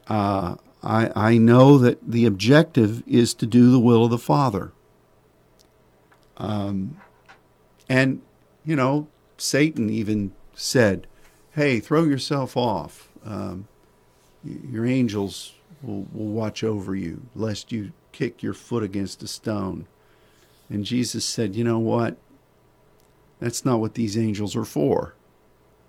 Uh, 0.09 0.57
I, 0.83 1.11
I 1.15 1.39
know 1.39 1.79
that 1.79 1.99
the 2.03 2.27
objective 2.27 3.03
is 3.07 3.35
to 3.35 3.47
do 3.47 3.71
the 3.71 3.81
will 3.81 4.05
of 4.05 4.11
the 4.11 4.19
Father. 4.19 4.73
Um, 6.37 7.01
and, 7.89 8.23
you 8.65 8.77
know, 8.77 9.09
Satan 9.37 9.91
even 9.91 10.33
said, 10.55 11.07
hey, 11.53 11.81
throw 11.81 12.05
yourself 12.05 12.57
off. 12.57 13.09
Um, 13.25 13.67
your 14.45 14.87
angels 14.87 15.56
will, 15.87 16.07
will 16.13 16.33
watch 16.33 16.65
over 16.65 16.95
you, 16.95 17.23
lest 17.35 17.73
you 17.73 17.93
kick 18.13 18.43
your 18.43 18.55
foot 18.55 18.83
against 18.83 19.23
a 19.23 19.29
stone. 19.29 19.87
And 20.69 20.85
Jesus 20.85 21.25
said, 21.25 21.55
you 21.55 21.65
know 21.65 21.79
what? 21.79 22.17
That's 23.39 23.65
not 23.65 23.81
what 23.81 23.95
these 23.95 24.19
angels 24.19 24.57
are 24.57 24.65
for. 24.65 25.15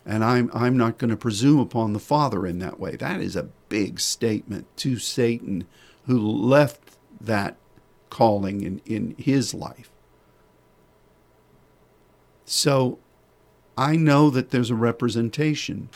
And 0.06 0.24
I'm, 0.24 0.50
I'm 0.54 0.78
not 0.78 0.98
going 0.98 1.10
to 1.10 1.18
presume 1.18 1.60
upon 1.60 1.94
the 1.94 2.00
Father 2.00 2.46
in 2.46 2.60
that 2.60 2.80
way. 2.80 2.96
That 2.96 3.20
is 3.20 3.36
a 3.36 3.50
big 3.70 4.00
statement 4.00 4.66
to 4.78 4.98
Satan, 4.98 5.68
who 6.06 6.20
left 6.20 6.98
that 7.20 7.58
calling 8.10 8.62
in, 8.62 8.82
in 8.86 9.16
his 9.18 9.54
life. 9.54 9.90
So 12.46 13.00
I 13.78 13.98
know 13.98 14.30
that 14.30 14.52
there's 14.52 14.70
a 14.70 14.76
representation. 14.76 15.90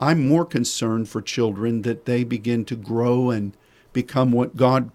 I'm 0.00 0.26
more 0.26 0.46
concerned 0.46 1.08
for 1.08 1.20
children 1.20 1.82
that 1.82 2.06
they 2.06 2.24
begin 2.24 2.64
to 2.66 2.76
grow 2.76 3.30
and 3.30 3.54
become 3.92 4.32
what 4.32 4.56
God 4.56 4.90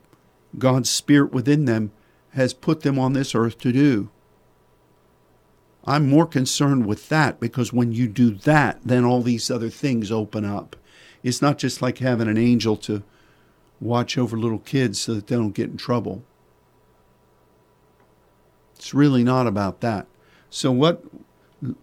God's 0.57 0.89
spirit 0.89 1.31
within 1.31 1.65
them 1.65 1.91
has 2.31 2.53
put 2.53 2.81
them 2.81 2.97
on 2.97 3.13
this 3.13 3.35
earth 3.35 3.57
to 3.59 3.71
do. 3.71 4.09
I'm 5.85 6.09
more 6.09 6.25
concerned 6.25 6.85
with 6.85 7.09
that 7.09 7.39
because 7.39 7.71
when 7.71 7.91
you 7.91 8.07
do 8.07 8.31
that, 8.31 8.79
then 8.83 9.05
all 9.05 9.21
these 9.21 9.51
other 9.51 9.69
things 9.69 10.11
open 10.11 10.43
up. 10.43 10.75
It's 11.21 11.41
not 11.41 11.57
just 11.57 11.81
like 11.81 11.99
having 11.99 12.27
an 12.27 12.37
angel 12.37 12.75
to 12.77 13.03
watch 13.79 14.17
over 14.17 14.37
little 14.37 14.59
kids 14.59 14.99
so 14.99 15.13
that 15.13 15.27
they 15.27 15.35
don't 15.35 15.51
get 15.51 15.69
in 15.69 15.77
trouble. 15.77 16.23
It's 18.75 18.93
really 18.93 19.23
not 19.23 19.45
about 19.45 19.81
that. 19.81 20.07
So 20.49 20.71
what 20.71 21.03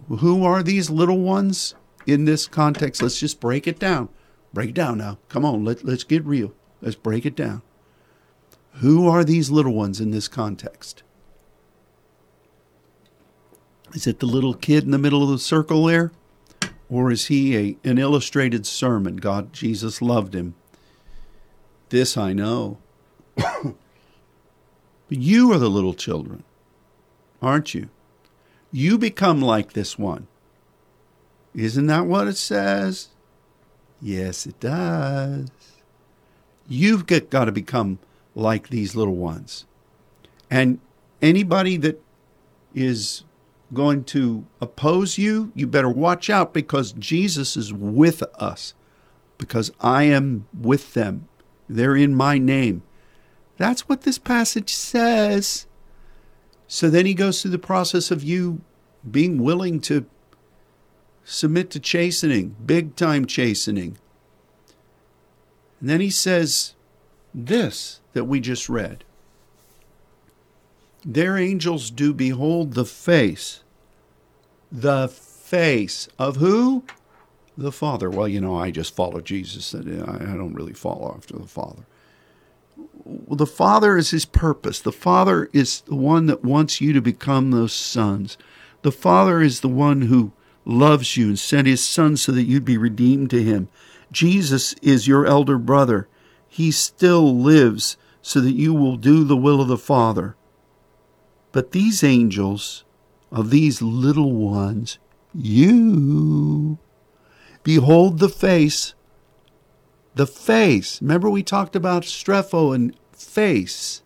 who 0.08 0.44
are 0.44 0.62
these 0.62 0.90
little 0.90 1.18
ones 1.18 1.74
in 2.06 2.24
this 2.24 2.46
context? 2.46 3.02
Let's 3.02 3.18
just 3.18 3.40
break 3.40 3.66
it 3.66 3.78
down. 3.78 4.08
Break 4.52 4.70
it 4.70 4.74
down 4.74 4.98
now. 4.98 5.18
Come 5.28 5.44
on, 5.44 5.64
let, 5.64 5.84
let's 5.84 6.04
get 6.04 6.24
real. 6.24 6.52
Let's 6.80 6.96
break 6.96 7.24
it 7.24 7.36
down. 7.36 7.62
Who 8.76 9.08
are 9.08 9.24
these 9.24 9.50
little 9.50 9.74
ones 9.74 10.00
in 10.00 10.10
this 10.10 10.28
context? 10.28 11.02
Is 13.94 14.06
it 14.06 14.20
the 14.20 14.26
little 14.26 14.54
kid 14.54 14.84
in 14.84 14.90
the 14.90 14.98
middle 14.98 15.22
of 15.22 15.30
the 15.30 15.38
circle 15.38 15.84
there? 15.86 16.12
Or 16.88 17.10
is 17.10 17.26
he 17.26 17.56
a, 17.56 17.76
an 17.84 17.98
illustrated 17.98 18.66
sermon? 18.66 19.16
God, 19.16 19.52
Jesus 19.52 20.02
loved 20.02 20.34
him. 20.34 20.54
This 21.90 22.16
I 22.16 22.32
know. 22.32 22.78
but 23.36 23.74
you 25.08 25.52
are 25.52 25.58
the 25.58 25.70
little 25.70 25.94
children, 25.94 26.42
aren't 27.40 27.74
you? 27.74 27.88
you 28.72 28.96
become 28.96 29.40
like 29.40 29.74
this 29.74 29.98
one. 29.98 30.26
Isn't 31.54 31.86
that 31.86 32.06
what 32.06 32.28
it 32.28 32.36
says? 32.36 33.08
Yes, 34.00 34.46
it 34.46 34.58
does. 34.58 35.48
You've 36.68 37.06
got, 37.06 37.44
to 37.44 37.52
become 37.52 37.98
like 38.34 38.68
these 38.68 38.96
little 38.96 39.16
ones. 39.16 39.66
And 40.50 40.80
anybody 41.20 41.76
that 41.78 42.02
is 42.74 43.24
going 43.74 44.04
to 44.04 44.44
oppose 44.60 45.18
you, 45.18 45.52
you 45.54 45.66
better 45.66 45.88
watch 45.88 46.30
out 46.30 46.52
because 46.52 46.92
Jesus 46.92 47.56
is 47.56 47.72
with 47.72 48.22
us, 48.34 48.74
because 49.38 49.70
I 49.80 50.04
am 50.04 50.46
with 50.58 50.94
them. 50.94 51.28
They're 51.68 51.96
in 51.96 52.14
my 52.14 52.38
name. 52.38 52.82
That's 53.56 53.88
what 53.88 54.02
this 54.02 54.18
passage 54.18 54.74
says. 54.74 55.66
So 56.66 56.88
then 56.90 57.06
he 57.06 57.14
goes 57.14 57.40
through 57.40 57.50
the 57.50 57.58
process 57.58 58.10
of 58.10 58.24
you 58.24 58.62
being 59.08 59.42
willing 59.42 59.80
to 59.80 60.06
submit 61.24 61.70
to 61.70 61.80
chastening, 61.80 62.56
big 62.64 62.96
time 62.96 63.26
chastening. 63.26 63.98
And 65.80 65.88
then 65.88 66.00
he 66.00 66.10
says 66.10 66.74
this 67.34 68.00
that 68.12 68.24
we 68.24 68.40
just 68.40 68.68
read 68.68 69.04
Their 71.04 71.36
angels 71.36 71.90
do 71.90 72.12
behold 72.12 72.74
the 72.74 72.84
face, 72.84 73.62
the 74.70 75.08
face 75.08 76.08
of 76.18 76.36
who? 76.36 76.84
The 77.58 77.72
Father. 77.72 78.08
Well, 78.08 78.28
you 78.28 78.40
know, 78.40 78.56
I 78.56 78.70
just 78.70 78.96
follow 78.96 79.20
Jesus. 79.20 79.74
And 79.74 80.02
I 80.02 80.34
don't 80.34 80.54
really 80.54 80.72
follow 80.72 81.14
after 81.14 81.36
the 81.36 81.46
Father. 81.46 81.82
The 83.04 83.46
Father 83.46 83.98
is 83.98 84.10
his 84.10 84.24
purpose. 84.24 84.80
The 84.80 84.92
Father 84.92 85.50
is 85.52 85.82
the 85.82 85.96
one 85.96 86.26
that 86.26 86.44
wants 86.44 86.80
you 86.80 86.92
to 86.92 87.02
become 87.02 87.50
those 87.50 87.72
sons. 87.72 88.38
The 88.82 88.92
Father 88.92 89.42
is 89.42 89.60
the 89.60 89.68
one 89.68 90.02
who 90.02 90.32
loves 90.64 91.16
you 91.16 91.28
and 91.28 91.38
sent 91.38 91.66
his 91.66 91.84
Son 91.84 92.16
so 92.16 92.32
that 92.32 92.44
you'd 92.44 92.64
be 92.64 92.78
redeemed 92.78 93.30
to 93.30 93.42
him. 93.42 93.68
Jesus 94.10 94.74
is 94.82 95.08
your 95.08 95.26
elder 95.26 95.58
brother. 95.58 96.08
He 96.48 96.70
still 96.70 97.36
lives 97.36 97.96
so 98.20 98.40
that 98.40 98.52
you 98.52 98.72
will 98.72 98.96
do 98.96 99.24
the 99.24 99.36
will 99.36 99.60
of 99.60 99.68
the 99.68 99.78
Father. 99.78 100.36
But 101.50 101.72
these 101.72 102.04
angels 102.04 102.84
of 103.30 103.50
these 103.50 103.82
little 103.82 104.32
ones, 104.32 104.98
you 105.34 106.78
behold 107.62 108.18
the 108.18 108.28
face, 108.28 108.94
the 110.14 110.26
face. 110.26 111.00
Remember, 111.00 111.30
we 111.30 111.42
talked 111.42 111.74
about 111.74 112.02
strepho 112.02 112.74
and 112.74 112.94
face, 113.12 114.02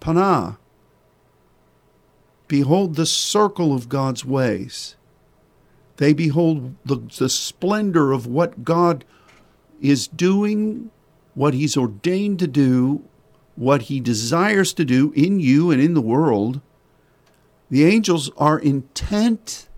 pana. 0.00 0.58
Behold 2.46 2.94
the 2.94 3.06
circle 3.06 3.74
of 3.74 3.88
God's 3.88 4.24
ways. 4.24 4.96
They 5.98 6.12
behold 6.12 6.76
the, 6.84 6.96
the 6.96 7.28
splendor 7.28 8.12
of 8.12 8.26
what 8.26 8.64
God 8.64 9.04
is 9.80 10.06
doing, 10.06 10.90
what 11.34 11.54
He's 11.54 11.76
ordained 11.76 12.38
to 12.38 12.46
do, 12.46 13.02
what 13.56 13.82
He 13.82 13.98
desires 13.98 14.72
to 14.74 14.84
do 14.84 15.12
in 15.16 15.40
you 15.40 15.72
and 15.72 15.82
in 15.82 15.94
the 15.94 16.00
world. 16.00 16.60
The 17.68 17.84
angels 17.84 18.30
are 18.36 18.60
intent 18.60 19.68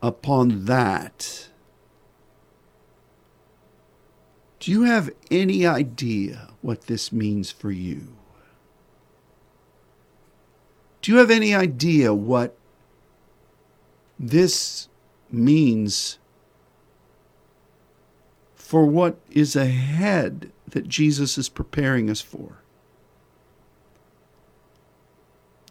upon 0.00 0.66
that. 0.66 1.48
Do 4.60 4.70
you 4.70 4.82
have 4.84 5.10
any 5.32 5.66
idea 5.66 6.50
what 6.62 6.82
this 6.82 7.10
means 7.10 7.50
for 7.50 7.72
you? 7.72 8.14
Do 11.02 11.10
you 11.10 11.18
have 11.18 11.30
any 11.30 11.54
idea 11.54 12.14
what 12.14 12.56
this 14.16 14.88
means 15.32 16.18
for 18.54 18.84
what 18.84 19.18
is 19.30 19.56
ahead 19.56 20.52
that 20.68 20.88
Jesus 20.88 21.38
is 21.38 21.48
preparing 21.48 22.10
us 22.10 22.20
for. 22.20 22.62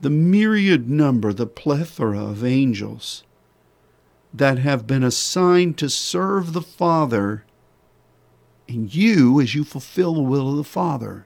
The 0.02 0.10
myriad 0.10 0.90
number, 0.90 1.32
the 1.32 1.46
plethora 1.46 2.20
of 2.20 2.44
angels 2.44 3.24
that 4.34 4.60
have 4.60 4.88
been 4.88 5.04
assigned 5.04 5.78
to 5.78 5.90
serve 5.90 6.54
the 6.54 6.62
Father 6.62 7.46
and 8.68 8.94
you 8.94 9.40
as 9.42 9.56
you 9.56 9.64
fulfill 9.64 10.16
the 10.16 10.22
will 10.22 10.52
of 10.52 10.58
the 10.58 10.64
Father. 10.64 11.26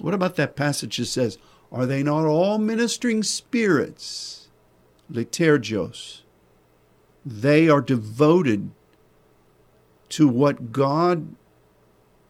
What 0.00 0.14
about 0.14 0.36
that 0.36 0.56
passage 0.56 0.96
that 0.98 1.06
says, 1.06 1.38
Are 1.70 1.86
they 1.86 2.02
not 2.02 2.24
all 2.24 2.58
ministering 2.58 3.22
spirits? 3.22 4.48
Liturgios 5.10 6.22
they 7.24 7.68
are 7.68 7.80
devoted 7.80 8.70
to 10.10 10.28
what 10.28 10.72
God 10.72 11.34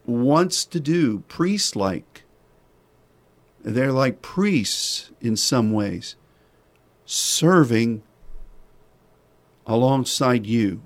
wants 0.06 0.64
to 0.66 0.80
do, 0.80 1.20
priest 1.28 1.76
like. 1.76 2.24
They're 3.64 3.92
like 3.92 4.22
priests 4.22 5.10
in 5.20 5.36
some 5.36 5.72
ways, 5.72 6.16
serving 7.06 8.02
alongside 9.66 10.46
you, 10.46 10.82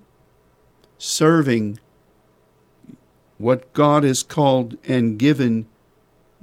serving 0.99 1.81
what 3.39 3.73
God 3.73 4.05
has 4.05 4.23
called 4.23 4.77
and 4.87 5.19
given 5.19 5.67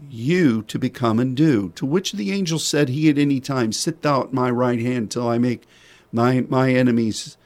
you 0.10 0.64
to 0.64 0.80
become 0.80 1.20
and 1.20 1.36
do. 1.36 1.72
To 1.76 1.86
which 1.86 2.14
the 2.14 2.32
angel 2.32 2.60
said, 2.60 2.90
He 2.90 3.10
at 3.10 3.18
any 3.18 3.40
time, 3.40 3.72
Sit 3.72 4.02
thou 4.02 4.24
at 4.24 4.34
my 4.34 4.50
right 4.50 4.80
hand 4.80 5.12
till 5.12 5.28
I 5.28 5.38
make 5.38 5.64
my, 6.12 6.42
my 6.50 6.72
enemies 6.72 7.38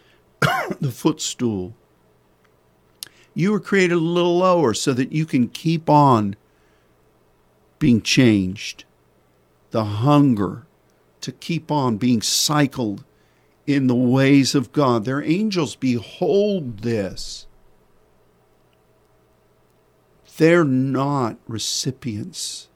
the 0.82 0.92
footstool. 0.92 1.76
You 3.34 3.52
were 3.52 3.60
created 3.60 3.96
a 3.96 3.98
little 3.98 4.40
lower 4.40 4.74
so 4.74 4.94
that 4.94 5.12
you 5.12 5.26
can 5.26 5.48
keep 5.48 5.90
on 5.90 6.36
being 7.80 8.02
changed. 8.02 8.86
The 9.72 9.84
hunger 9.84 10.66
to 11.22 11.32
keep 11.32 11.72
on 11.72 11.98
being 11.98 12.22
cycled 12.22 13.04
in 13.66 13.88
the 13.88 13.96
ways 13.96 14.56
of 14.56 14.72
God. 14.72 15.06
Their 15.06 15.22
angels 15.22 15.76
behold 15.76 16.80
this. 16.80 17.46
They're 20.38 20.64
not 20.64 21.38
recipients 21.48 22.70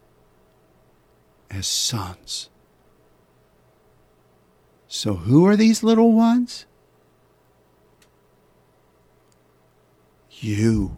as 1.49 1.67
sons. 1.67 2.49
So, 4.87 5.15
who 5.15 5.45
are 5.45 5.55
these 5.55 5.83
little 5.83 6.11
ones? 6.11 6.65
You. 10.43 10.97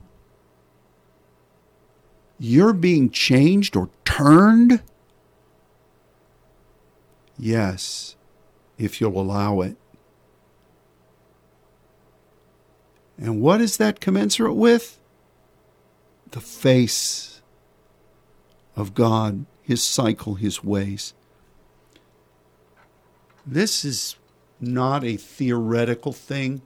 You're 2.40 2.74
being 2.74 3.10
changed 3.10 3.76
or 3.76 3.90
turned? 4.06 4.82
Yes, 7.38 8.16
if 8.78 9.00
you'll 9.00 9.20
allow 9.20 9.62
it. 9.62 9.78
And 13.18 13.42
what 13.42 13.62
is 13.62 13.78
that 13.78 14.00
commensurate 14.00 14.56
with? 14.56 15.00
The 16.32 16.42
face 16.42 17.42
of 18.76 18.94
God, 18.94 19.46
His 19.62 19.84
cycle, 19.84 20.36
His 20.36 20.64
ways. 20.64 21.14
This 23.46 23.86
is 23.86 24.16
not 24.60 25.04
a 25.04 25.18
theoretical 25.18 26.14
thing. 26.14 26.62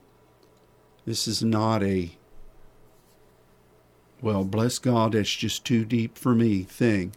This 1.05 1.27
is 1.27 1.43
not 1.43 1.83
a 1.83 2.11
well, 4.21 4.43
bless 4.43 4.79
God, 4.79 5.11
that's 5.11 5.33
just 5.33 5.65
too 5.65 5.85
deep 5.85 6.17
for 6.17 6.33
me 6.33 6.63
thing. 6.63 7.13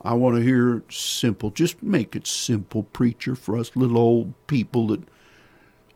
I 0.00 0.14
want 0.14 0.36
to 0.36 0.42
hear 0.42 0.82
simple. 0.90 1.50
Just 1.50 1.82
make 1.82 2.14
it 2.14 2.26
simple, 2.26 2.82
preacher, 2.82 3.34
for 3.34 3.56
us 3.56 3.74
little 3.74 3.96
old 3.96 4.34
people 4.46 4.88
that 4.88 5.02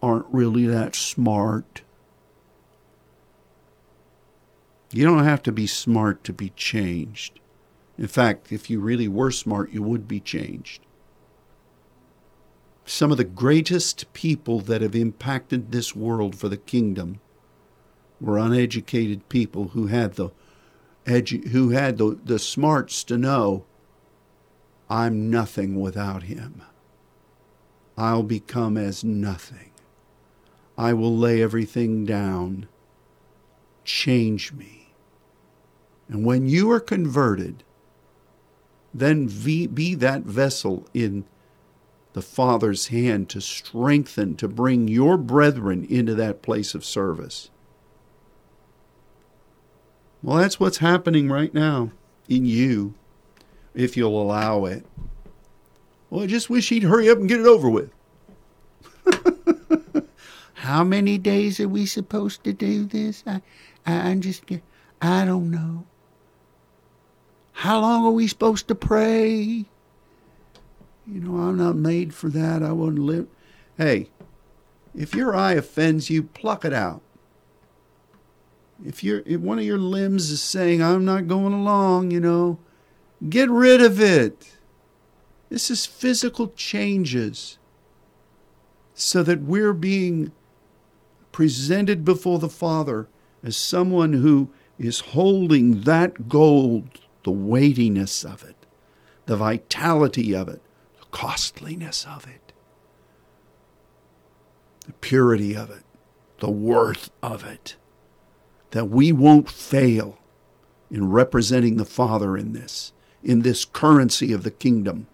aren't 0.03 0.27
really 0.31 0.67
that 0.67 0.95
smart. 0.95 1.83
You 4.91 5.05
don't 5.05 5.25
have 5.25 5.43
to 5.43 5.53
be 5.53 5.67
smart 5.67 6.25
to 6.25 6.33
be 6.33 6.51
changed. 6.51 7.41
In 7.99 8.07
fact, 8.07 8.53
if 8.53 8.71
you 8.71 8.81
really 8.81 9.09
were 9.09 9.31
smart, 9.31 9.73
you 9.73 9.83
would 9.83 10.09
be 10.09 10.21
changed. 10.21 10.81
Some 12.87 13.11
of 13.11 13.19
the 13.19 13.25
greatest 13.25 14.11
people 14.15 14.61
that 14.61 14.81
have 14.81 14.95
impacted 14.95 15.71
this 15.71 15.95
world 15.95 16.37
for 16.37 16.49
the 16.49 16.57
kingdom 16.57 17.21
were 18.21 18.39
uneducated 18.39 19.29
people 19.29 19.69
who 19.69 19.87
had 19.87 20.15
the 20.15 20.31
edu- 21.05 21.49
who 21.49 21.71
had 21.71 21.99
the, 21.99 22.19
the 22.25 22.39
smarts 22.39 23.05
to 23.05 23.17
know 23.17 23.65
I'm 24.91 25.31
nothing 25.31 25.81
without 25.81 26.25
him. 26.25 26.63
I'll 27.97 28.23
become 28.23 28.77
as 28.77 29.05
nothing. 29.05 29.71
I 30.77 30.93
will 30.93 31.17
lay 31.17 31.43
everything 31.43 32.05
down. 32.05 32.69
Change 33.85 34.53
me. 34.53 34.95
And 36.09 36.25
when 36.25 36.49
you 36.49 36.71
are 36.71 36.81
converted, 36.81 37.65
then 38.95 39.27
be 39.27 39.95
that 39.95 40.23
vessel 40.23 40.87
in 40.95 41.25
the 42.15 42.23
Father's 42.23 42.89
hand 42.89 43.29
to 43.31 43.41
strengthen, 43.41 44.37
to 44.37 44.49
bring 44.49 44.89
your 44.89 45.17
brethren 45.19 45.85
into 45.85 46.15
that 46.15 46.43
place 46.43 46.75
of 46.75 46.85
service. 46.85 47.51
Well, 50.23 50.39
that's 50.39 50.59
what's 50.59 50.79
happening 50.79 51.31
right 51.31 51.53
now 51.55 51.93
in 52.29 52.45
you, 52.45 52.95
if 53.75 53.97
you'll 53.97 54.21
allow 54.21 54.65
it. 54.65 54.85
Well, 56.11 56.25
I 56.25 56.27
just 56.27 56.51
wish 56.51 56.69
he'd 56.71 56.83
hurry 56.83 57.09
up 57.09 57.19
and 57.19 57.29
get 57.29 57.41
it 57.41 57.47
over 57.47 57.69
with. 57.69 57.93
How 60.55 60.83
many 60.83 61.19
days 61.19 61.61
are 61.61 61.69
we 61.69 61.87
supposed 61.87 62.43
to 62.45 62.53
do 62.53 62.85
this? 62.85 63.23
I, 63.27 63.43
I, 63.87 64.11
I'm 64.11 64.21
just, 64.21 64.45
I 65.01 65.25
don't 65.25 65.51
know. 65.51 65.85
How 67.53 67.81
long 67.81 68.05
are 68.05 68.11
we 68.11 68.27
supposed 68.27 68.69
to 68.69 68.75
pray? 68.75 69.65
You 71.07 71.21
know, 71.21 71.37
I'm 71.37 71.57
not 71.57 71.77
made 71.77 72.15
for 72.15 72.29
that. 72.31 72.63
I 72.63 72.73
wouldn't 72.73 73.03
live. 73.03 73.29
Hey, 73.77 74.11
if 74.95 75.15
your 75.15 75.35
eye 75.35 75.55
offends 75.55 76.11
you, 76.11 76.23
pluck 76.23 76.65
it 76.65 76.73
out. 76.73 77.03
If 78.85 79.03
you're 79.03 79.23
if 79.27 79.41
one 79.41 79.59
of 79.59 79.65
your 79.65 79.79
limbs 79.79 80.31
is 80.31 80.43
saying, 80.43 80.83
I'm 80.83 81.05
not 81.05 81.27
going 81.27 81.53
along, 81.53 82.11
you 82.11 82.21
know, 82.21 82.59
get 83.29 83.51
rid 83.51 83.83
of 83.83 84.01
it. 84.01 84.57
This 85.49 85.71
is 85.71 85.87
physical 85.87 86.49
changes 86.49 87.59
so 88.95 89.23
that 89.23 89.43
we're 89.43 89.73
being 89.73 90.33
presented 91.33 92.05
before 92.05 92.39
the 92.39 92.49
Father 92.49 93.09
as 93.43 93.57
someone 93.57 94.13
who 94.13 94.51
is 94.79 95.01
holding 95.01 95.83
that 95.83 96.29
gold, 96.29 97.01
the 97.25 97.31
weightiness 97.31 98.25
of 98.25 98.43
it, 98.45 98.67
the 99.27 99.37
vitality 99.37 100.35
of 100.35 100.49
it, 100.49 100.61
the 100.99 101.07
costliness 101.11 102.07
of 102.07 102.27
it, 102.27 102.53
the 104.87 104.93
purity 104.95 105.57
of 105.57 105.71
it, 105.71 105.85
the 106.41 106.51
worth 106.51 107.11
of 107.23 107.45
it, 107.45 107.77
that 108.71 108.87
we 108.87 109.13
won't 109.13 109.51
fail 109.51 110.19
in 110.91 111.11
representing 111.11 111.77
the 111.77 111.85
Father 111.85 112.37
in 112.37 112.53
this, 112.53 112.93
in 113.23 113.43
this 113.43 113.65
currency 113.65 114.33
of 114.33 114.43
the 114.43 114.51
kingdom 114.51 115.07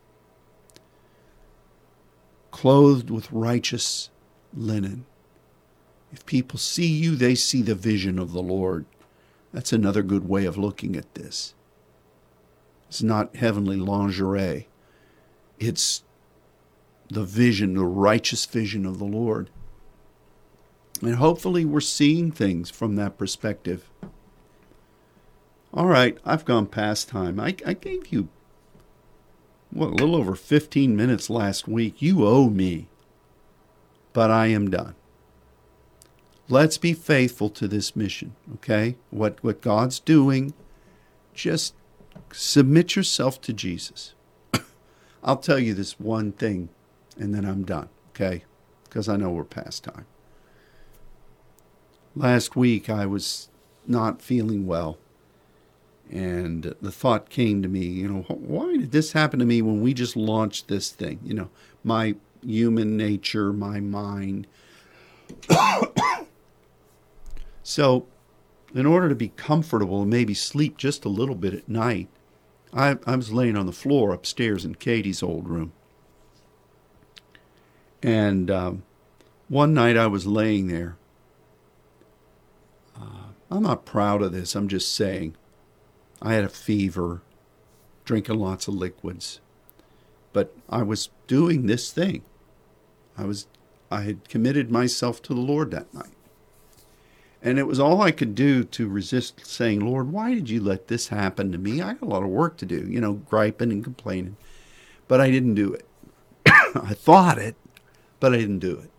clothed 2.55 3.11
with 3.11 3.33
righteous 3.33 4.11
linen. 4.57 5.05
If 6.13 6.25
people 6.25 6.57
see 6.57 6.87
you, 6.87 7.17
they 7.17 7.35
see 7.35 7.63
the 7.63 7.75
vision 7.75 8.17
of 8.17 8.33
the 8.33 8.43
Lord. 8.43 8.85
That's 9.53 9.73
another 9.73 10.05
good 10.05 10.29
way 10.29 10.45
of 10.45 10.57
looking 10.57 10.95
at 10.95 11.17
this. 11.17 11.55
It's 12.89 13.03
not 13.03 13.35
heavenly 13.35 13.77
lingerie, 13.77 14.69
it's 15.59 16.05
the 17.09 17.25
vision, 17.25 17.75
the 17.75 17.85
righteous 17.85 18.47
vision 18.47 18.87
of 18.87 19.01
the 19.01 19.05
Lord. 19.05 19.51
And 21.03 21.17
hopefully, 21.17 21.65
we're 21.65 21.81
seeing 21.81 22.31
things 22.31 22.71
from 22.71 22.97
that 22.97 23.19
perspective. 23.19 23.91
All 25.73 25.87
right, 25.87 26.17
I've 26.25 26.45
gone 26.45 26.67
past 26.67 27.09
time. 27.09 27.41
I, 27.41 27.57
I 27.67 27.73
gave 27.73 28.13
you 28.13 28.29
what, 29.75 29.89
a 29.89 29.95
little 29.95 30.15
over 30.15 30.37
15 30.37 30.95
minutes 30.97 31.29
last 31.29 31.67
week. 31.67 32.01
You 32.01 32.25
owe 32.25 32.49
me. 32.49 32.87
But 34.13 34.31
I 34.31 34.47
am 34.47 34.71
done. 34.71 34.95
Let's 36.49 36.79
be 36.79 36.93
faithful 36.93 37.51
to 37.51 37.67
this 37.67 37.97
mission, 37.97 38.37
okay? 38.55 38.97
What, 39.11 39.43
what 39.43 39.63
God's 39.63 39.99
doing, 39.99 40.55
just 41.33 41.75
submit 42.33 42.95
yourself 42.95 43.41
to 43.43 43.53
Jesus. 43.53 44.15
I'll 45.25 45.39
tell 45.39 45.59
you 45.59 45.75
this 45.75 45.99
one 45.99 46.33
thing, 46.33 46.69
and 47.19 47.35
then 47.35 47.45
I'm 47.45 47.65
done, 47.65 47.89
okay? 48.11 48.45
Because 48.85 49.09
I 49.09 49.17
know 49.17 49.31
we're 49.31 49.45
past 49.45 49.85
time. 49.85 50.07
Last 52.17 52.57
week, 52.57 52.89
I 52.89 53.07
was 53.07 53.49
not 53.87 54.23
feeling 54.23 54.67
well 54.67 54.99
and 56.11 56.75
the 56.81 56.93
thought 56.93 57.31
came 57.31 57.63
to 57.63 57.69
me, 57.69 57.85
you 57.85 58.09
know, 58.09 58.23
why 58.29 58.77
did 58.77 58.93
this 58.93 59.13
happen 59.13 59.39
to 59.39 59.45
me 59.45 59.63
when 59.63 59.81
we 59.81 59.95
just 59.95 60.17
launched 60.17 60.69
this 60.69 60.91
thing? 60.91 61.21
You 61.25 61.35
know, 61.35 61.51
my 61.83 62.17
human 62.43 62.97
nature, 62.97 63.53
my 63.53 63.81
mind. 63.81 64.47
so, 67.63 68.07
in 68.75 68.87
order 68.87 69.09
to 69.09 69.15
be 69.15 69.29
comfortable 69.29 70.03
and 70.03 70.11
maybe 70.11 70.35
sleep 70.35 70.77
just 70.77 71.05
a 71.05 71.09
little 71.09 71.35
bit 71.35 71.55
at 71.55 71.69
night, 71.69 72.09
I, 72.73 72.99
I 73.07 73.17
was 73.17 73.33
laying 73.33 73.57
on 73.57 73.67
the 73.67 73.73
floor 73.73 74.13
upstairs 74.13 74.65
in 74.65 74.75
Katie's 74.75 75.23
old 75.23 75.49
room. 75.49 75.73
And 78.03 78.51
um, 78.51 78.83
one 79.49 79.73
night 79.73 79.97
I 79.97 80.09
was 80.09 80.27
laying 80.27 80.67
there. 80.67 80.97
Uh, 82.97 83.29
I'm 83.51 83.63
not 83.63 83.85
proud 83.85 84.23
of 84.23 84.33
this, 84.33 84.55
I'm 84.55 84.69
just 84.69 84.95
saying. 84.95 85.37
I 86.23 86.35
had 86.35 86.45
a 86.45 86.49
fever, 86.49 87.23
drinking 88.05 88.39
lots 88.39 88.69
of 88.69 88.75
liquids. 88.75 89.41
But 90.33 90.55
I 90.69 90.83
was 90.83 91.11
doing 91.27 91.67
this 91.67 91.91
thing. 91.93 92.23
I 93.17 93.25
was 93.25 93.47
I 93.91 94.03
had 94.03 94.29
committed 94.29 94.71
myself 94.71 95.23
to 95.23 95.35
the 95.35 95.41
Lord 95.41 95.71
that 95.71 95.93
night. 95.95 96.15
And 97.41 97.59
it 97.59 97.67
was 97.67 97.79
all 97.79 98.01
I 98.03 98.11
could 98.11 98.35
do 98.35 98.65
to 98.65 98.89
resist 98.89 99.47
saying, 99.47 99.81
Lord, 99.81 100.11
why 100.11 100.35
did 100.35 100.49
you 100.49 100.61
let 100.61 100.89
this 100.89 101.09
happen 101.09 101.53
to 101.53 101.59
me? 101.59 101.83
I 101.83 101.93
got 101.93 102.03
a 102.03 102.07
lot 102.07 102.23
of 102.23 102.31
work 102.31 102.57
to 102.57 102.67
do, 102.67 102.87
you 102.89 103.01
know, 103.01 103.13
griping 103.13 103.71
and 103.71 103.85
complaining. 103.85 104.37
But 105.07 105.21
I 105.21 105.31
didn't 105.31 105.55
do 105.55 105.75
it. 105.75 105.87
I 106.47 106.95
thought 106.95 107.39
it, 107.39 107.55
but 108.19 108.33
I 108.33 108.39
didn't 108.39 108.61
do 108.61 108.79
it. 108.79 108.91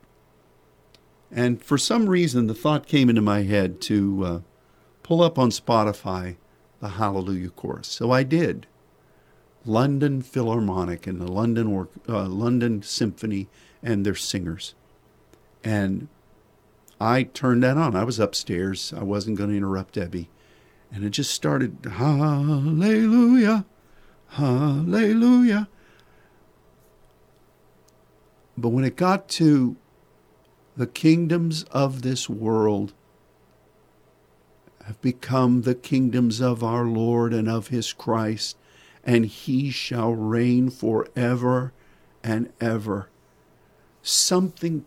And 1.35 1.61
for 1.61 1.77
some 1.77 2.09
reason, 2.09 2.47
the 2.47 2.55
thought 2.55 2.87
came 2.87 3.09
into 3.09 3.21
my 3.21 3.43
head 3.43 3.81
to 3.81 4.23
uh, 4.23 4.39
pull 5.03 5.21
up 5.21 5.37
on 5.37 5.49
Spotify 5.49 6.37
the 6.79 6.89
Hallelujah 6.89 7.49
Chorus. 7.49 7.89
So 7.89 8.11
I 8.11 8.23
did. 8.23 8.67
London 9.65 10.21
Philharmonic 10.21 11.05
and 11.05 11.19
the 11.19 11.29
London 11.29 11.67
or, 11.67 11.89
uh, 12.07 12.27
London 12.27 12.81
Symphony 12.81 13.49
and 13.83 14.05
their 14.05 14.15
singers. 14.15 14.75
And 15.61 16.07
I 17.01 17.23
turned 17.23 17.63
that 17.63 17.75
on. 17.75 17.97
I 17.97 18.05
was 18.05 18.17
upstairs. 18.17 18.93
I 18.95 19.03
wasn't 19.03 19.37
going 19.37 19.49
to 19.49 19.57
interrupt 19.57 19.95
Debbie. 19.95 20.29
And 20.89 21.03
it 21.03 21.09
just 21.09 21.33
started, 21.33 21.77
Hallelujah, 21.85 23.65
Hallelujah. 24.29 25.67
But 28.57 28.69
when 28.69 28.85
it 28.85 28.95
got 28.95 29.27
to 29.29 29.75
the 30.77 30.87
kingdoms 30.87 31.63
of 31.71 32.01
this 32.01 32.29
world, 32.29 32.93
have 34.85 35.01
become 35.01 35.61
the 35.61 35.75
kingdoms 35.75 36.39
of 36.39 36.63
our 36.63 36.85
Lord 36.85 37.33
and 37.33 37.49
of 37.49 37.69
his 37.69 37.91
Christ, 37.91 38.55
and 39.03 39.25
he 39.25 39.71
shall 39.71 40.13
reign 40.13 40.69
forever 40.69 41.73
and 42.23 42.51
ever. 42.61 43.09
Something 44.03 44.85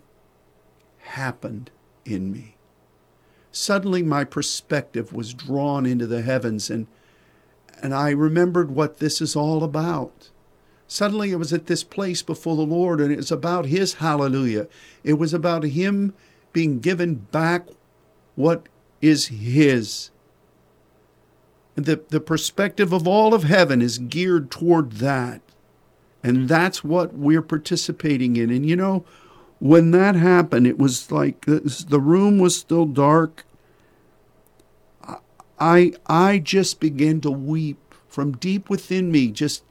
happened 0.98 1.70
in 2.04 2.30
me. 2.30 2.56
Suddenly, 3.50 4.02
my 4.02 4.22
perspective 4.24 5.12
was 5.12 5.34
drawn 5.34 5.84
into 5.84 6.06
the 6.06 6.22
heavens, 6.22 6.70
and, 6.70 6.86
and 7.82 7.92
I 7.92 8.10
remembered 8.10 8.70
what 8.70 8.98
this 8.98 9.20
is 9.20 9.34
all 9.34 9.64
about. 9.64 10.30
Suddenly, 10.88 11.30
it 11.32 11.38
was 11.38 11.52
at 11.52 11.66
this 11.66 11.84
place 11.84 12.22
before 12.22 12.56
the 12.56 12.62
Lord, 12.62 13.00
and 13.00 13.12
it 13.12 13.18
was 13.18 13.30
about 13.30 13.66
His 13.66 13.94
hallelujah. 13.94 14.66
It 15.04 15.12
was 15.12 15.34
about 15.34 15.62
Him 15.64 16.14
being 16.52 16.80
given 16.80 17.14
back 17.14 17.68
what 18.34 18.68
is 19.02 19.26
His. 19.26 20.10
And 21.76 21.84
the, 21.84 22.02
the 22.08 22.20
perspective 22.20 22.92
of 22.92 23.06
all 23.06 23.34
of 23.34 23.44
heaven 23.44 23.82
is 23.82 23.98
geared 23.98 24.50
toward 24.50 24.92
that. 24.92 25.42
And 26.24 26.48
that's 26.48 26.82
what 26.82 27.14
we're 27.14 27.42
participating 27.42 28.36
in. 28.36 28.50
And 28.50 28.66
you 28.66 28.74
know, 28.74 29.04
when 29.60 29.90
that 29.90 30.16
happened, 30.16 30.66
it 30.66 30.78
was 30.78 31.12
like 31.12 31.44
the 31.44 32.00
room 32.00 32.38
was 32.38 32.56
still 32.56 32.86
dark. 32.86 33.44
I, 35.60 35.92
I 36.06 36.38
just 36.38 36.80
began 36.80 37.20
to 37.20 37.30
weep 37.30 37.94
from 38.08 38.32
deep 38.32 38.70
within 38.70 39.12
me. 39.12 39.30
Just, 39.30 39.62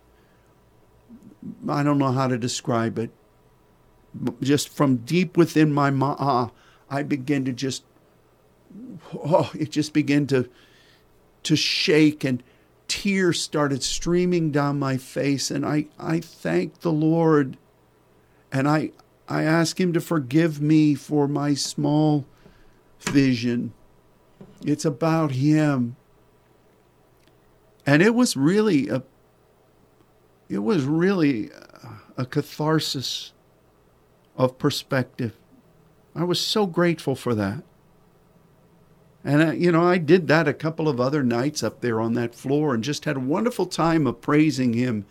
I 1.67 1.83
don't 1.83 1.97
know 1.97 2.11
how 2.11 2.27
to 2.27 2.37
describe 2.37 2.97
it. 2.97 3.11
Just 4.41 4.69
from 4.69 4.97
deep 4.97 5.37
within 5.37 5.71
my 5.71 5.91
mind, 5.91 6.17
uh, 6.19 6.47
I 6.89 7.03
began 7.03 7.45
to 7.45 7.53
just 7.53 7.83
oh, 9.13 9.51
it 9.57 9.71
just 9.71 9.93
began 9.93 10.27
to 10.27 10.49
to 11.43 11.55
shake 11.55 12.23
and 12.23 12.43
tears 12.87 13.41
started 13.41 13.83
streaming 13.83 14.51
down 14.51 14.79
my 14.79 14.97
face 14.97 15.51
and 15.51 15.65
I, 15.65 15.87
I 15.99 16.19
thanked 16.21 16.81
the 16.81 16.91
Lord 16.91 17.57
and 18.51 18.67
I 18.67 18.91
I 19.27 19.43
asked 19.43 19.79
him 19.79 19.91
to 19.93 20.01
forgive 20.01 20.61
me 20.61 20.95
for 20.95 21.27
my 21.27 21.53
small 21.53 22.25
vision. 22.99 23.73
It's 24.65 24.85
about 24.85 25.31
him. 25.31 25.97
And 27.85 28.01
it 28.01 28.15
was 28.15 28.37
really 28.37 28.87
a 28.87 29.03
it 30.49 30.59
was 30.59 30.85
really 30.85 31.51
a 32.17 32.25
catharsis 32.25 33.33
of 34.35 34.57
perspective. 34.57 35.33
I 36.15 36.23
was 36.23 36.39
so 36.39 36.65
grateful 36.65 37.15
for 37.15 37.35
that. 37.35 37.63
And, 39.23 39.43
I, 39.43 39.53
you 39.53 39.71
know, 39.71 39.83
I 39.83 39.97
did 39.97 40.27
that 40.27 40.47
a 40.47 40.53
couple 40.53 40.87
of 40.87 41.01
other 41.01 41.21
nights 41.21 41.61
up 41.61 41.81
there 41.81 41.99
on 41.99 42.13
that 42.13 42.33
floor 42.33 42.73
and 42.73 42.83
just 42.83 43.05
had 43.05 43.17
a 43.17 43.21
wonderful 43.21 43.65
time 43.65 44.07
of 44.07 44.21
praising 44.21 44.73
Him. 44.73 45.05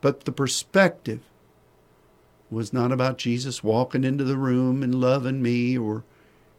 But 0.00 0.24
the 0.24 0.32
perspective 0.32 1.20
was 2.50 2.72
not 2.72 2.92
about 2.92 3.18
Jesus 3.18 3.62
walking 3.62 4.04
into 4.04 4.24
the 4.24 4.36
room 4.36 4.82
and 4.82 4.94
loving 4.94 5.42
me 5.42 5.76
or, 5.76 6.04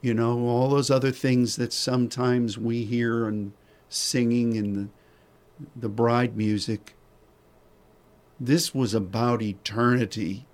you 0.01 0.13
know, 0.13 0.45
all 0.47 0.69
those 0.69 0.91
other 0.91 1.11
things 1.11 1.55
that 1.55 1.73
sometimes 1.73 2.57
we 2.57 2.83
hear 2.83 3.27
and 3.27 3.53
singing 3.89 4.57
and 4.57 4.89
the, 5.75 5.89
bride 5.89 6.35
music. 6.35 6.95
This 8.39 8.73
was 8.73 8.93
about 8.93 9.41
eternity. 9.41 10.45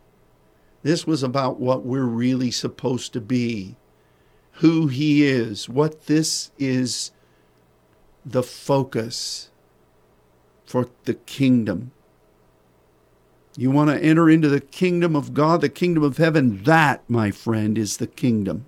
This 0.84 1.06
was 1.06 1.24
about 1.24 1.60
what 1.60 1.86
we're 1.86 2.04
really 2.04 2.52
supposed 2.52 3.14
to 3.14 3.22
be, 3.22 3.76
who 4.54 4.88
He 4.88 5.26
is, 5.26 5.70
what 5.70 6.08
this 6.08 6.52
is 6.58 7.12
the 8.26 8.44
focus 8.44 9.50
for 10.66 10.88
the 11.06 11.16
kingdom. 11.16 11.92
You 13.58 13.72
want 13.72 13.90
to 13.90 14.02
enter 14.02 14.30
into 14.30 14.48
the 14.48 14.62
kingdom 14.62 15.16
of 15.16 15.34
God, 15.34 15.62
the 15.62 15.70
kingdom 15.70 16.04
of 16.04 16.18
heaven. 16.18 16.64
That, 16.64 17.04
my 17.10 17.32
friend, 17.32 17.78
is 17.78 17.98
the 17.98 18.08
kingdom. 18.08 18.66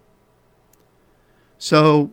So, 1.58 2.12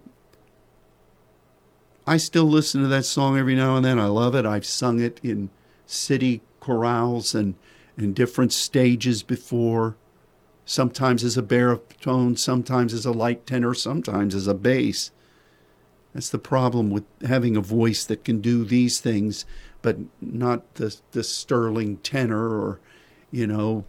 I 2.07 2.17
still 2.17 2.45
listen 2.45 2.83
to 2.83 2.89
that 2.89 3.05
song 3.05 3.39
every 3.39 3.55
now 3.55 3.77
and 3.77 3.85
then. 3.85 3.99
I 3.99 4.07
love 4.07 4.35
it. 4.35 4.47
I've 4.47 4.67
sung 4.67 5.01
it 5.01 5.21
in 5.23 5.51
city 5.87 6.41
chorales 6.61 7.35
and 7.35 7.55
in 7.97 8.13
different 8.13 8.53
stages 8.53 9.23
before. 9.23 9.97
Sometimes 10.65 11.25
as 11.25 11.37
a 11.37 11.43
baritone, 11.43 12.37
sometimes 12.37 12.95
as 12.95 13.05
a 13.05 13.13
light 13.13 13.47
tenor, 13.47 13.75
sometimes 13.75 14.35
as 14.35 14.47
a 14.47 14.55
bass. 14.55 15.11
That's 16.15 16.31
the 16.31 16.39
problem 16.39 16.91
with 16.91 17.05
having 17.27 17.57
a 17.57 17.61
voice 17.61 18.05
that 18.05 18.25
can 18.25 18.41
do 18.41 18.65
these 18.65 19.01
things, 19.01 19.45
but 19.83 19.97
not 20.21 20.75
the, 20.75 20.97
the 21.13 21.23
sterling 21.23 21.99
tenor 21.99 22.61
or, 22.61 22.81
you 23.31 23.47
know, 23.47 23.85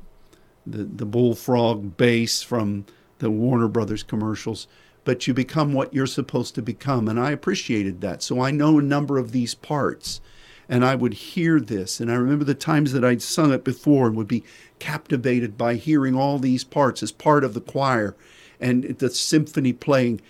the, 0.65 0.83
the 0.83 1.05
bullfrog 1.05 1.97
bass 1.97 2.41
from 2.41 2.85
the 3.19 3.31
Warner 3.31 3.67
Brothers 3.67 4.03
commercials. 4.03 4.67
But 5.03 5.27
you 5.27 5.33
become 5.33 5.73
what 5.73 5.93
you're 5.93 6.07
supposed 6.07 6.55
to 6.55 6.61
become. 6.61 7.07
And 7.07 7.19
I 7.19 7.31
appreciated 7.31 8.01
that. 8.01 8.21
So 8.21 8.41
I 8.41 8.51
know 8.51 8.79
a 8.79 8.83
number 8.83 9.17
of 9.17 9.31
these 9.31 9.55
parts. 9.55 10.21
And 10.69 10.85
I 10.85 10.95
would 10.95 11.13
hear 11.13 11.59
this. 11.59 11.99
And 11.99 12.11
I 12.11 12.15
remember 12.15 12.45
the 12.45 12.53
times 12.53 12.93
that 12.93 13.03
I'd 13.03 13.21
sung 13.21 13.51
it 13.51 13.63
before 13.63 14.07
and 14.07 14.15
would 14.15 14.27
be 14.27 14.43
captivated 14.79 15.57
by 15.57 15.75
hearing 15.75 16.15
all 16.15 16.39
these 16.39 16.63
parts 16.63 17.03
as 17.03 17.11
part 17.11 17.43
of 17.43 17.53
the 17.53 17.61
choir 17.61 18.15
and 18.59 18.83
the 18.83 19.09
symphony 19.09 19.73
playing. 19.73 20.21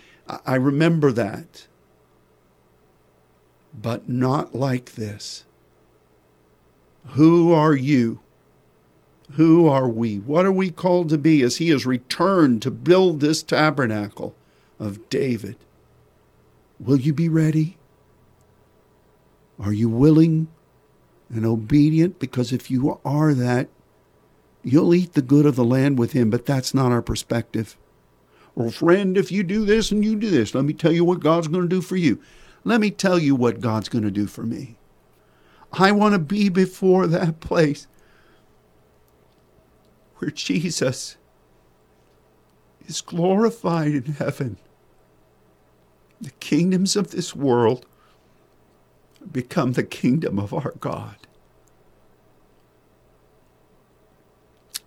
I 0.45 0.56
remember 0.56 1.11
that 1.11 1.68
but 3.73 4.10
not 4.10 4.53
like 4.56 4.93
this. 4.93 5.45
Who 7.10 7.52
are 7.52 7.76
you? 7.76 8.19
Who 9.34 9.68
are 9.68 9.88
we? 9.88 10.18
What 10.19 10.45
are 10.45 10.52
we 10.52 10.72
called 10.72 11.10
to 11.10 11.18
be 11.18 11.41
as 11.41 11.57
he 11.57 11.69
has 11.69 11.85
returned 11.85 12.61
to 12.61 12.72
build 12.72 13.19
this 13.19 13.41
tabernacle 13.41 14.35
of 14.82 15.10
David? 15.10 15.56
Will 16.80 16.99
you 16.99 17.14
be 17.14 17.30
ready? 17.30 17.78
Are 19.60 19.72
you 19.72 19.88
willing 19.88 20.48
and 21.30 21.45
obedient? 21.45 22.18
Because 22.18 22.52
if 22.52 22.72
you 22.72 22.99
are 23.06 23.34
that, 23.36 23.70
you'll 24.64 24.95
eat 24.95 25.14
the 25.14 25.22
good 25.22 25.45
of 25.45 25.56
the 25.56 25.64
land 25.64 25.99
with 25.99 26.14
him, 26.14 26.32
but 26.32 26.48
that's 26.48 26.74
not 26.74 26.91
our 26.91 27.03
perspective. 27.03 27.78
Or, 28.56 28.72
friend, 28.72 29.18
if 29.18 29.32
you 29.32 29.44
do 29.44 29.64
this 29.66 29.91
and 29.91 30.03
you 30.03 30.16
do 30.16 30.32
this, 30.32 30.56
let 30.56 30.66
me 30.66 30.74
tell 30.74 30.91
you 30.91 31.06
what 31.06 31.20
God's 31.20 31.48
going 31.48 31.64
to 31.64 31.70
do 31.70 31.82
for 31.82 31.95
you. 31.95 32.20
Let 32.64 32.82
me 32.82 32.90
tell 32.90 33.20
you 33.20 33.36
what 33.36 33.62
God's 33.62 33.88
going 33.88 34.03
to 34.03 34.12
do 34.12 34.26
for 34.26 34.44
me. 34.44 34.78
I 35.72 35.91
want 35.91 36.14
to 36.14 36.20
be 36.20 36.49
before 36.49 37.08
that 37.08 37.40
place 37.40 37.88
where 40.18 40.32
Jesus 40.32 41.18
is 42.88 42.99
glorified 43.02 43.94
in 43.94 44.03
heaven. 44.14 44.58
The 46.22 46.31
kingdoms 46.39 46.95
of 46.95 47.11
this 47.11 47.35
world 47.35 47.85
become 49.31 49.73
the 49.73 49.84
kingdom 49.84 50.38
of 50.38 50.53
our 50.53 50.73
God. 50.80 51.15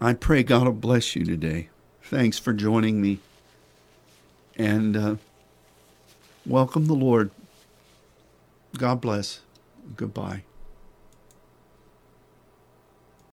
I 0.01 0.12
pray 0.12 0.43
God 0.43 0.65
will 0.65 0.73
bless 0.73 1.16
you 1.16 1.24
today. 1.24 1.70
Thanks 2.02 2.39
for 2.39 2.52
joining 2.52 3.01
me. 3.01 3.20
And 4.56 4.97
uh, 4.97 5.16
welcome 6.47 6.86
the 6.86 6.94
Lord 6.94 7.31
God 8.77 9.01
bless. 9.01 9.40
Goodbye. 9.97 10.43